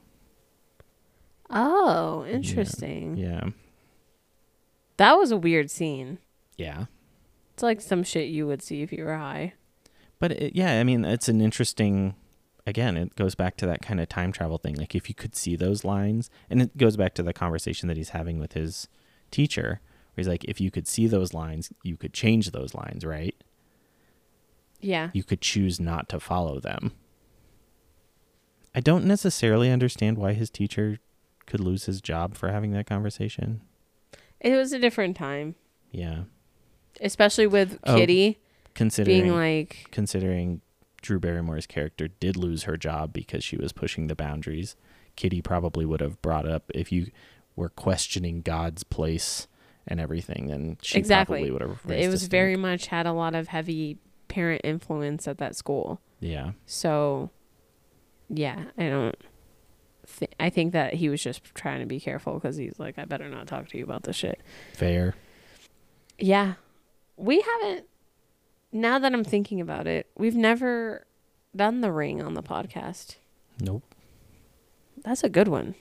Oh, 1.51 2.25
Yeah. 2.25 2.33
interesting. 2.37 3.17
Yeah. 3.17 3.51
That 4.97 5.17
was 5.19 5.31
a 5.31 5.37
weird 5.37 5.71
scene. 5.71 6.19
Yeah. 6.57 6.87
It's 7.63 7.65
like 7.65 7.81
some 7.81 8.03
shit 8.03 8.27
you 8.29 8.49
would 8.49 8.61
see 8.61 8.83
if 8.83 8.93
you 8.93 9.05
were 9.05 9.17
high. 9.17 9.53
But 10.19 10.33
it, 10.33 10.57
yeah, 10.57 10.81
I 10.81 10.83
mean, 10.83 11.05
it's 11.05 11.29
an 11.29 11.41
interesting. 11.41 12.17
Again, 12.67 12.97
it 12.97 13.15
goes 13.15 13.37
back 13.37 13.57
to 13.59 13.67
that 13.67 13.83
kind 13.83 14.01
of 14.01 14.09
time 14.09 14.33
travel 14.33 14.59
thing. 14.59 14.75
Like 14.75 14.97
if 14.97 15.09
you 15.09 15.15
could 15.15 15.37
see 15.37 15.55
those 15.55 15.85
lines, 15.85 16.29
and 16.51 16.61
it 16.61 16.77
goes 16.77 16.97
back 16.97 17.15
to 17.15 17.23
the 17.23 17.33
conversation 17.33 17.87
that 17.87 17.97
he's 17.97 18.09
having 18.09 18.41
with 18.41 18.55
his 18.55 18.89
teacher, 19.31 19.81
where 20.15 20.23
he's 20.23 20.27
like, 20.27 20.43
if 20.47 20.61
you 20.61 20.73
could 20.73 20.89
see 20.89 21.07
those 21.07 21.33
lines, 21.33 21.71
you 21.85 21.97
could 21.97 22.13
change 22.13 22.51
those 22.51 22.75
lines, 22.75 23.05
right? 23.05 23.37
Yeah. 24.81 25.11
You 25.13 25.23
could 25.23 25.41
choose 25.41 25.79
not 25.79 26.09
to 26.09 26.19
follow 26.19 26.59
them. 26.59 26.91
I 28.75 28.81
don't 28.81 29.05
necessarily 29.05 29.71
understand 29.71 30.19
why 30.19 30.33
his 30.33 30.51
teacher 30.51 30.99
could 31.47 31.61
lose 31.61 31.85
his 31.85 32.01
job 32.01 32.35
for 32.35 32.49
having 32.51 32.73
that 32.73 32.89
conversation. 32.89 33.61
It 34.41 34.57
was 34.57 34.73
a 34.73 34.81
different 34.81 35.17
time, 35.17 35.55
Yeah. 35.93 36.23
Especially 37.01 37.47
with 37.47 37.79
Oh, 37.85 37.97
Kitty 37.97 38.39
Considering 38.75 39.23
being 39.23 39.35
like, 39.35 39.89
considering 39.91 40.61
Drew 41.03 41.21
Barrymore's 41.21 41.67
character 41.67 42.09
did 42.09 42.37
lose 42.37 42.63
her 42.63 42.77
job 42.77 43.13
because 43.13 43.45
she 43.45 43.57
was 43.57 43.73
pushing 43.73 44.07
the 44.07 44.15
boundaries. 44.15 44.77
Kitty 45.17 45.43
probably 45.43 45.85
would 45.85 46.01
have 46.01 46.23
brought 46.23 46.49
up 46.49 46.71
if 46.75 46.91
you 46.91 47.11
were 47.55 47.69
questioning 47.69 48.41
God's 48.41 48.83
place 48.83 49.47
and 49.87 50.01
everything, 50.01 50.47
then 50.47 50.79
she 50.81 50.99
exactly. 50.99 51.41
probably 51.41 51.51
would 51.51 51.61
have. 51.61 51.91
It 51.91 52.09
was 52.09 52.29
very 52.29 52.57
much 52.57 52.87
had 52.87 53.07
a 53.07 53.13
lot 53.13 53.35
of 53.35 53.49
heavy 53.49 53.99
parent 54.29 54.63
influence 54.65 55.29
at 55.29 55.39
that 55.39 55.55
school. 55.57 56.01
yeah. 56.21 56.53
So, 56.65 57.31
yeah, 58.31 58.65
I 58.79 58.89
don't. 58.89 59.17
Th- 60.19 60.31
I 60.41 60.51
think 60.51 60.73
that 60.73 60.95
he 60.95 61.09
was 61.09 61.23
just 61.23 61.45
trying 61.55 61.81
to 61.81 61.87
be 61.87 62.01
careful 62.01 62.35
because 62.35 62.57
he's 62.57 62.79
like, 62.79 62.99
I 62.99 63.05
better 63.05 63.29
not 63.29 63.47
talk 63.47 63.69
to 63.69 63.79
you 63.79 63.85
about 63.85 64.05
this 64.05 64.17
shit. 64.17 64.41
Fair. 64.73 65.15
Yeah. 66.19 66.55
We 67.17 67.41
haven't, 67.41 67.87
now 68.73 68.99
that 68.99 69.13
I'm 69.13 69.25
thinking 69.25 69.61
about 69.61 69.87
it, 69.87 70.09
we've 70.17 70.35
never 70.37 71.07
done 71.55 71.81
the 71.81 71.93
ring 71.93 72.23
on 72.23 72.35
the 72.35 72.43
podcast. 72.43 73.17
Nope. 73.61 73.83
That's 75.05 75.23
a 75.25 75.29
good 75.29 75.49
one. 75.49 75.75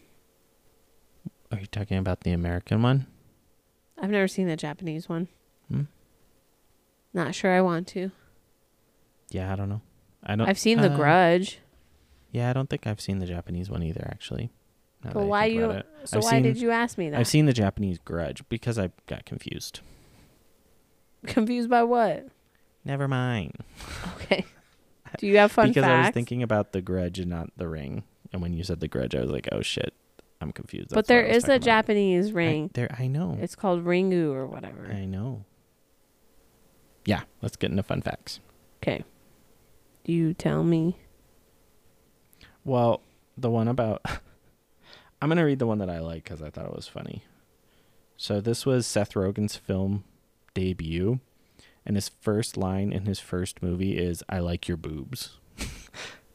Are 1.52 1.60
you 1.60 1.68
talking 1.68 1.98
about 1.98 2.22
the 2.22 2.32
American 2.32 2.82
one? 2.82 3.08
I've 4.02 4.10
never 4.10 4.28
seen 4.28 4.48
the 4.48 4.56
Japanese 4.56 5.08
one. 5.08 5.28
Hmm. 5.70 5.84
Not 7.14 7.36
sure 7.36 7.52
I 7.52 7.62
want 7.62 7.88
to. 7.90 8.12
Yeah, 9.30 9.52
I 9.52 9.56
don't 9.56 9.70
know. 9.70 9.82
I 10.24 10.36
don't. 10.36 10.48
I've 10.48 10.60
seen 10.60 10.82
The 10.82 10.92
uh, 10.92 10.96
Grudge. 10.96 11.60
Yeah, 12.32 12.50
I 12.50 12.54
don't 12.54 12.70
think 12.70 12.88
I've 12.88 13.02
seen 13.02 13.20
the 13.20 13.26
Japanese 13.26 13.70
one 13.70 13.84
either. 13.84 14.08
Actually. 14.10 14.50
But 15.04 15.24
why 15.24 15.46
you? 15.46 15.82
So 16.06 16.18
I've 16.18 16.24
why 16.24 16.30
seen- 16.32 16.44
did 16.44 16.58
you 16.58 16.72
ask 16.72 16.98
me 16.98 17.10
that? 17.10 17.20
I've 17.20 17.28
seen 17.28 17.46
the 17.46 17.54
Japanese 17.54 17.98
Grudge 18.00 18.44
because 18.50 18.78
I 18.80 18.92
got 19.08 19.26
confused. 19.26 19.82
Confused 21.26 21.70
by 21.70 21.84
what? 21.84 22.28
Never 22.84 23.08
mind. 23.08 23.58
Okay. 24.16 24.46
Do 25.18 25.28
you 25.28 25.38
have 25.38 25.52
fun 25.52 25.68
because 25.70 25.84
I 25.84 26.02
was 26.02 26.10
thinking 26.12 26.42
about 26.42 26.72
the 26.72 26.82
Grudge 26.82 27.20
and 27.20 27.30
not 27.30 27.50
the 27.58 27.68
Ring, 27.68 28.04
and 28.32 28.42
when 28.42 28.54
you 28.54 28.64
said 28.64 28.80
the 28.80 28.88
Grudge, 28.88 29.14
I 29.14 29.22
was 29.22 29.30
like, 29.30 29.50
oh 29.52 29.62
shit, 29.62 29.94
I'm 30.40 30.52
confused. 30.52 30.90
but 30.90 30.96
That's 31.06 31.12
I 31.12 31.14
there 31.14 31.24
is 31.24 31.44
a 31.44 31.56
about. 31.56 31.62
Japanese 31.62 32.32
ring. 32.32 32.66
I, 32.66 32.70
there, 32.74 32.96
I 32.98 33.08
know. 33.08 33.38
It's 33.42 33.56
called 33.56 33.84
Ringu 33.86 34.34
or 34.34 34.48
whatever. 34.48 34.90
I 34.92 35.06
know. 35.06 35.44
Yeah, 37.06 37.22
let's 37.42 37.56
get 37.58 37.72
into 37.72 37.84
fun 37.84 38.02
facts. 38.02 38.40
Okay. 38.82 39.04
Do 40.06 40.14
you 40.14 40.34
tell 40.34 40.64
me. 40.64 40.98
Well, 42.64 43.02
the 43.38 43.50
one 43.50 43.68
about. 43.68 44.02
I'm 45.22 45.30
going 45.30 45.38
to 45.38 45.44
read 45.44 45.60
the 45.60 45.68
one 45.68 45.78
that 45.80 45.90
I 45.90 46.00
like 46.00 46.24
because 46.24 46.42
I 46.42 46.50
thought 46.50 46.66
it 46.66 46.76
was 46.76 46.88
funny. 46.88 47.24
So, 48.18 48.40
this 48.42 48.66
was 48.66 48.88
Seth 48.88 49.14
Rogen's 49.14 49.56
film 49.56 50.04
debut, 50.54 51.20
and 51.86 51.96
his 51.96 52.10
first 52.10 52.58
line 52.58 52.92
in 52.92 53.06
his 53.06 53.20
first 53.20 53.62
movie 53.62 53.98
is, 53.98 54.24
I 54.30 54.40
like 54.40 54.68
your 54.68 54.78
boobs. 54.78 55.38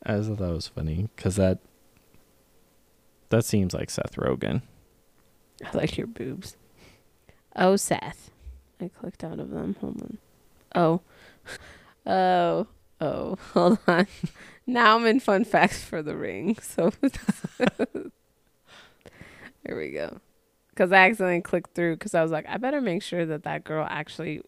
I 0.05 0.21
thought 0.21 0.39
that 0.39 0.53
was 0.53 0.69
funny 0.69 1.09
because 1.17 1.37
that. 1.37 1.59
That 3.31 3.45
seems 3.45 3.75
like 3.75 3.91
Seth 3.91 4.15
Rogen. 4.15 4.63
I 5.65 5.77
like 5.77 5.99
your 5.99 6.07
boobs. 6.07 6.57
Oh, 7.57 7.75
Seth. 7.75 8.31
I 8.81 8.89
clicked 8.89 9.25
out 9.25 9.41
of 9.41 9.51
them. 9.51 9.75
Hold 9.81 10.03
on. 10.03 10.19
Oh. 10.75 11.01
Oh. 12.09 12.69
Oh. 13.01 13.37
Hold 13.53 13.81
on. 13.89 14.07
Now 14.65 14.95
I'm 14.97 15.07
in 15.07 15.19
fun 15.19 15.45
facts 15.45 15.83
for 15.83 16.05
the 16.05 16.17
ring. 16.17 16.57
So 16.63 16.93
here 19.67 19.77
we 19.77 19.91
go. 19.91 20.21
Because 20.77 20.93
I 20.93 21.09
accidentally 21.09 21.41
clicked 21.41 21.75
through 21.75 21.97
because 21.97 22.15
I 22.15 22.23
was 22.23 22.31
like, 22.31 22.45
I 22.47 22.59
better 22.59 22.83
make 22.83 23.03
sure 23.03 23.25
that 23.25 23.45
that 23.45 23.65
girl 23.65 23.87
actually 23.89 24.43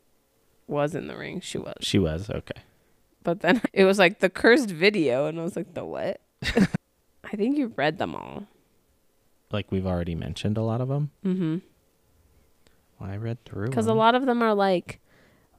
was 0.66 0.94
in 0.94 1.06
the 1.06 1.16
ring. 1.16 1.40
She 1.40 1.56
was. 1.56 1.76
She 1.80 1.98
was 1.98 2.28
okay. 2.28 2.60
But 3.24 3.40
then 3.40 3.62
it 3.72 3.84
was 3.84 3.98
like 3.98 4.18
the 4.18 4.28
cursed 4.28 4.68
video, 4.70 5.26
and 5.26 5.40
I 5.40 5.42
was 5.42 5.56
like, 5.56 5.72
the 5.72 5.86
what? 5.86 6.20
I 6.42 7.36
think 7.36 7.56
you 7.56 7.72
read 7.76 7.96
them 7.96 8.14
all. 8.14 8.46
Like 9.50 9.72
we've 9.72 9.86
already 9.86 10.14
mentioned 10.14 10.58
a 10.58 10.62
lot 10.62 10.82
of 10.82 10.88
them. 10.88 11.12
Mm-hmm. 11.24 11.56
Well, 13.00 13.10
I 13.10 13.16
read 13.16 13.42
through 13.46 13.68
Because 13.68 13.86
a 13.86 13.94
lot 13.94 14.14
of 14.14 14.26
them 14.26 14.42
are 14.42 14.54
like, 14.54 15.00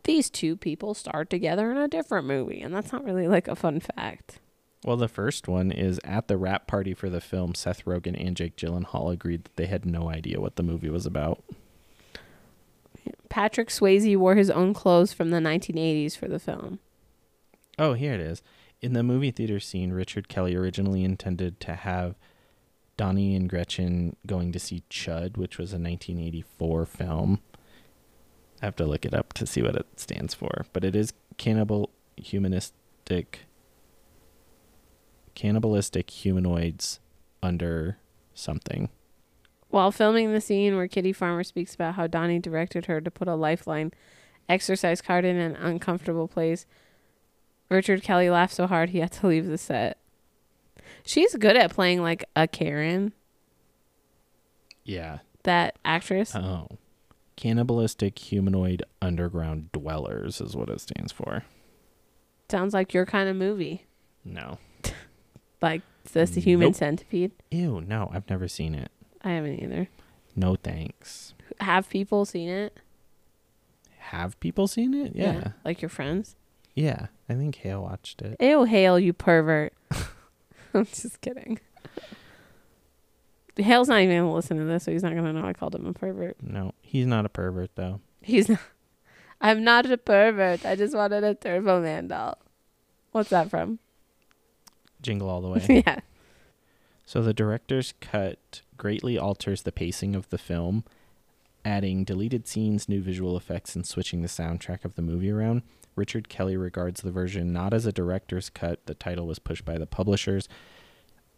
these 0.03 0.30
two 0.30 0.55
people 0.55 0.93
starred 0.93 1.32
together 1.32 1.72
in 1.72 1.78
a 1.78 1.88
different 1.88 2.28
movie, 2.28 2.61
and 2.61 2.76
that's 2.76 2.93
not 2.93 3.03
really 3.03 3.28
like 3.28 3.47
a 3.47 3.55
fun 3.55 3.80
fact. 3.80 4.39
Well, 4.84 4.98
the 4.98 5.08
first 5.10 5.48
one 5.48 5.72
is 5.72 6.00
at 6.04 6.28
the 6.28 6.38
wrap 6.38 6.66
party 6.66 6.94
for 6.94 7.10
the 7.10 7.20
film. 7.20 7.54
Seth 7.54 7.84
Rogen 7.86 8.16
and 8.20 8.36
Jake 8.36 8.56
Gyllenhaal 8.56 9.12
agreed 9.12 9.44
that 9.44 9.56
they 9.58 9.66
had 9.66 9.86
no 9.86 10.10
idea 10.10 10.40
what 10.40 10.56
the 10.56 10.64
movie 10.64 10.90
was 10.90 11.06
about. 11.06 11.44
Patrick 13.28 13.70
Swayze 13.70 14.18
wore 14.18 14.36
his 14.36 14.50
own 14.50 14.74
clothes 14.74 15.14
from 15.14 15.32
the 15.32 15.38
1980s 15.38 16.18
for 16.18 16.28
the 16.28 16.40
film. 16.40 16.80
Oh, 17.78 17.94
here 17.94 18.14
it 18.14 18.22
is. 18.22 18.42
In 18.82 18.94
the 18.94 19.04
movie 19.04 19.32
theater 19.32 19.60
scene, 19.60 19.92
Richard 19.92 20.30
Kelly 20.30 20.56
originally 20.56 21.04
intended 21.04 21.60
to 21.62 21.76
have 21.76 22.16
Donnie 22.96 23.36
and 23.36 23.50
Gretchen 23.50 24.16
going 24.26 24.52
to 24.54 24.60
see 24.60 24.84
Chud, 24.90 25.38
which 25.38 25.58
was 25.58 25.72
a 25.72 25.76
1984 25.76 26.86
film. 26.86 27.42
I 28.62 28.66
have 28.66 28.76
to 28.78 28.86
look 28.86 29.06
it 29.06 29.14
up 29.14 29.34
to 29.34 29.46
see 29.46 29.62
what 29.62 29.76
it 29.76 29.88
stands 29.98 30.34
for, 30.34 30.66
but 30.74 30.84
it 30.84 30.96
is 30.96 31.14
cannibal 31.38 31.92
humanistic 32.18 33.42
cannibalistic 35.40 36.10
humanoids 36.10 37.00
under 37.42 37.98
something. 38.34 38.90
While 39.70 39.92
filming 39.94 40.34
the 40.34 40.42
scene 40.42 40.76
where 40.76 40.88
Kitty 40.90 41.14
Farmer 41.14 41.46
speaks 41.46 41.74
about 41.76 41.96
how 41.96 42.08
Donnie 42.08 42.40
directed 42.40 42.88
her 42.88 43.00
to 43.00 43.10
put 43.10 43.30
a 43.30 43.36
lifeline 43.36 43.94
exercise 44.50 45.02
card 45.02 45.24
in 45.24 45.38
an 45.38 45.56
uncomfortable 45.56 46.28
place, 46.28 46.66
Richard 47.70 48.04
Kelly 48.04 48.30
laughed 48.30 48.54
so 48.54 48.68
hard 48.68 48.90
he 48.90 49.00
had 49.00 49.14
to 49.14 49.28
leave 49.28 49.46
the 49.46 49.58
set. 49.58 49.98
She's 51.06 51.36
good 51.36 51.56
at 51.56 51.72
playing 51.72 52.02
like 52.02 52.26
a 52.36 52.46
Karen, 52.46 53.14
Yeah. 54.84 55.20
that 55.44 55.78
actress. 55.86 56.36
Oh. 56.36 56.68
Cannibalistic 57.38 58.20
humanoid 58.20 58.84
underground 59.02 59.72
dwellers 59.72 60.42
is 60.42 60.54
what 60.58 60.70
it 60.70 60.82
stands 60.82 61.14
for. 61.14 61.44
Sounds 62.52 62.74
like 62.74 62.94
your 62.94 63.06
kind 63.06 63.30
of 63.30 63.38
movie. 63.38 63.86
No. 64.26 64.58
Like 65.62 65.82
this 66.14 66.36
human 66.36 66.68
Nope. 66.70 66.76
centipede. 66.76 67.32
Ew, 67.51 67.82
no, 67.82 68.10
I've 68.14 68.30
never 68.30 68.47
seen 68.47 68.74
it. 68.76 68.91
I 69.24 69.32
haven't 69.32 69.62
either. 69.62 69.88
No 70.36 70.55
thanks. 70.55 71.34
Have 71.60 71.89
people 71.89 72.26
seen 72.26 72.49
it? 72.49 72.78
Have 73.97 74.39
people 74.39 74.68
seen 74.68 74.93
it? 74.93 75.12
Yeah. 75.16 75.49
Like 75.66 75.82
your 75.82 75.89
friends? 75.89 76.36
Yeah. 76.76 77.07
I 77.28 77.34
think 77.36 77.55
Hale 77.55 77.82
watched 77.84 78.22
it. 78.22 78.38
Ew, 78.39 78.64
Hale, 78.64 78.97
you 78.99 79.12
pervert. 79.14 79.74
I'm 80.74 80.86
just 80.86 81.20
kidding. 81.22 81.60
Hale's 83.57 83.89
not 83.89 83.99
even 83.99 84.18
gonna 84.20 84.34
listen 84.34 84.57
to 84.57 84.64
this, 84.64 84.84
so 84.86 84.91
he's 84.91 85.03
not 85.03 85.14
gonna 85.16 85.34
know 85.34 85.45
I 85.45 85.51
called 85.53 85.76
him 85.76 85.86
a 85.86 85.93
pervert. 85.93 86.38
No, 86.41 86.74
he's 86.82 87.05
not 87.05 87.26
a 87.26 87.30
pervert 87.30 87.72
though. 87.76 87.99
He's 88.22 88.47
not. 88.47 88.60
I'm 89.41 89.64
not 89.64 89.86
a 89.89 89.97
pervert. 89.97 90.66
I 90.66 90.76
just 90.76 90.95
wanted 90.95 91.24
a 91.24 91.36
Turbo 91.36 91.82
Man 91.82 92.07
doll. 92.07 92.38
What's 93.12 93.30
that 93.32 93.49
from? 93.49 93.80
Jingle 95.02 95.30
all 95.30 95.41
the 95.41 95.50
way. 95.70 95.84
yeah. 95.86 96.00
So 97.06 97.22
the 97.22 97.34
director's 97.34 97.93
cut 98.02 98.62
greatly 98.78 99.18
alters 99.18 99.64
the 99.64 99.72
pacing 99.72 100.16
of 100.16 100.30
the 100.30 100.38
film, 100.38 100.84
adding 101.66 102.04
deleted 102.04 102.47
scenes, 102.47 102.88
new 102.88 103.02
visual 103.02 103.36
effects, 103.36 103.76
and 103.76 103.86
switching 103.86 104.22
the 104.22 104.28
soundtrack 104.28 104.86
of 104.86 104.95
the 104.95 105.02
movie 105.02 105.32
around. 105.32 105.64
Richard 105.95 106.30
Kelly 106.30 106.56
regards 106.56 107.02
the 107.02 107.12
version 107.12 107.52
not 107.52 107.74
as 107.74 107.86
a 107.86 107.91
director's 107.91 108.50
cut, 108.50 108.86
the 108.86 108.93
title 108.93 109.28
was 109.28 109.39
pushed 109.39 109.66
by 109.66 109.78
the 109.78 109.88
publishers, 109.88 110.47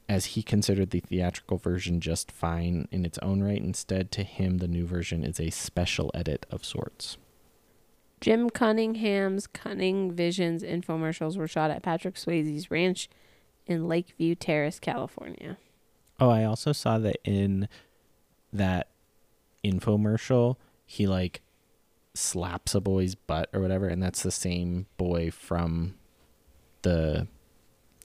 as 0.09 0.25
he 0.25 0.43
considered 0.43 0.89
the 0.89 0.99
theatrical 0.99 1.57
version 1.57 2.01
just 2.01 2.31
fine 2.31 2.87
in 2.91 3.05
its 3.05 3.17
own 3.19 3.41
right. 3.41 3.61
Instead, 3.61 4.11
to 4.11 4.23
him, 4.23 4.57
the 4.57 4.67
new 4.67 4.85
version 4.85 5.23
is 5.23 5.39
a 5.39 5.49
special 5.49 6.11
edit 6.13 6.45
of 6.51 6.65
sorts. 6.65 7.17
Jim 8.19 8.49
Cunningham's 8.49 9.47
Cunning 9.47 10.11
Visions 10.11 10.63
infomercials 10.63 11.37
were 11.37 11.47
shot 11.47 11.71
at 11.71 11.81
Patrick 11.81 12.15
Swayze's 12.15 12.69
ranch 12.69 13.09
in 13.71 13.87
Lakeview 13.87 14.35
Terrace, 14.35 14.79
California. 14.79 15.57
Oh, 16.19 16.29
I 16.29 16.43
also 16.43 16.71
saw 16.71 16.99
that 16.99 17.17
in 17.23 17.67
that 18.53 18.89
infomercial, 19.63 20.57
he 20.85 21.07
like 21.07 21.41
slaps 22.13 22.75
a 22.75 22.81
boy's 22.81 23.15
butt 23.15 23.49
or 23.53 23.61
whatever, 23.61 23.87
and 23.87 24.03
that's 24.03 24.21
the 24.21 24.31
same 24.31 24.85
boy 24.97 25.31
from 25.31 25.95
the 26.83 27.27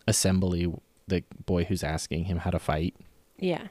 assembly, 0.07 0.73
the 1.07 1.25
boy 1.45 1.65
who's 1.65 1.85
asking 1.85 2.25
him 2.25 2.39
how 2.39 2.51
to 2.51 2.59
fight. 2.59 2.95
Yeah. 3.39 3.69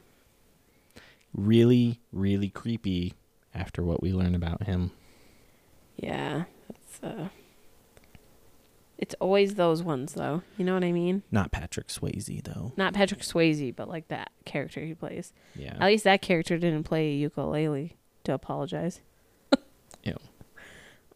Really, 1.33 1.99
really 2.11 2.49
creepy 2.49 3.13
after 3.53 3.83
what 3.83 4.01
we 4.01 4.13
learn 4.13 4.35
about 4.35 4.63
him. 4.63 4.91
Yeah. 5.95 6.43
That's 6.67 7.03
uh 7.03 7.29
It's 8.97 9.15
always 9.19 9.55
those 9.55 9.83
ones 9.83 10.13
though. 10.13 10.41
You 10.57 10.65
know 10.65 10.73
what 10.73 10.83
I 10.83 10.91
mean? 10.91 11.23
Not 11.31 11.51
Patrick 11.51 11.87
Swayze 11.87 12.43
though. 12.43 12.71
Not 12.77 12.93
Patrick 12.93 13.21
Swayze, 13.21 13.75
but 13.75 13.89
like 13.89 14.07
that 14.07 14.31
character 14.45 14.81
he 14.81 14.93
plays. 14.93 15.33
Yeah. 15.55 15.75
At 15.79 15.85
least 15.87 16.03
that 16.05 16.21
character 16.21 16.57
didn't 16.57 16.83
play 16.83 17.09
a 17.09 17.15
ukulele 17.15 17.97
to 18.23 18.33
apologize. 18.33 19.01
Ew. 20.03 20.15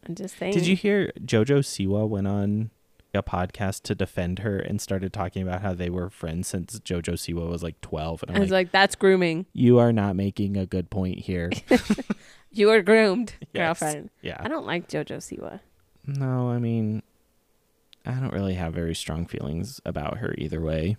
I'm 0.06 0.14
just 0.14 0.36
saying. 0.38 0.52
Did 0.54 0.66
you 0.66 0.76
hear 0.76 1.12
JoJo 1.20 1.60
Siwa 1.60 2.08
went 2.08 2.26
on 2.26 2.70
a 3.12 3.22
podcast 3.22 3.82
to 3.82 3.94
defend 3.94 4.38
her 4.40 4.58
and 4.58 4.80
started 4.80 5.12
talking 5.12 5.42
about 5.42 5.62
how 5.62 5.74
they 5.74 5.90
were 5.90 6.08
friends 6.10 6.46
since 6.48 6.78
JoJo 6.78 7.14
Siwa 7.14 7.48
was 7.50 7.62
like 7.62 7.80
12 7.80 8.22
and 8.22 8.30
I'm 8.32 8.36
I 8.36 8.40
was 8.40 8.50
like, 8.50 8.66
like, 8.66 8.72
that's 8.72 8.94
grooming. 8.94 9.46
you 9.52 9.78
are 9.78 9.92
not 9.92 10.14
making 10.16 10.56
a 10.56 10.66
good 10.66 10.90
point 10.90 11.20
here. 11.20 11.50
You 12.52 12.68
are 12.70 12.82
groomed, 12.82 13.34
Yes. 13.54 13.78
girlfriend. 13.78 14.10
Yeah. 14.22 14.36
I 14.40 14.48
don't 14.48 14.66
like 14.66 14.88
JoJo 14.88 15.18
Siwa. 15.18 15.60
No, 16.04 16.50
I 16.50 16.58
mean 16.58 17.00
I 18.06 18.12
don't 18.12 18.32
really 18.32 18.54
have 18.54 18.74
very 18.74 18.94
strong 18.94 19.26
feelings 19.26 19.80
about 19.84 20.18
her 20.18 20.34
either 20.38 20.60
way. 20.60 20.96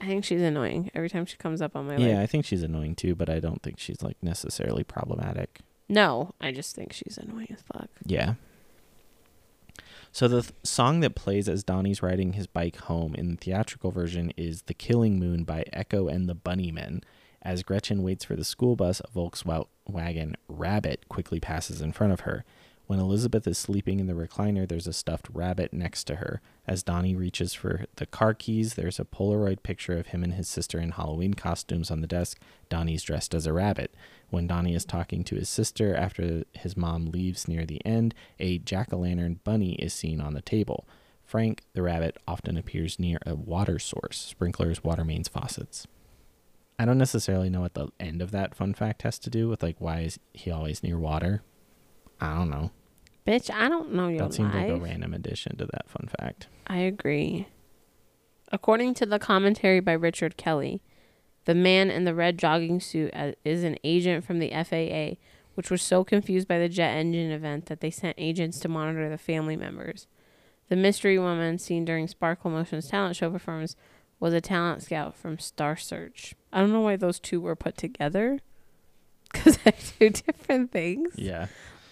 I 0.00 0.06
think 0.06 0.24
she's 0.24 0.42
annoying 0.42 0.90
every 0.94 1.08
time 1.08 1.26
she 1.26 1.36
comes 1.36 1.62
up 1.62 1.76
on 1.76 1.86
my 1.86 1.96
yeah, 1.96 2.14
like 2.14 2.18
I 2.18 2.26
think 2.26 2.44
she's 2.44 2.62
annoying 2.62 2.96
too, 2.96 3.14
but 3.14 3.30
I 3.30 3.38
don't 3.38 3.62
think 3.62 3.78
she's 3.78 4.02
like 4.02 4.16
necessarily 4.22 4.82
problematic. 4.82 5.60
No, 5.88 6.34
I 6.40 6.52
just 6.52 6.74
think 6.74 6.92
she's 6.92 7.18
annoying 7.18 7.48
as 7.52 7.62
fuck. 7.62 7.88
Yeah. 8.04 8.34
So 10.10 10.28
the 10.28 10.42
th- 10.42 10.54
song 10.62 11.00
that 11.00 11.14
plays 11.14 11.48
as 11.48 11.64
Donnie's 11.64 12.02
riding 12.02 12.34
his 12.34 12.46
bike 12.46 12.76
home 12.76 13.14
in 13.14 13.30
the 13.30 13.36
theatrical 13.36 13.90
version 13.90 14.32
is 14.36 14.62
"The 14.62 14.74
Killing 14.74 15.18
Moon" 15.18 15.44
by 15.44 15.64
Echo 15.72 16.08
and 16.08 16.28
the 16.28 16.34
Bunnymen. 16.34 17.02
As 17.40 17.62
Gretchen 17.62 18.02
waits 18.02 18.24
for 18.24 18.36
the 18.36 18.44
school 18.44 18.76
bus, 18.76 19.00
a 19.00 19.08
Volkswagen 19.08 20.34
Rabbit 20.48 21.08
quickly 21.08 21.40
passes 21.40 21.80
in 21.80 21.92
front 21.92 22.12
of 22.12 22.20
her. 22.20 22.44
When 22.92 23.00
Elizabeth 23.00 23.46
is 23.46 23.56
sleeping 23.56 24.00
in 24.00 24.06
the 24.06 24.12
recliner, 24.12 24.68
there's 24.68 24.86
a 24.86 24.92
stuffed 24.92 25.30
rabbit 25.32 25.72
next 25.72 26.04
to 26.04 26.16
her. 26.16 26.42
As 26.66 26.82
Donnie 26.82 27.16
reaches 27.16 27.54
for 27.54 27.86
the 27.96 28.04
car 28.04 28.34
keys, 28.34 28.74
there's 28.74 29.00
a 29.00 29.06
Polaroid 29.06 29.62
picture 29.62 29.96
of 29.96 30.08
him 30.08 30.22
and 30.22 30.34
his 30.34 30.46
sister 30.46 30.78
in 30.78 30.90
Halloween 30.90 31.32
costumes 31.32 31.90
on 31.90 32.02
the 32.02 32.06
desk. 32.06 32.38
Donnie's 32.68 33.02
dressed 33.02 33.34
as 33.34 33.46
a 33.46 33.52
rabbit. 33.54 33.94
When 34.28 34.46
Donnie 34.46 34.74
is 34.74 34.84
talking 34.84 35.24
to 35.24 35.36
his 35.36 35.48
sister 35.48 35.96
after 35.96 36.44
his 36.52 36.76
mom 36.76 37.06
leaves 37.06 37.48
near 37.48 37.64
the 37.64 37.80
end, 37.82 38.14
a 38.38 38.58
jack 38.58 38.92
o' 38.92 38.98
lantern 38.98 39.40
bunny 39.42 39.72
is 39.76 39.94
seen 39.94 40.20
on 40.20 40.34
the 40.34 40.42
table. 40.42 40.86
Frank, 41.24 41.62
the 41.72 41.80
rabbit, 41.80 42.18
often 42.28 42.58
appears 42.58 42.98
near 42.98 43.16
a 43.24 43.34
water 43.34 43.78
source, 43.78 44.18
sprinklers, 44.18 44.84
water 44.84 45.02
mains, 45.02 45.28
faucets. 45.28 45.86
I 46.78 46.84
don't 46.84 46.98
necessarily 46.98 47.48
know 47.48 47.62
what 47.62 47.72
the 47.72 47.88
end 47.98 48.20
of 48.20 48.32
that 48.32 48.54
fun 48.54 48.74
fact 48.74 49.00
has 49.00 49.18
to 49.20 49.30
do 49.30 49.48
with, 49.48 49.62
like, 49.62 49.80
why 49.80 50.00
is 50.00 50.18
he 50.34 50.50
always 50.50 50.82
near 50.82 50.98
water? 50.98 51.42
I 52.20 52.36
don't 52.36 52.50
know. 52.50 52.70
Bitch, 53.26 53.50
I 53.54 53.68
don't 53.68 53.92
know 53.92 54.08
your 54.08 54.20
that 54.28 54.34
seems 54.34 54.52
like 54.54 54.68
a 54.68 54.76
random 54.76 55.14
addition 55.14 55.56
to 55.58 55.66
that 55.66 55.88
fun 55.88 56.08
fact. 56.20 56.48
I 56.66 56.78
agree. 56.78 57.46
According 58.50 58.94
to 58.94 59.06
the 59.06 59.18
commentary 59.18 59.80
by 59.80 59.92
Richard 59.92 60.36
Kelly, 60.36 60.82
the 61.44 61.54
man 61.54 61.90
in 61.90 62.04
the 62.04 62.14
red 62.14 62.38
jogging 62.38 62.80
suit 62.80 63.10
uh, 63.14 63.32
is 63.44 63.62
an 63.64 63.76
agent 63.84 64.24
from 64.24 64.38
the 64.40 64.50
FAA, 64.50 65.16
which 65.54 65.70
was 65.70 65.82
so 65.82 66.04
confused 66.04 66.48
by 66.48 66.58
the 66.58 66.68
jet 66.68 66.90
engine 66.96 67.30
event 67.30 67.66
that 67.66 67.80
they 67.80 67.90
sent 67.90 68.14
agents 68.18 68.58
to 68.60 68.68
monitor 68.68 69.08
the 69.08 69.18
family 69.18 69.56
members. 69.56 70.06
The 70.68 70.76
mystery 70.76 71.18
woman 71.18 71.58
seen 71.58 71.84
during 71.84 72.08
Sparkle 72.08 72.50
Motion's 72.50 72.88
talent 72.88 73.16
show 73.16 73.30
performance 73.30 73.76
was 74.18 74.32
a 74.34 74.40
talent 74.40 74.82
scout 74.82 75.14
from 75.16 75.38
Star 75.38 75.76
Search. 75.76 76.34
I 76.52 76.60
don't 76.60 76.72
know 76.72 76.80
why 76.80 76.96
those 76.96 77.18
two 77.20 77.40
were 77.40 77.56
put 77.56 77.76
together 77.76 78.40
because 79.32 79.56
they're 79.58 79.72
two 79.72 80.10
different 80.10 80.70
things, 80.72 81.14
Yeah. 81.16 81.46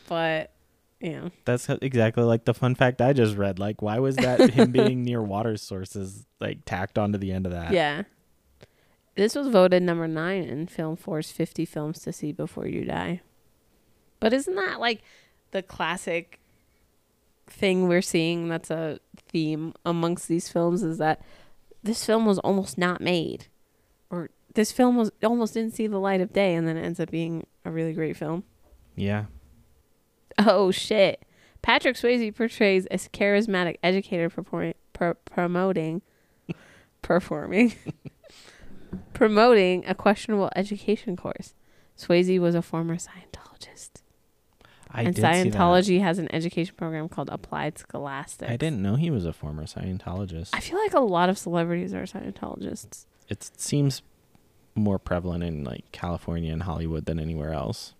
but 0.08 0.52
know. 1.00 1.30
That's 1.44 1.68
exactly 1.68 2.24
like 2.24 2.44
the 2.44 2.54
fun 2.54 2.74
fact 2.74 3.00
I 3.00 3.12
just 3.12 3.36
read. 3.36 3.58
Like, 3.58 3.80
why 3.82 3.98
was 3.98 4.16
that 4.16 4.50
him 4.50 4.70
being 4.72 5.02
near 5.02 5.22
water 5.22 5.56
sources 5.56 6.26
like 6.40 6.64
tacked 6.64 6.98
onto 6.98 7.18
the 7.18 7.32
end 7.32 7.46
of 7.46 7.52
that? 7.52 7.72
Yeah. 7.72 8.02
This 9.16 9.34
was 9.34 9.48
voted 9.48 9.82
number 9.82 10.06
nine 10.06 10.44
in 10.44 10.66
Film 10.66 10.96
Four's 10.96 11.30
50 11.30 11.64
films 11.64 12.00
to 12.00 12.12
see 12.12 12.32
before 12.32 12.66
you 12.66 12.84
die. 12.84 13.20
But 14.20 14.32
isn't 14.32 14.54
that 14.54 14.78
like 14.80 15.02
the 15.50 15.62
classic 15.62 16.38
thing 17.46 17.88
we're 17.88 18.02
seeing 18.02 18.48
that's 18.48 18.70
a 18.70 19.00
theme 19.28 19.74
amongst 19.84 20.28
these 20.28 20.48
films 20.48 20.82
is 20.82 20.98
that 20.98 21.20
this 21.82 22.04
film 22.04 22.24
was 22.24 22.38
almost 22.40 22.78
not 22.78 23.00
made 23.00 23.46
or 24.10 24.30
this 24.54 24.70
film 24.70 24.96
was 24.96 25.10
almost 25.24 25.54
didn't 25.54 25.74
see 25.74 25.86
the 25.86 25.98
light 25.98 26.20
of 26.20 26.32
day 26.32 26.54
and 26.54 26.68
then 26.68 26.76
it 26.76 26.82
ends 26.82 27.00
up 27.00 27.10
being 27.10 27.46
a 27.64 27.70
really 27.70 27.92
great 27.92 28.16
film. 28.16 28.44
Yeah. 28.94 29.24
Oh 30.38 30.70
shit. 30.70 31.24
Patrick 31.62 31.96
Swayze 31.96 32.34
portrays 32.34 32.86
a 32.90 32.96
charismatic 32.96 33.76
educator 33.82 34.30
promoting 34.30 36.02
performing 37.02 37.74
promoting 39.12 39.84
a 39.86 39.94
questionable 39.94 40.50
education 40.56 41.16
course. 41.16 41.54
Swayze 41.98 42.38
was 42.40 42.54
a 42.54 42.62
former 42.62 42.96
Scientologist. 42.96 43.90
I 44.90 45.02
and 45.02 45.14
did 45.14 45.16
see 45.16 45.20
that. 45.20 45.46
Scientology 45.46 46.00
has 46.00 46.18
an 46.18 46.32
education 46.34 46.74
program 46.76 47.08
called 47.08 47.28
Applied 47.30 47.78
Scholastics. 47.78 48.50
I 48.50 48.56
didn't 48.56 48.82
know 48.82 48.96
he 48.96 49.10
was 49.10 49.24
a 49.26 49.32
former 49.32 49.64
Scientologist. 49.64 50.50
I 50.52 50.60
feel 50.60 50.78
like 50.78 50.94
a 50.94 51.00
lot 51.00 51.28
of 51.28 51.38
celebrities 51.38 51.92
are 51.94 52.02
Scientologists. 52.04 53.04
it 53.28 53.50
seems 53.56 54.02
more 54.74 54.98
prevalent 54.98 55.44
in 55.44 55.64
like 55.64 55.84
California 55.92 56.52
and 56.52 56.62
Hollywood 56.62 57.04
than 57.04 57.20
anywhere 57.20 57.52
else. 57.52 57.94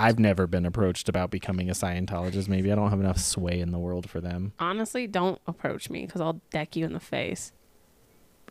I've 0.00 0.18
never 0.18 0.46
been 0.46 0.64
approached 0.64 1.08
about 1.08 1.30
becoming 1.30 1.68
a 1.68 1.74
Scientologist. 1.74 2.48
Maybe 2.48 2.72
I 2.72 2.74
don't 2.74 2.90
have 2.90 3.00
enough 3.00 3.18
sway 3.18 3.60
in 3.60 3.70
the 3.70 3.78
world 3.78 4.08
for 4.08 4.20
them. 4.20 4.52
Honestly, 4.58 5.06
don't 5.06 5.40
approach 5.46 5.90
me 5.90 6.06
because 6.06 6.20
I'll 6.20 6.40
deck 6.50 6.74
you 6.74 6.86
in 6.86 6.92
the 6.94 7.00
face. 7.00 7.52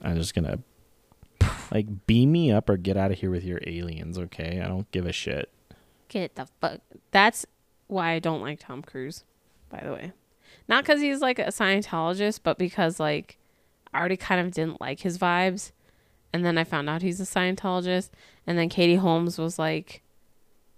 I'm 0.01 0.15
just 0.15 0.35
gonna 0.35 0.59
Like, 1.71 2.07
beam 2.07 2.31
me 2.31 2.51
up 2.51 2.69
or 2.69 2.77
get 2.77 2.97
out 2.97 3.11
of 3.11 3.19
here 3.19 3.31
with 3.31 3.43
your 3.43 3.59
aliens, 3.65 4.17
okay? 4.17 4.61
I 4.63 4.67
don't 4.67 4.89
give 4.91 5.05
a 5.05 5.11
shit. 5.11 5.49
Get 6.07 6.35
the 6.35 6.47
fuck. 6.59 6.81
That's 7.11 7.45
why 7.87 8.11
I 8.11 8.19
don't 8.19 8.41
like 8.41 8.59
Tom 8.59 8.81
Cruise, 8.81 9.23
by 9.69 9.81
the 9.83 9.91
way. 9.91 10.13
Not 10.67 10.83
because 10.83 11.01
he's 11.01 11.21
like 11.21 11.39
a 11.39 11.47
Scientologist, 11.47 12.41
but 12.43 12.57
because 12.57 12.99
like 12.99 13.37
I 13.93 13.99
already 13.99 14.17
kind 14.17 14.45
of 14.45 14.53
didn't 14.53 14.81
like 14.81 15.01
his 15.01 15.17
vibes. 15.17 15.71
And 16.31 16.45
then 16.45 16.57
I 16.57 16.63
found 16.63 16.89
out 16.89 17.01
he's 17.01 17.19
a 17.19 17.23
Scientologist. 17.23 18.09
And 18.45 18.57
then 18.57 18.69
Katie 18.69 18.95
Holmes 18.95 19.37
was 19.37 19.57
like 19.57 20.01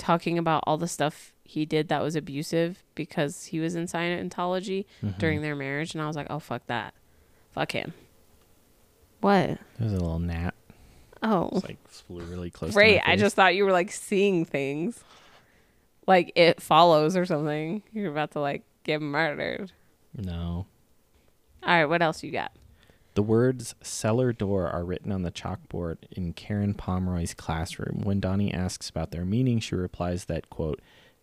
talking 0.02 0.38
about 0.40 0.64
all 0.66 0.78
the 0.78 0.88
stuff 0.88 1.32
he 1.44 1.66
did 1.66 1.88
that 1.90 2.02
was 2.02 2.16
abusive 2.16 2.84
because 2.96 3.46
he 3.46 3.60
was 3.60 3.76
in 3.76 3.86
Scientology 3.86 4.86
mm-hmm. 5.04 5.20
during 5.20 5.42
their 5.42 5.56
marriage. 5.56 5.94
And 5.94 6.02
I 6.02 6.08
was 6.08 6.16
like, 6.16 6.28
oh, 6.30 6.40
fuck 6.40 6.66
that. 6.68 6.94
Fuck 7.54 7.72
him. 7.72 7.94
What? 9.22 9.60
There's 9.78 9.94
a 9.94 10.00
little 10.00 10.18
gnat. 10.18 10.56
Oh. 11.22 11.50
It's 11.54 11.66
like 11.66 11.88
flew 11.88 12.24
really 12.24 12.50
close. 12.50 12.74
Great. 12.74 12.98
To 12.98 13.10
I 13.10 13.16
just 13.16 13.36
thought 13.36 13.54
you 13.54 13.64
were 13.64 13.72
like 13.72 13.92
seeing 13.92 14.44
things. 14.44 15.04
Like 16.08 16.32
it 16.36 16.62
follows 16.62 17.16
or 17.16 17.28
something. 17.28 17.84
You're 17.94 18.12
about 18.12 18.32
to 18.32 18.40
like 18.40 18.64
get 18.84 19.02
murdered. 19.02 19.72
no. 20.16 20.66
All 21.64 21.70
right, 21.70 21.86
what 21.86 22.02
else 22.02 22.24
you 22.24 22.32
got? 22.32 22.52
The 23.14 23.24
words 23.24 23.76
cellar 23.82 24.32
door 24.32 24.70
are 24.70 24.86
written 24.86 25.12
on 25.12 25.24
the 25.24 25.32
chalkboard 25.32 25.98
in 26.12 26.34
Karen 26.34 26.74
Pomeroy's 26.74 27.34
classroom. 27.34 28.02
When 28.04 28.22
Donnie 28.22 28.54
asks 28.54 28.90
about 28.90 29.12
their 29.12 29.26
meaning, 29.26 29.60
she 29.60 29.76
replies 29.76 30.26
that, 30.26 30.50
quote, 30.50 30.80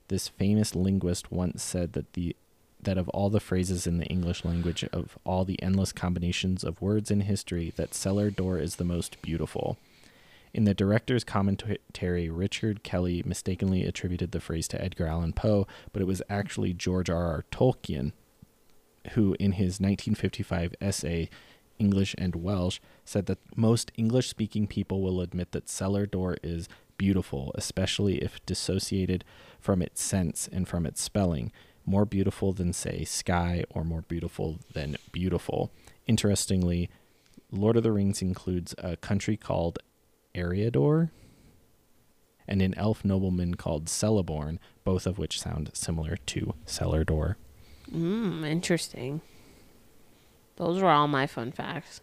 this 0.08 0.28
famous 0.28 0.74
linguist 0.74 1.32
once 1.32 1.62
said 1.62 1.92
that 1.94 2.12
the 2.14 2.36
that 2.80 2.98
of 2.98 3.08
all 3.08 3.28
the 3.28 3.40
phrases 3.40 3.88
in 3.88 3.98
the 3.98 4.06
English 4.06 4.44
language 4.44 4.84
of 4.92 5.18
all 5.24 5.44
the 5.44 5.60
endless 5.60 5.92
combinations 5.92 6.62
of 6.62 6.80
words 6.80 7.10
in 7.10 7.22
history, 7.22 7.72
that 7.74 7.92
cellar 7.92 8.30
door 8.30 8.58
is 8.58 8.76
the 8.76 8.84
most 8.84 9.20
beautiful. 9.20 9.76
In 10.54 10.62
the 10.62 10.74
director's 10.74 11.24
commentary, 11.24 12.30
Richard 12.30 12.84
Kelly 12.84 13.22
mistakenly 13.26 13.84
attributed 13.84 14.30
the 14.30 14.40
phrase 14.40 14.68
to 14.68 14.80
Edgar 14.80 15.08
Allan 15.08 15.32
Poe, 15.32 15.66
but 15.92 16.00
it 16.00 16.06
was 16.06 16.22
actually 16.30 16.72
George 16.72 17.10
R. 17.10 17.26
R. 17.26 17.44
Tolkien, 17.50 18.12
who, 19.12 19.36
in 19.40 19.52
his 19.52 19.80
1955 19.80 20.74
essay, 20.80 21.28
English 21.78 22.14
and 22.18 22.36
Welsh, 22.36 22.80
said 23.04 23.26
that 23.26 23.38
most 23.56 23.92
English 23.96 24.28
speaking 24.28 24.66
people 24.66 25.00
will 25.02 25.20
admit 25.20 25.52
that 25.52 25.68
cellar 25.68 26.06
door 26.06 26.36
is 26.42 26.68
beautiful, 26.96 27.52
especially 27.54 28.18
if 28.18 28.44
dissociated 28.44 29.24
from 29.60 29.80
its 29.82 30.02
sense 30.02 30.48
and 30.50 30.68
from 30.68 30.84
its 30.84 31.00
spelling. 31.00 31.52
More 31.86 32.04
beautiful 32.04 32.52
than, 32.52 32.72
say, 32.72 33.04
sky, 33.04 33.64
or 33.70 33.84
more 33.84 34.02
beautiful 34.02 34.58
than 34.74 34.96
beautiful. 35.12 35.70
Interestingly, 36.06 36.90
Lord 37.50 37.76
of 37.76 37.82
the 37.82 37.92
Rings 37.92 38.20
includes 38.20 38.74
a 38.78 38.96
country 38.96 39.36
called 39.36 39.78
Eriador 40.34 41.10
and 42.46 42.62
an 42.62 42.74
elf 42.76 43.04
nobleman 43.04 43.54
called 43.54 43.86
Celeborn, 43.86 44.58
both 44.84 45.06
of 45.06 45.18
which 45.18 45.40
sound 45.40 45.70
similar 45.74 46.16
to 46.26 46.54
cellar 46.66 47.04
door. 47.04 47.36
Hmm, 47.90 48.44
interesting. 48.44 49.20
Those 50.58 50.82
were 50.82 50.90
all 50.90 51.06
my 51.08 51.26
fun 51.26 51.52
facts. 51.52 52.00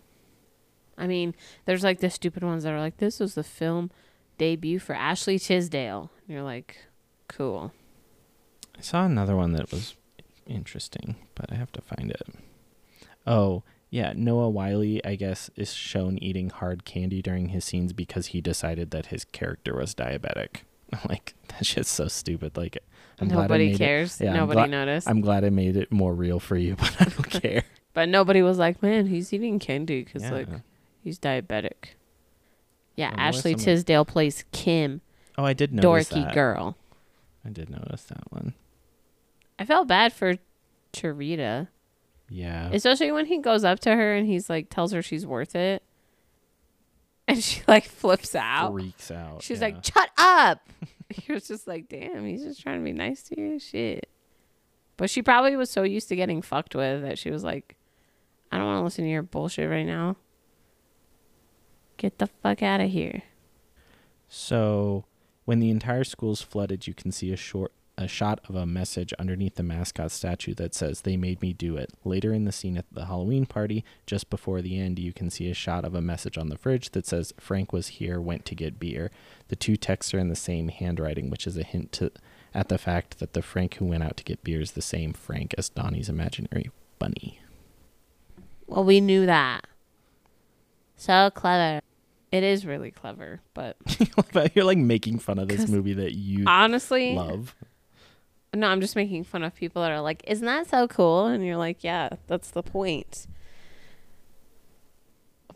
I 0.97 1.07
mean, 1.07 1.35
there's 1.65 1.83
like 1.83 1.99
the 1.99 2.09
stupid 2.09 2.41
ones 2.41 2.63
that 2.63 2.71
are 2.71 2.79
like, 2.79 2.97
this 2.97 3.19
was 3.19 3.35
the 3.35 3.43
film 3.43 3.91
debut 4.37 4.79
for 4.79 4.95
Ashley 4.95 5.37
Tisdale. 5.37 6.09
And 6.25 6.33
you're 6.33 6.43
like, 6.43 6.77
cool. 7.27 7.73
I 8.77 8.81
saw 8.81 9.05
another 9.05 9.35
one 9.35 9.51
that 9.53 9.71
was 9.71 9.95
interesting, 10.47 11.15
but 11.35 11.51
I 11.51 11.55
have 11.55 11.71
to 11.73 11.81
find 11.81 12.09
it. 12.11 12.23
Oh, 13.27 13.63
yeah, 13.89 14.13
Noah 14.15 14.49
Wyle, 14.49 14.99
I 15.03 15.15
guess, 15.15 15.49
is 15.57 15.73
shown 15.73 16.17
eating 16.19 16.49
hard 16.49 16.85
candy 16.85 17.21
during 17.21 17.49
his 17.49 17.65
scenes 17.65 17.91
because 17.91 18.27
he 18.27 18.39
decided 18.39 18.91
that 18.91 19.07
his 19.07 19.25
character 19.25 19.75
was 19.75 19.93
diabetic. 19.93 20.61
like 21.09 21.33
that 21.49 21.65
shit's 21.65 21.89
so 21.89 22.07
stupid. 22.07 22.55
Like 22.55 22.77
I'm 23.19 23.27
Nobody 23.27 23.67
made 23.67 23.75
it- 23.75 23.77
cares. 23.79 24.21
Yeah, 24.21 24.31
I'm 24.31 24.37
Nobody 24.37 24.71
noticed. 24.71 25.09
I'm 25.09 25.19
glad 25.21 25.43
I 25.43 25.49
made 25.49 25.75
it 25.75 25.91
more 25.91 26.13
real 26.13 26.39
for 26.39 26.55
you, 26.55 26.75
but 26.79 26.95
I 27.01 27.05
don't 27.05 27.29
care. 27.29 27.63
But 27.95 28.09
nobody 28.09 28.43
was 28.43 28.59
like, 28.59 28.83
man, 28.83 29.07
he's 29.07 29.33
eating 29.33 29.57
candy 29.57 30.03
because 30.03 30.29
like 30.29 30.49
he's 31.03 31.17
diabetic. 31.17 31.95
Yeah, 32.95 33.13
Ashley 33.15 33.53
someone- 33.53 33.65
Tisdale 33.65 34.05
plays 34.05 34.45
Kim, 34.51 35.01
Oh, 35.37 35.45
I 35.45 35.53
did 35.53 35.73
notice 35.73 36.09
dorky 36.09 36.25
that. 36.25 36.33
girl. 36.33 36.77
I 37.45 37.49
did 37.49 37.69
notice 37.69 38.03
that 38.03 38.31
one. 38.31 38.53
I 39.57 39.65
felt 39.65 39.87
bad 39.87 40.13
for 40.13 40.35
Cherita. 40.93 41.69
Yeah. 42.29 42.69
Especially 42.71 43.11
when 43.11 43.27
he 43.27 43.37
goes 43.39 43.63
up 43.63 43.79
to 43.81 43.95
her 43.95 44.13
and 44.13 44.27
he's 44.27 44.49
like 44.49 44.69
tells 44.69 44.91
her 44.91 45.01
she's 45.01 45.25
worth 45.25 45.55
it. 45.55 45.81
And 47.27 47.43
she 47.43 47.63
like 47.67 47.85
flips 47.85 48.35
out. 48.35 48.71
freaks 48.73 49.09
out. 49.09 49.41
She's 49.41 49.59
yeah. 49.59 49.65
like, 49.65 49.83
"Shut 49.83 50.11
up." 50.15 50.59
he 51.09 51.33
was 51.33 51.47
just 51.47 51.65
like, 51.67 51.89
"Damn, 51.89 52.23
he's 52.23 52.43
just 52.43 52.61
trying 52.61 52.77
to 52.81 52.85
be 52.85 52.93
nice 52.93 53.23
to 53.23 53.41
you." 53.41 53.57
Shit. 53.57 54.07
But 54.95 55.09
she 55.09 55.23
probably 55.23 55.55
was 55.55 55.71
so 55.71 55.81
used 55.81 56.07
to 56.09 56.15
getting 56.15 56.43
fucked 56.43 56.75
with 56.75 57.01
that 57.01 57.17
she 57.17 57.31
was 57.31 57.43
like, 57.43 57.77
"I 58.51 58.57
don't 58.57 58.67
want 58.67 58.79
to 58.79 58.83
listen 58.83 59.03
to 59.05 59.09
your 59.09 59.23
bullshit 59.23 59.69
right 59.69 59.85
now. 59.85 60.17
Get 61.97 62.17
the 62.17 62.27
fuck 62.27 62.61
out 62.61 62.81
of 62.81 62.91
here." 62.91 63.23
So, 64.27 65.05
when 65.45 65.59
the 65.59 65.69
entire 65.69 66.03
school's 66.03 66.41
flooded, 66.41 66.87
you 66.87 66.93
can 66.93 67.11
see 67.11 67.31
a 67.31 67.37
short 67.37 67.71
a 67.97 68.07
shot 68.07 68.41
of 68.49 68.55
a 68.55 68.65
message 68.65 69.13
underneath 69.13 69.55
the 69.55 69.63
mascot 69.63 70.11
statue 70.11 70.53
that 70.55 70.75
says 70.75 71.01
"They 71.01 71.15
made 71.15 71.41
me 71.41 71.53
do 71.53 71.77
it." 71.77 71.93
Later 72.03 72.33
in 72.33 72.43
the 72.43 72.51
scene 72.51 72.77
at 72.77 72.85
the 72.91 73.05
Halloween 73.05 73.45
party, 73.45 73.85
just 74.05 74.29
before 74.29 74.61
the 74.61 74.77
end, 74.77 74.99
you 74.99 75.13
can 75.13 75.29
see 75.29 75.49
a 75.49 75.53
shot 75.53 75.85
of 75.85 75.95
a 75.95 76.01
message 76.01 76.37
on 76.37 76.49
the 76.49 76.57
fridge 76.57 76.89
that 76.91 77.05
says 77.05 77.33
"Frank 77.39 77.71
was 77.71 77.87
here, 77.87 78.19
went 78.19 78.43
to 78.45 78.55
get 78.55 78.79
beer." 78.79 79.11
The 79.47 79.55
two 79.55 79.77
texts 79.77 80.13
are 80.13 80.19
in 80.19 80.27
the 80.27 80.35
same 80.35 80.67
handwriting, 80.67 81.29
which 81.29 81.47
is 81.47 81.55
a 81.55 81.63
hint 81.63 81.93
to 81.93 82.11
at 82.53 82.67
the 82.67 82.77
fact 82.77 83.19
that 83.19 83.33
the 83.33 83.41
Frank 83.41 83.75
who 83.75 83.85
went 83.85 84.03
out 84.03 84.17
to 84.17 84.23
get 84.23 84.43
beer 84.43 84.59
is 84.59 84.73
the 84.73 84.81
same 84.81 85.13
Frank 85.13 85.55
as 85.57 85.69
Donnie's 85.69 86.09
imaginary 86.09 86.69
bunny. 86.99 87.39
Well, 88.68 88.84
we 88.84 89.01
knew 89.01 89.26
that. 89.26 89.66
So 90.95 91.30
clever. 91.32 91.82
It 92.32 92.43
is 92.43 92.66
really 92.66 92.91
clever, 92.91 93.41
but 93.53 93.78
You're 94.55 94.66
like 94.66 94.78
making 94.78 95.20
fun 95.20 95.39
of 95.39 95.47
this 95.47 95.70
movie 95.70 95.93
that 95.93 96.13
you 96.13 96.45
honestly, 96.47 97.13
love. 97.13 97.55
No, 98.53 98.68
I'm 98.68 98.82
just 98.82 98.95
making 98.95 99.26
fun 99.26 99.43
of 99.43 99.55
people 99.55 99.82
that 99.82 99.91
are 99.91 100.01
like, 100.01 100.24
"Isn't 100.28 100.45
that 100.45 100.68
so 100.68 100.88
cool?" 100.88 101.28
And 101.28 101.45
you're 101.45 101.57
like, 101.57 101.84
"Yeah, 101.84 102.09
that's 102.28 102.51
the 102.51 102.63
point." 102.63 103.28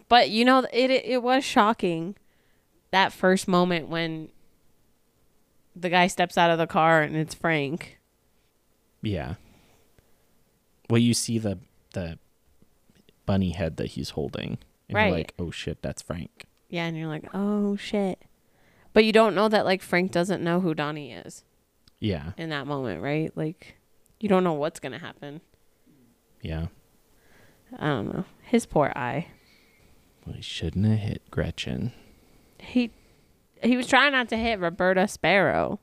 But 0.07 0.29
you 0.29 0.45
know, 0.45 0.59
it 0.71 0.89
it, 0.89 1.05
it 1.05 1.23
was 1.23 1.43
shocking 1.43 2.15
that 2.91 3.11
first 3.13 3.47
moment 3.47 3.89
when 3.89 4.29
the 5.75 5.89
guy 5.89 6.07
steps 6.07 6.37
out 6.37 6.51
of 6.51 6.57
the 6.57 6.67
car 6.67 7.01
and 7.01 7.15
it's 7.15 7.35
Frank. 7.35 7.99
Yeah. 9.01 9.35
Well, 10.89 10.99
you 10.99 11.13
see 11.13 11.39
the 11.39 11.59
the 11.93 12.19
bunny 13.29 13.51
head 13.51 13.77
that 13.77 13.87
he's 13.91 14.11
holding, 14.11 14.57
and 14.87 14.95
Right. 14.95 15.07
you're 15.09 15.17
like, 15.17 15.33
"Oh 15.37 15.51
shit, 15.51 15.81
that's 15.83 16.01
Frank." 16.01 16.45
Yeah, 16.67 16.85
and 16.85 16.97
you're 16.97 17.07
like, 17.07 17.25
"Oh 17.33 17.75
shit." 17.75 18.23
But 18.93 19.05
you 19.05 19.11
don't 19.11 19.35
know 19.35 19.47
that 19.49 19.65
like 19.65 19.81
Frank 19.83 20.11
doesn't 20.11 20.43
know 20.43 20.59
who 20.61 20.73
Donnie 20.73 21.11
is 21.13 21.43
Yeah, 21.99 22.31
in 22.37 22.49
that 22.49 22.65
moment, 22.65 23.01
right? 23.03 23.31
Like 23.37 23.75
you 24.19 24.27
don't 24.29 24.43
know 24.43 24.53
what's 24.53 24.79
to 24.93 24.97
happen. 24.97 25.41
yeah. 26.41 26.67
I 27.77 27.85
don't 27.87 28.11
know. 28.11 28.25
His 28.41 28.65
poor 28.65 28.91
eye. 28.95 29.27
Well, 30.25 30.35
he 30.35 30.41
shouldn't 30.41 30.85
have 30.87 30.97
hit 30.97 31.21
Gretchen. 31.29 31.91
He 32.57 32.89
he 33.61 33.77
was 33.77 33.85
trying 33.85 34.11
not 34.13 34.27
to 34.29 34.37
hit 34.37 34.59
Roberta 34.59 35.07
Sparrow. 35.07 35.79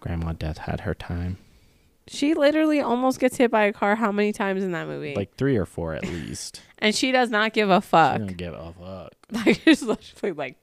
Grandma 0.00 0.32
Death 0.32 0.58
had 0.58 0.80
her 0.80 0.94
time, 0.94 1.38
She 2.12 2.34
literally 2.34 2.80
almost 2.80 3.18
gets 3.18 3.36
hit 3.38 3.50
by 3.50 3.64
a 3.64 3.72
car 3.72 3.96
how 3.96 4.12
many 4.12 4.32
times 4.32 4.62
in 4.62 4.72
that 4.72 4.86
movie? 4.86 5.14
like 5.14 5.34
three 5.34 5.56
or 5.56 5.64
four 5.64 5.94
at 5.94 6.04
least. 6.04 6.60
and 6.78 6.94
she 6.94 7.10
does 7.10 7.30
not 7.30 7.52
give 7.54 7.70
a 7.70 7.80
She 7.80 7.86
fuck. 7.88 8.18
don't 8.18 8.36
give 8.36 8.52
a 8.54 8.72
fuck. 8.78 9.12
Like 9.46 9.60
she's 9.64 9.82
literally 9.82 10.32
like, 10.32 10.56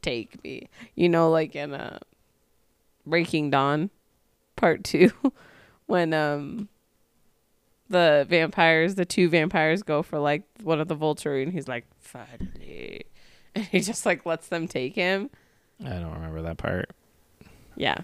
take 0.00 0.42
me. 0.44 0.68
You 0.94 1.08
know, 1.08 1.28
like 1.30 1.56
in 1.56 1.74
uh 1.74 1.98
Breaking 3.04 3.50
Dawn 3.50 3.90
part 4.54 4.84
two, 4.84 5.10
when 5.86 6.12
um 6.14 6.68
the 7.88 8.24
vampires, 8.28 8.94
the 8.94 9.04
two 9.04 9.28
vampires 9.28 9.82
go 9.82 10.02
for 10.02 10.18
like 10.20 10.42
one 10.62 10.80
of 10.80 10.88
the 10.88 10.96
Volturi 10.96 11.42
and 11.42 11.52
he's 11.52 11.66
like, 11.68 11.84
finally. 11.98 13.04
And 13.54 13.64
he 13.64 13.80
just 13.80 14.04
like 14.06 14.24
lets 14.26 14.48
them 14.48 14.68
take 14.68 14.94
him. 14.94 15.30
I 15.84 15.90
don't 15.90 16.12
remember 16.14 16.42
that 16.42 16.58
part. 16.58 16.90
Yeah. 17.76 17.98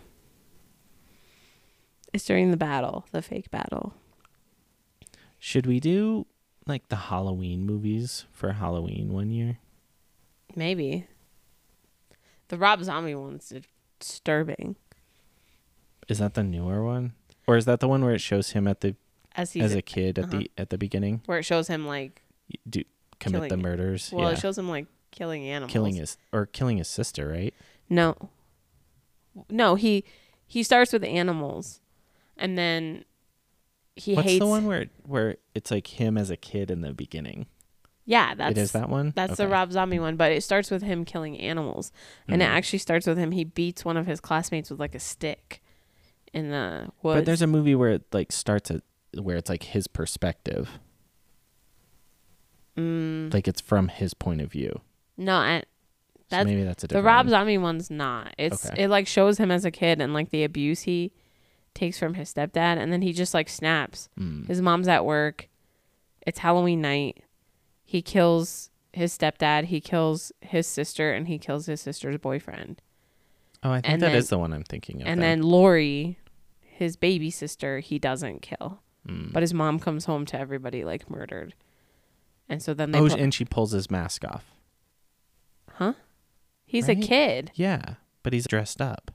It's 2.13 2.25
during 2.25 2.51
the 2.51 2.57
battle, 2.57 3.07
the 3.13 3.23
fake 3.23 3.51
battle. 3.51 3.95
Should 5.39 5.67
we 5.67 5.81
do 5.81 6.27
like 6.67 6.89
the 6.89 6.97
Halloween 6.97 7.65
movies 7.67 8.27
for 8.33 8.53
Halloween 8.53 9.13
one 9.13 9.31
year? 9.31 9.59
Maybe. 10.55 11.07
The 12.49 12.59
Rob 12.59 12.83
Zombie 12.85 13.15
one's 13.15 13.53
disturbing. 13.99 14.77
Is 16.09 16.19
that 16.19 16.35
the 16.35 16.43
newer 16.43 16.85
one, 16.85 17.13
or 17.47 17.57
is 17.57 17.65
that 17.65 17.81
the 17.81 17.89
one 17.89 18.05
where 18.05 18.15
it 18.15 18.21
shows 18.21 18.51
him 18.51 18.69
at 18.69 18.81
the 18.81 18.95
As 19.35 19.57
as 19.57 19.75
a 19.75 19.81
kid 19.81 20.19
at 20.19 20.27
uh-huh. 20.27 20.39
the 20.39 20.51
at 20.59 20.71
the 20.71 20.77
beginning 20.77 21.23
where 21.27 21.39
it 21.39 21.45
shows 21.45 21.69
him 21.69 21.87
like 21.87 22.23
do 22.69 22.83
commit 23.19 23.39
Killing 23.39 23.49
the 23.49 23.57
murders? 23.57 24.11
well, 24.13 24.29
yeah. 24.29 24.37
it 24.37 24.41
shows 24.41 24.59
him 24.59 24.69
like 24.69 24.87
killing 25.13 25.49
animals. 25.49 25.73
killing 25.73 25.95
his 25.95 26.19
or 26.33 26.47
killing 26.47 26.79
his 26.79 26.89
sister, 26.89 27.29
right? 27.29 27.55
No. 27.89 28.17
No, 29.49 29.77
he 29.77 30.05
he 30.47 30.63
starts 30.63 30.93
with 30.93 31.05
animals, 31.05 31.81
and 32.37 32.57
then 32.59 33.05
he 33.97 34.14
What's 34.14 34.28
hates. 34.28 34.41
the 34.41 34.47
one 34.47 34.66
where 34.66 34.87
where 35.05 35.37
it's 35.55 35.70
like 35.70 35.87
him 35.87 36.16
as 36.16 36.30
a 36.30 36.37
kid 36.37 36.70
in 36.70 36.80
the 36.80 36.93
beginning? 36.93 37.47
Yeah, 38.05 38.35
that's 38.35 38.53
it 38.53 38.59
is 38.61 38.72
that 38.72 38.89
one. 38.89 39.12
That's 39.14 39.37
the 39.37 39.47
Rob 39.47 39.70
Zombie 39.70 40.01
one, 40.01 40.16
but 40.16 40.33
it 40.33 40.43
starts 40.43 40.70
with 40.70 40.83
him 40.83 41.05
killing 41.05 41.39
animals, 41.39 41.93
and 42.26 42.43
it 42.43 42.47
Mhm. 42.47 42.49
actually 42.49 42.78
starts 42.80 43.07
with 43.07 43.16
him. 43.16 43.30
He 43.30 43.45
beats 43.45 43.85
one 43.85 43.97
of 43.97 44.07
his 44.07 44.18
classmates 44.20 44.70
with 44.70 44.80
like 44.80 44.95
a 44.97 44.99
stick 44.99 45.62
in 46.33 46.51
the 46.51 46.89
woods. 47.03 47.18
But 47.20 47.24
there's 47.26 47.43
a 47.43 47.47
movie 47.47 47.74
where 47.76 47.91
it 47.91 48.05
like 48.12 48.33
starts 48.33 48.70
at 48.72 48.83
where 49.14 49.37
it's 49.37 49.49
like 49.51 49.62
his 49.62 49.87
perspective, 49.87 50.80
mm, 52.76 53.33
like 53.33 53.47
it's 53.49 53.61
from 53.61 53.89
his 53.89 54.14
point 54.14 54.41
of 54.41 54.51
view. 54.51 54.80
no, 55.16 55.37
I, 55.37 55.61
So 56.14 56.24
that's 56.30 56.47
maybe 56.47 56.64
that's 56.64 56.85
a 56.85 56.89
different. 56.89 57.05
the 57.05 57.07
Rob 57.07 57.26
one. 57.26 57.30
Zombie 57.30 57.59
one's 57.59 57.91
not. 57.91 58.35
It's 58.39 58.66
Okay. 58.66 58.85
it 58.85 58.89
like 58.89 59.07
shows 59.07 59.39
him 59.39 59.51
as 59.51 59.64
a 59.64 59.70
kid 59.70 60.01
and 60.01 60.12
like 60.14 60.30
the 60.30 60.45
abuse 60.45 60.83
he 60.83 61.12
takes 61.75 61.99
from 61.99 62.14
his 62.14 62.33
stepdad, 62.33 62.77
and 62.79 62.93
then 62.93 63.03
he 63.03 63.12
just 63.12 63.35
like 63.35 63.49
snaps. 63.49 64.09
Mm. 64.18 64.47
His 64.47 64.61
mom's 64.62 64.89
at 64.89 65.05
work. 65.05 65.49
It's 66.27 66.39
Halloween 66.41 66.81
night. 66.81 67.23
He 67.85 68.03
kills 68.03 68.70
his 68.93 69.16
stepdad. 69.16 69.64
He 69.64 69.81
kills 69.81 70.33
his 70.41 70.66
sister, 70.66 71.12
and 71.12 71.29
he 71.29 71.39
kills 71.39 71.66
his 71.66 71.81
sister's 71.81 72.18
boyfriend. 72.18 72.81
Oh, 73.62 73.70
I 73.70 73.81
think 73.81 73.95
and 73.95 74.03
that 74.03 74.14
is 74.14 74.29
then- 74.29 74.37
the 74.37 74.41
one 74.41 74.53
I'm 74.53 74.64
thinking 74.64 75.03
of. 75.03 75.09
And 75.09 75.23
then 75.23 75.43
Lori, 75.43 76.18
his 76.61 76.97
baby 76.97 77.31
sister, 77.31 77.81
he 77.81 77.99
doesn't 77.99 78.43
kill. 78.43 78.81
Mm. 79.09 79.33
But 79.33 79.43
his 79.43 79.53
mom 79.55 79.79
comes 79.81 80.05
home 80.05 80.27
to 80.27 80.39
everybody 80.39 80.85
like 80.85 81.11
murdered. 81.11 81.55
And 82.49 82.62
so 82.62 82.75
then 82.75 82.91
they 82.91 82.99
oh, 82.99 83.09
put- 83.09 83.18
and 83.18 83.33
she 83.33 83.45
pulls 83.45 83.73
his 83.73 83.91
mask 83.91 84.25
off. 84.25 84.45
Huh? 85.75 85.95
He's 86.64 86.89
a 86.89 86.95
kid. 86.95 87.51
Yeah, 87.55 87.95
but 88.23 88.33
he's 88.33 88.47
dressed 88.47 88.81
up. 88.81 89.11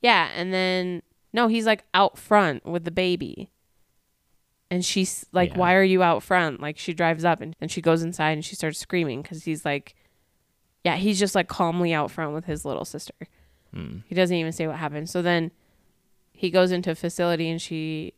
Yeah, 0.00 0.30
and 0.34 0.52
then 0.52 1.02
no, 1.32 1.48
he's 1.48 1.66
like 1.66 1.84
out 1.94 2.18
front 2.18 2.64
with 2.66 2.84
the 2.84 2.90
baby. 2.90 3.50
And 4.70 4.84
she's 4.84 5.26
like, 5.32 5.50
Yeah. 5.50 5.58
"Why 5.58 5.74
are 5.74 5.82
you 5.82 6.02
out 6.02 6.22
front?" 6.22 6.60
Like 6.60 6.78
she 6.78 6.94
drives 6.94 7.24
up 7.24 7.40
and, 7.40 7.56
and 7.60 7.70
she 7.70 7.80
goes 7.80 8.02
inside 8.02 8.32
and 8.32 8.44
she 8.44 8.54
starts 8.54 8.78
screaming 8.78 9.22
cuz 9.22 9.44
he's 9.44 9.64
like 9.64 9.94
Yeah, 10.84 10.96
he's 10.96 11.18
just 11.18 11.34
like 11.34 11.48
calmly 11.48 11.92
out 11.92 12.10
front 12.10 12.34
with 12.34 12.44
his 12.44 12.64
little 12.64 12.84
sister. 12.84 13.14
Mm. 13.74 14.02
He 14.06 14.14
doesn't 14.14 14.36
even 14.36 14.52
say 14.52 14.66
what 14.66 14.76
happened. 14.76 15.10
So 15.10 15.22
then 15.22 15.50
he 16.32 16.50
goes 16.50 16.72
into 16.72 16.92
a 16.92 16.94
facility 16.94 17.50
and 17.50 17.60
she 17.60 18.14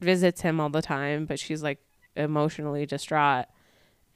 visits 0.00 0.42
him 0.42 0.60
all 0.60 0.70
the 0.70 0.82
time, 0.82 1.24
but 1.24 1.38
she's 1.38 1.62
like 1.62 1.78
emotionally 2.16 2.84
distraught. 2.86 3.46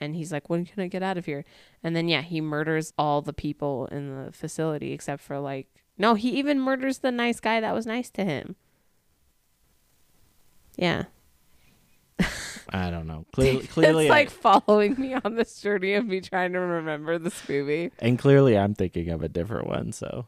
And 0.01 0.15
he's 0.17 0.33
like, 0.33 0.51
when 0.51 0.67
can 0.67 0.83
I 0.83 0.89
get 0.89 1.03
out 1.03 1.17
of 1.17 1.25
here? 1.25 1.45
And 1.83 1.95
then, 1.95 2.09
yeah, 2.09 2.21
he 2.23 2.41
murders 2.41 2.93
all 2.99 3.23
the 3.23 3.33
people 3.33 3.87
in 3.87 4.25
the 4.25 4.33
facility 4.33 4.93
except 4.93 5.23
for 5.23 5.39
like, 5.39 5.69
no, 5.99 6.15
he 6.15 6.31
even 6.31 6.61
murders 6.61 6.99
the 6.99 7.13
nice 7.13 7.41
guy 7.41 7.61
that 7.61 7.75
was 7.75 7.87
nice 7.87 8.11
to 8.11 8.25
him. 8.25 8.57
Yeah. 10.77 11.05
I 12.71 12.91
don't 12.91 13.07
know. 13.07 13.27
Clearly, 13.33 13.67
clearly, 13.67 14.05
it's 14.07 14.13
I- 14.13 14.15
like 14.17 14.31
following 14.31 14.99
me 14.99 15.15
on 15.15 15.35
this 15.37 15.61
journey 15.61 15.95
of 15.95 16.07
me 16.07 16.21
trying 16.21 16.53
to 16.53 16.61
remember 16.61 17.19
this 17.19 17.49
movie. 17.49 17.93
and 18.01 18.19
clearly, 18.19 18.59
I'm 18.59 18.75
thinking 18.75 19.11
of 19.11 19.23
a 19.23 19.29
different 19.29 19.69
one. 19.69 19.93
So 19.93 20.27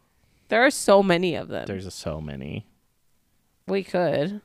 There 0.49 0.65
are 0.65 0.71
so 0.71 1.03
many 1.03 1.35
of 1.35 1.49
them. 1.49 1.67
there's 1.67 1.93
so 1.95 2.21
many. 2.21 2.67
we 3.67 3.83
could. 3.83 4.41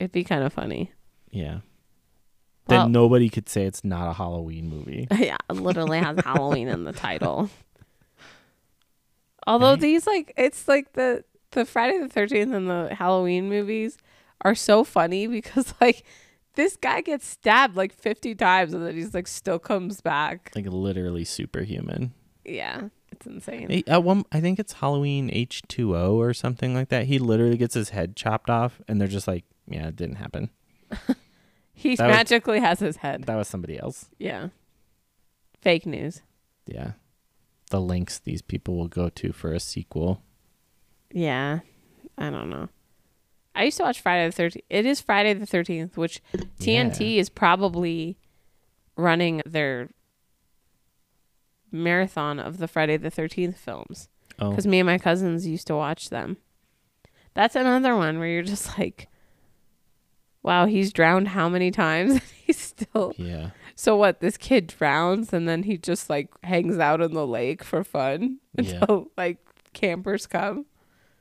It'd 0.00 0.12
be 0.12 0.24
kind 0.24 0.42
of 0.44 0.52
funny. 0.52 0.92
Yeah. 1.30 1.58
Well- 2.68 2.84
then 2.84 2.92
nobody 2.92 3.28
could 3.28 3.48
say 3.48 3.64
it's 3.64 3.84
not 3.84 4.10
a 4.10 4.12
Halloween 4.12 4.68
movie. 4.68 5.06
yeah, 5.18 5.36
it 5.48 5.54
literally 5.54 5.98
has 5.98 6.18
Halloween 6.24 6.68
in 6.68 6.84
the 6.84 6.92
title. 6.92 7.48
Although 9.48 9.70
Right? 9.70 9.80
these 9.80 10.06
like 10.06 10.32
it's 10.36 10.68
like 10.68 10.92
the 10.92 11.24
the 11.52 11.64
Friday 11.64 11.98
the 11.98 12.08
Thirteenth 12.08 12.52
and 12.52 12.68
the 12.68 12.94
Halloween 12.94 13.48
movies 13.48 13.96
are 14.42 14.54
so 14.54 14.84
funny 14.84 15.26
because 15.38 15.74
like 15.80 16.04
this 16.54 16.76
guy 16.76 17.00
gets 17.00 17.26
stabbed 17.26 17.74
like 17.76 17.92
fifty 17.92 18.34
times 18.34 18.72
and 18.74 18.84
then 18.86 18.94
he's 18.94 19.14
like 19.14 19.26
still 19.26 19.58
comes 19.58 20.00
back. 20.00 20.50
Like 20.54 20.66
literally 20.66 21.24
superhuman. 21.24 22.12
Yeah, 22.44 22.88
it's 23.12 23.26
insane. 23.26 23.82
At 23.86 24.04
one, 24.04 24.24
I 24.32 24.40
think 24.40 24.58
it's 24.58 24.74
Halloween 24.74 25.30
H 25.32 25.62
two 25.68 25.96
O 25.96 26.16
or 26.20 26.32
something 26.34 26.74
like 26.74 26.88
that. 26.90 27.04
He 27.06 27.18
literally 27.18 27.56
gets 27.56 27.74
his 27.74 27.90
head 27.90 28.16
chopped 28.16 28.50
off, 28.50 28.80
and 28.88 29.00
they're 29.00 29.08
just 29.08 29.28
like, 29.28 29.44
"Yeah, 29.66 29.88
it 29.88 29.96
didn't 29.96 30.16
happen. 30.16 30.50
He 31.72 31.94
that 31.94 32.08
was- 32.08 32.16
magically 32.16 32.58
has 32.60 32.80
his 32.80 32.96
head. 32.96 33.24
That 33.24 33.36
was 33.36 33.46
somebody 33.48 33.78
else." 33.78 34.06
Yeah, 34.18 34.48
fake 35.60 35.86
news. 35.86 36.22
Yeah, 36.66 36.92
the 37.68 37.80
links 37.80 38.18
these 38.18 38.42
people 38.42 38.76
will 38.76 38.88
go 38.88 39.08
to 39.10 39.32
for 39.32 39.52
a 39.52 39.60
sequel. 39.60 40.22
Yeah, 41.12 41.60
I 42.16 42.30
don't 42.30 42.50
know. 42.50 42.68
I 43.54 43.64
used 43.64 43.78
to 43.78 43.82
watch 43.82 44.00
Friday 44.00 44.26
the 44.26 44.32
Thirteenth. 44.32 44.64
It 44.70 44.86
is 44.86 45.00
Friday 45.00 45.34
the 45.34 45.46
Thirteenth, 45.46 45.96
which 45.96 46.22
TNT 46.60 47.16
is 47.16 47.28
probably 47.28 48.18
running 48.96 49.42
their 49.44 49.88
marathon 51.70 52.38
of 52.38 52.58
the 52.58 52.68
Friday 52.68 52.96
the 52.96 53.10
Thirteenth 53.10 53.58
films 53.58 54.08
Oh, 54.38 54.50
because 54.50 54.66
me 54.66 54.78
and 54.78 54.86
my 54.86 54.98
cousins 54.98 55.46
used 55.46 55.66
to 55.66 55.74
watch 55.74 56.10
them. 56.10 56.36
That's 57.34 57.56
another 57.56 57.96
one 57.96 58.18
where 58.18 58.28
you're 58.28 58.42
just 58.42 58.78
like, 58.78 59.08
"Wow, 60.42 60.66
he's 60.66 60.92
drowned 60.92 61.28
how 61.28 61.48
many 61.48 61.70
times? 61.70 62.20
he's 62.46 62.58
still." 62.58 63.12
yeah. 63.16 63.50
So 63.80 63.94
what? 63.96 64.18
This 64.18 64.36
kid 64.36 64.66
drowns 64.66 65.32
and 65.32 65.48
then 65.48 65.62
he 65.62 65.78
just 65.78 66.10
like 66.10 66.30
hangs 66.42 66.80
out 66.80 67.00
in 67.00 67.14
the 67.14 67.24
lake 67.24 67.62
for 67.62 67.84
fun 67.84 68.38
Yeah. 68.56 68.72
until 68.80 69.12
like 69.16 69.38
campers 69.72 70.26
come. 70.26 70.66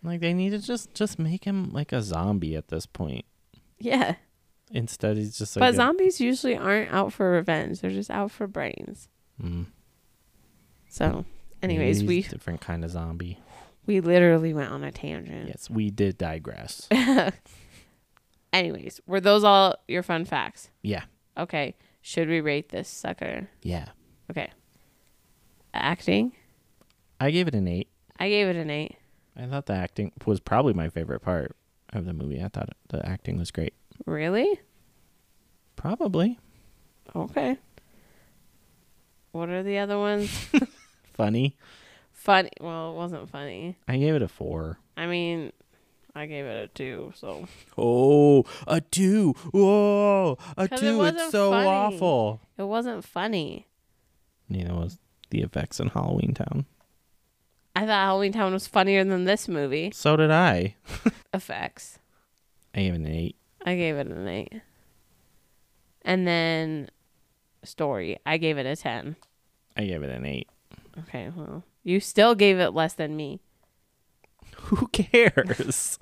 Like 0.01 0.22
they 0.22 0.34
need 0.34 0.49
to 0.49 0.60
just 0.60 0.95
just 0.95 1.20
make 1.20 1.43
him 1.43 1.70
like 1.72 1.91
a 1.91 2.01
zombie 2.01 2.55
at 2.55 2.70
this 2.70 2.88
point. 2.88 3.26
Yeah. 3.78 4.16
Instead, 4.72 5.18
he's 5.18 5.38
just 5.38 5.55
like. 5.55 5.62
But 5.62 5.74
a- 5.76 5.78
zombies 5.78 6.20
usually 6.20 6.58
aren't 6.58 6.91
out 6.91 7.14
for 7.14 7.30
revenge. 7.30 7.80
They're 7.82 7.91
just 7.91 8.10
out 8.10 8.32
for 8.32 8.47
brains. 8.47 9.08
Mm. 9.39 9.68
So, 10.89 11.26
anyways, 11.62 12.03
we 12.03 12.24
different 12.24 12.60
kind 12.62 12.84
of 12.84 12.89
zombie. 12.89 13.38
we 13.86 13.99
literally 14.01 14.53
went 14.55 14.72
on 14.72 14.84
a 14.84 14.91
tangent. 14.91 15.47
Yes, 15.49 15.70
we 15.70 15.91
did 15.91 16.18
digress. 16.18 16.88
anyways, 18.51 18.99
were 19.05 19.22
those 19.22 19.43
all 19.43 19.76
your 19.88 20.01
fun 20.03 20.26
facts? 20.26 20.70
yeah, 20.82 21.03
Okay. 21.38 21.76
Should 22.08 22.30
we 22.30 22.39
rate 22.39 22.70
this 22.70 22.88
sucker? 22.88 23.49
yeah. 23.62 23.89
Okay. 24.32 24.49
Acting? 25.74 26.32
I 27.20 27.32
gave 27.32 27.49
it 27.49 27.53
an 27.53 27.68
eight. 27.68 27.89
I 28.18 28.30
gave 28.30 28.47
it 28.47 28.55
an 28.55 28.70
8. 28.70 28.95
I 29.36 29.45
thought 29.47 29.66
the 29.66 29.74
acting 29.74 30.14
was 30.26 30.39
probably 30.39 30.72
my 30.72 30.88
favorite 30.88 31.20
part 31.20 31.58
of 31.91 32.05
the 32.05 32.14
movie. 32.14 32.41
I 32.41 32.47
thought 32.47 32.70
the 32.88 33.05
acting 33.05 33.38
was 33.38 33.51
great. 33.51 33.74
Really? 34.05 34.62
Probably 35.76 36.39
Okay. 37.14 37.58
What 39.34 39.49
are 39.49 39.62
the 39.62 39.80
other 39.80 39.99
ones? 39.99 40.32
funny. 41.14 41.58
funny. 42.14 42.51
Well, 42.62 42.93
it 42.93 42.95
wasn't 42.95 43.30
funny. 43.30 43.76
I 43.86 43.97
gave 43.97 44.16
it 44.16 44.22
a 44.22 44.30
four. 44.30 44.80
I 44.95 45.08
mean, 45.08 45.51
I 46.18 46.26
gave 46.26 46.45
it 46.45 46.63
a 46.63 46.68
2, 46.74 47.13
so 47.15 47.47
Oh, 47.78 48.43
a 48.68 48.82
two. 48.82 49.34
Whoa, 49.51 50.38
a 50.57 50.68
two. 50.68 50.97
wasn't 50.97 51.20
It's 51.22 51.32
so 51.32 51.51
funny. 51.51 51.68
awful. 51.68 52.41
it 52.57 52.63
wasn't 52.63 53.03
funny. 53.05 53.68
Neither 54.49 54.74
was 54.74 54.97
the 55.30 55.41
effects 55.41 55.80
in 55.80 55.89
Halloween 55.89 56.34
Town. 56.34 56.65
I 57.76 57.82
thought 57.82 57.89
Halloween 58.05 58.32
Town 58.34 58.53
was 58.53 58.65
funnier 58.65 59.03
than 59.03 59.26
this 59.26 59.47
movie. 59.47 59.91
So 59.93 60.15
did 60.18 60.32
I. 60.32 60.76
Effects. 61.34 61.99
I 62.74 62.80
gave 62.80 62.93
it 62.93 63.01
an 63.01 63.07
eight. 63.07 63.36
I 63.65 63.76
gave 63.76 63.95
it 63.97 64.07
an 64.07 64.28
8. 64.28 64.53
And 66.03 66.26
then 66.28 66.89
story, 67.63 68.18
I 68.26 68.38
gave 68.38 68.57
it 68.57 68.65
a 68.65 68.76
10. 68.76 69.15
I 69.76 69.86
gave 69.86 70.01
it 70.01 70.09
an 70.09 70.26
eight. 70.26 70.47
Okay, 70.99 71.30
well, 71.36 71.63
you 71.84 71.99
still 71.99 72.34
gave 72.34 72.57
it 72.59 72.72
less 72.72 72.93
than 72.93 73.15
me. 73.15 73.39
Who 74.61 74.88
cares? 74.88 75.99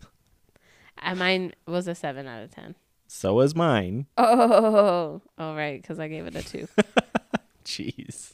And 1.06 1.20
mine 1.20 1.53
was 1.68 1.88
a 1.88 1.95
7 1.95 2.28
out 2.28 2.43
of 2.43 2.51
10. 2.51 2.76
so 3.08 3.36
was 3.36 3.56
mine. 3.56 4.08
Oh, 4.18 5.22
all 5.38 5.56
right, 5.56 5.82
because 5.82 5.99
I 5.99 6.08
gave 6.10 6.26
it 6.26 6.36
a 6.36 6.41
2. 6.43 6.68
Jeez. 7.66 8.34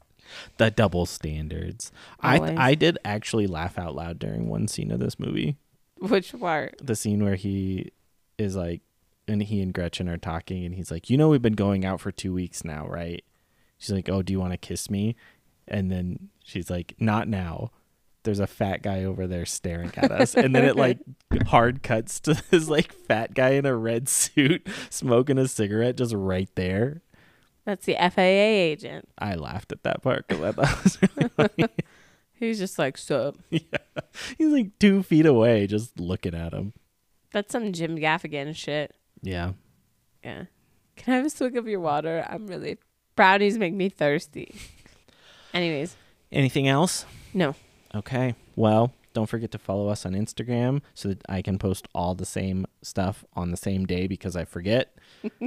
The 0.57 0.71
double 0.71 1.05
standards. 1.05 1.91
I 2.21 2.39
I 2.57 2.75
did 2.75 2.97
actually 3.03 3.47
laugh 3.47 3.77
out 3.77 3.93
loud 3.95 4.17
during 4.17 4.47
one 4.47 4.67
scene 4.67 4.89
of 4.91 4.99
this 4.99 5.19
movie. 5.19 5.57
Which 5.99 6.37
part? 6.39 6.75
The 6.81 6.95
scene 6.95 7.23
where 7.23 7.35
he 7.35 7.91
is 8.37 8.55
like 8.55 8.81
and 9.27 9.43
he 9.43 9.61
and 9.61 9.73
Gretchen 9.73 10.07
are 10.09 10.17
talking 10.17 10.63
and 10.65 10.73
he's 10.75 10.89
like, 10.89 11.09
"You 11.09 11.17
know 11.17 11.27
we've 11.29 11.41
been 11.41 11.53
going 11.53 11.83
out 11.85 11.99
for 11.99 12.11
2 12.11 12.33
weeks 12.33 12.63
now, 12.63 12.87
right?" 12.87 13.23
She's 13.77 13.91
like, 13.91 14.07
"Oh, 14.09 14.21
do 14.21 14.31
you 14.31 14.39
want 14.39 14.53
to 14.53 14.57
kiss 14.57 14.89
me?" 14.89 15.15
And 15.67 15.91
then 15.91 16.29
she's 16.43 16.69
like, 16.69 16.95
"Not 16.99 17.27
now." 17.27 17.71
There's 18.23 18.39
a 18.39 18.47
fat 18.47 18.83
guy 18.83 19.03
over 19.03 19.25
there 19.27 19.45
staring 19.45 19.91
at 19.97 20.11
us. 20.11 20.35
and 20.35 20.55
then 20.55 20.63
it 20.65 20.75
like 20.75 20.99
hard 21.47 21.81
cuts 21.83 22.19
to 22.21 22.41
this 22.51 22.69
like 22.69 22.91
fat 22.93 23.33
guy 23.33 23.51
in 23.51 23.65
a 23.65 23.75
red 23.75 24.07
suit 24.07 24.67
smoking 24.89 25.37
a 25.37 25.47
cigarette 25.47 25.97
just 25.97 26.13
right 26.13 26.49
there. 26.55 27.01
That's 27.65 27.85
the 27.85 27.95
FAA 27.95 28.21
agent. 28.21 29.07
I 29.17 29.35
laughed 29.35 29.71
at 29.71 29.83
that 29.83 30.01
part 30.01 30.27
because 30.27 30.43
I 30.43 30.51
thought 30.51 30.83
was 30.83 30.97
really 31.01 31.29
funny. 31.29 31.65
He's 32.33 32.57
just 32.57 32.79
like, 32.79 32.97
sup. 32.97 33.37
yeah. 33.51 33.59
He's 34.37 34.51
like 34.51 34.77
two 34.79 35.03
feet 35.03 35.27
away, 35.27 35.67
just 35.67 35.99
looking 35.99 36.33
at 36.33 36.53
him. 36.53 36.73
That's 37.31 37.51
some 37.51 37.71
Jim 37.71 37.97
Gaffigan 37.97 38.55
shit. 38.55 38.95
Yeah. 39.21 39.51
Yeah. 40.23 40.45
Can 40.95 41.13
I 41.13 41.17
have 41.17 41.25
a 41.25 41.29
swig 41.29 41.55
of 41.55 41.67
your 41.67 41.79
water? 41.79 42.25
I'm 42.27 42.47
really 42.47 42.77
brownies 43.15 43.57
make 43.59 43.73
me 43.73 43.89
thirsty. 43.89 44.55
Anyways, 45.53 45.95
Anything 46.31 46.67
else? 46.67 47.05
no. 47.33 47.55
Okay. 47.95 48.35
Well, 48.55 48.93
don't 49.13 49.27
forget 49.27 49.51
to 49.51 49.57
follow 49.57 49.89
us 49.89 50.05
on 50.05 50.13
Instagram 50.13 50.81
so 50.93 51.09
that 51.09 51.21
I 51.27 51.41
can 51.41 51.57
post 51.57 51.87
all 51.93 52.15
the 52.15 52.25
same 52.25 52.65
stuff 52.81 53.25
on 53.33 53.51
the 53.51 53.57
same 53.57 53.85
day 53.85 54.07
because 54.07 54.35
I 54.35 54.45
forget. 54.45 54.97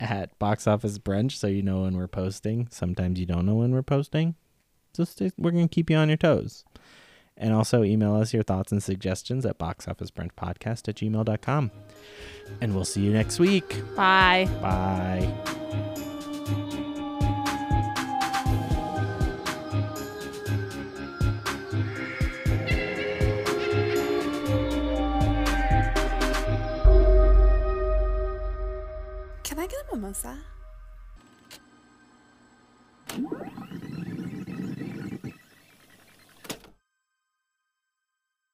At 0.00 0.36
Box 0.40 0.66
Office 0.66 0.98
Brunch, 0.98 1.32
so 1.32 1.46
you 1.46 1.62
know 1.62 1.82
when 1.82 1.96
we're 1.96 2.08
posting. 2.08 2.66
Sometimes 2.72 3.20
you 3.20 3.26
don't 3.26 3.46
know 3.46 3.54
when 3.54 3.70
we're 3.70 3.84
posting. 3.84 4.34
So 4.94 5.04
we're 5.38 5.52
going 5.52 5.68
to 5.68 5.72
keep 5.72 5.90
you 5.90 5.96
on 5.96 6.08
your 6.08 6.16
toes. 6.16 6.64
And 7.36 7.54
also 7.54 7.84
email 7.84 8.16
us 8.16 8.34
your 8.34 8.42
thoughts 8.42 8.72
and 8.72 8.82
suggestions 8.82 9.46
at 9.46 9.58
boxofficebrunchpodcast 9.58 10.88
at 10.88 10.96
gmail.com. 10.96 11.70
And 12.60 12.74
we'll 12.74 12.84
see 12.84 13.02
you 13.02 13.12
next 13.12 13.38
week. 13.38 13.80
Bye. 13.94 14.48
Bye. 14.60 15.61
I 29.62 29.66
get 29.68 29.78
a 29.92 29.94
mimosa? 29.94 30.51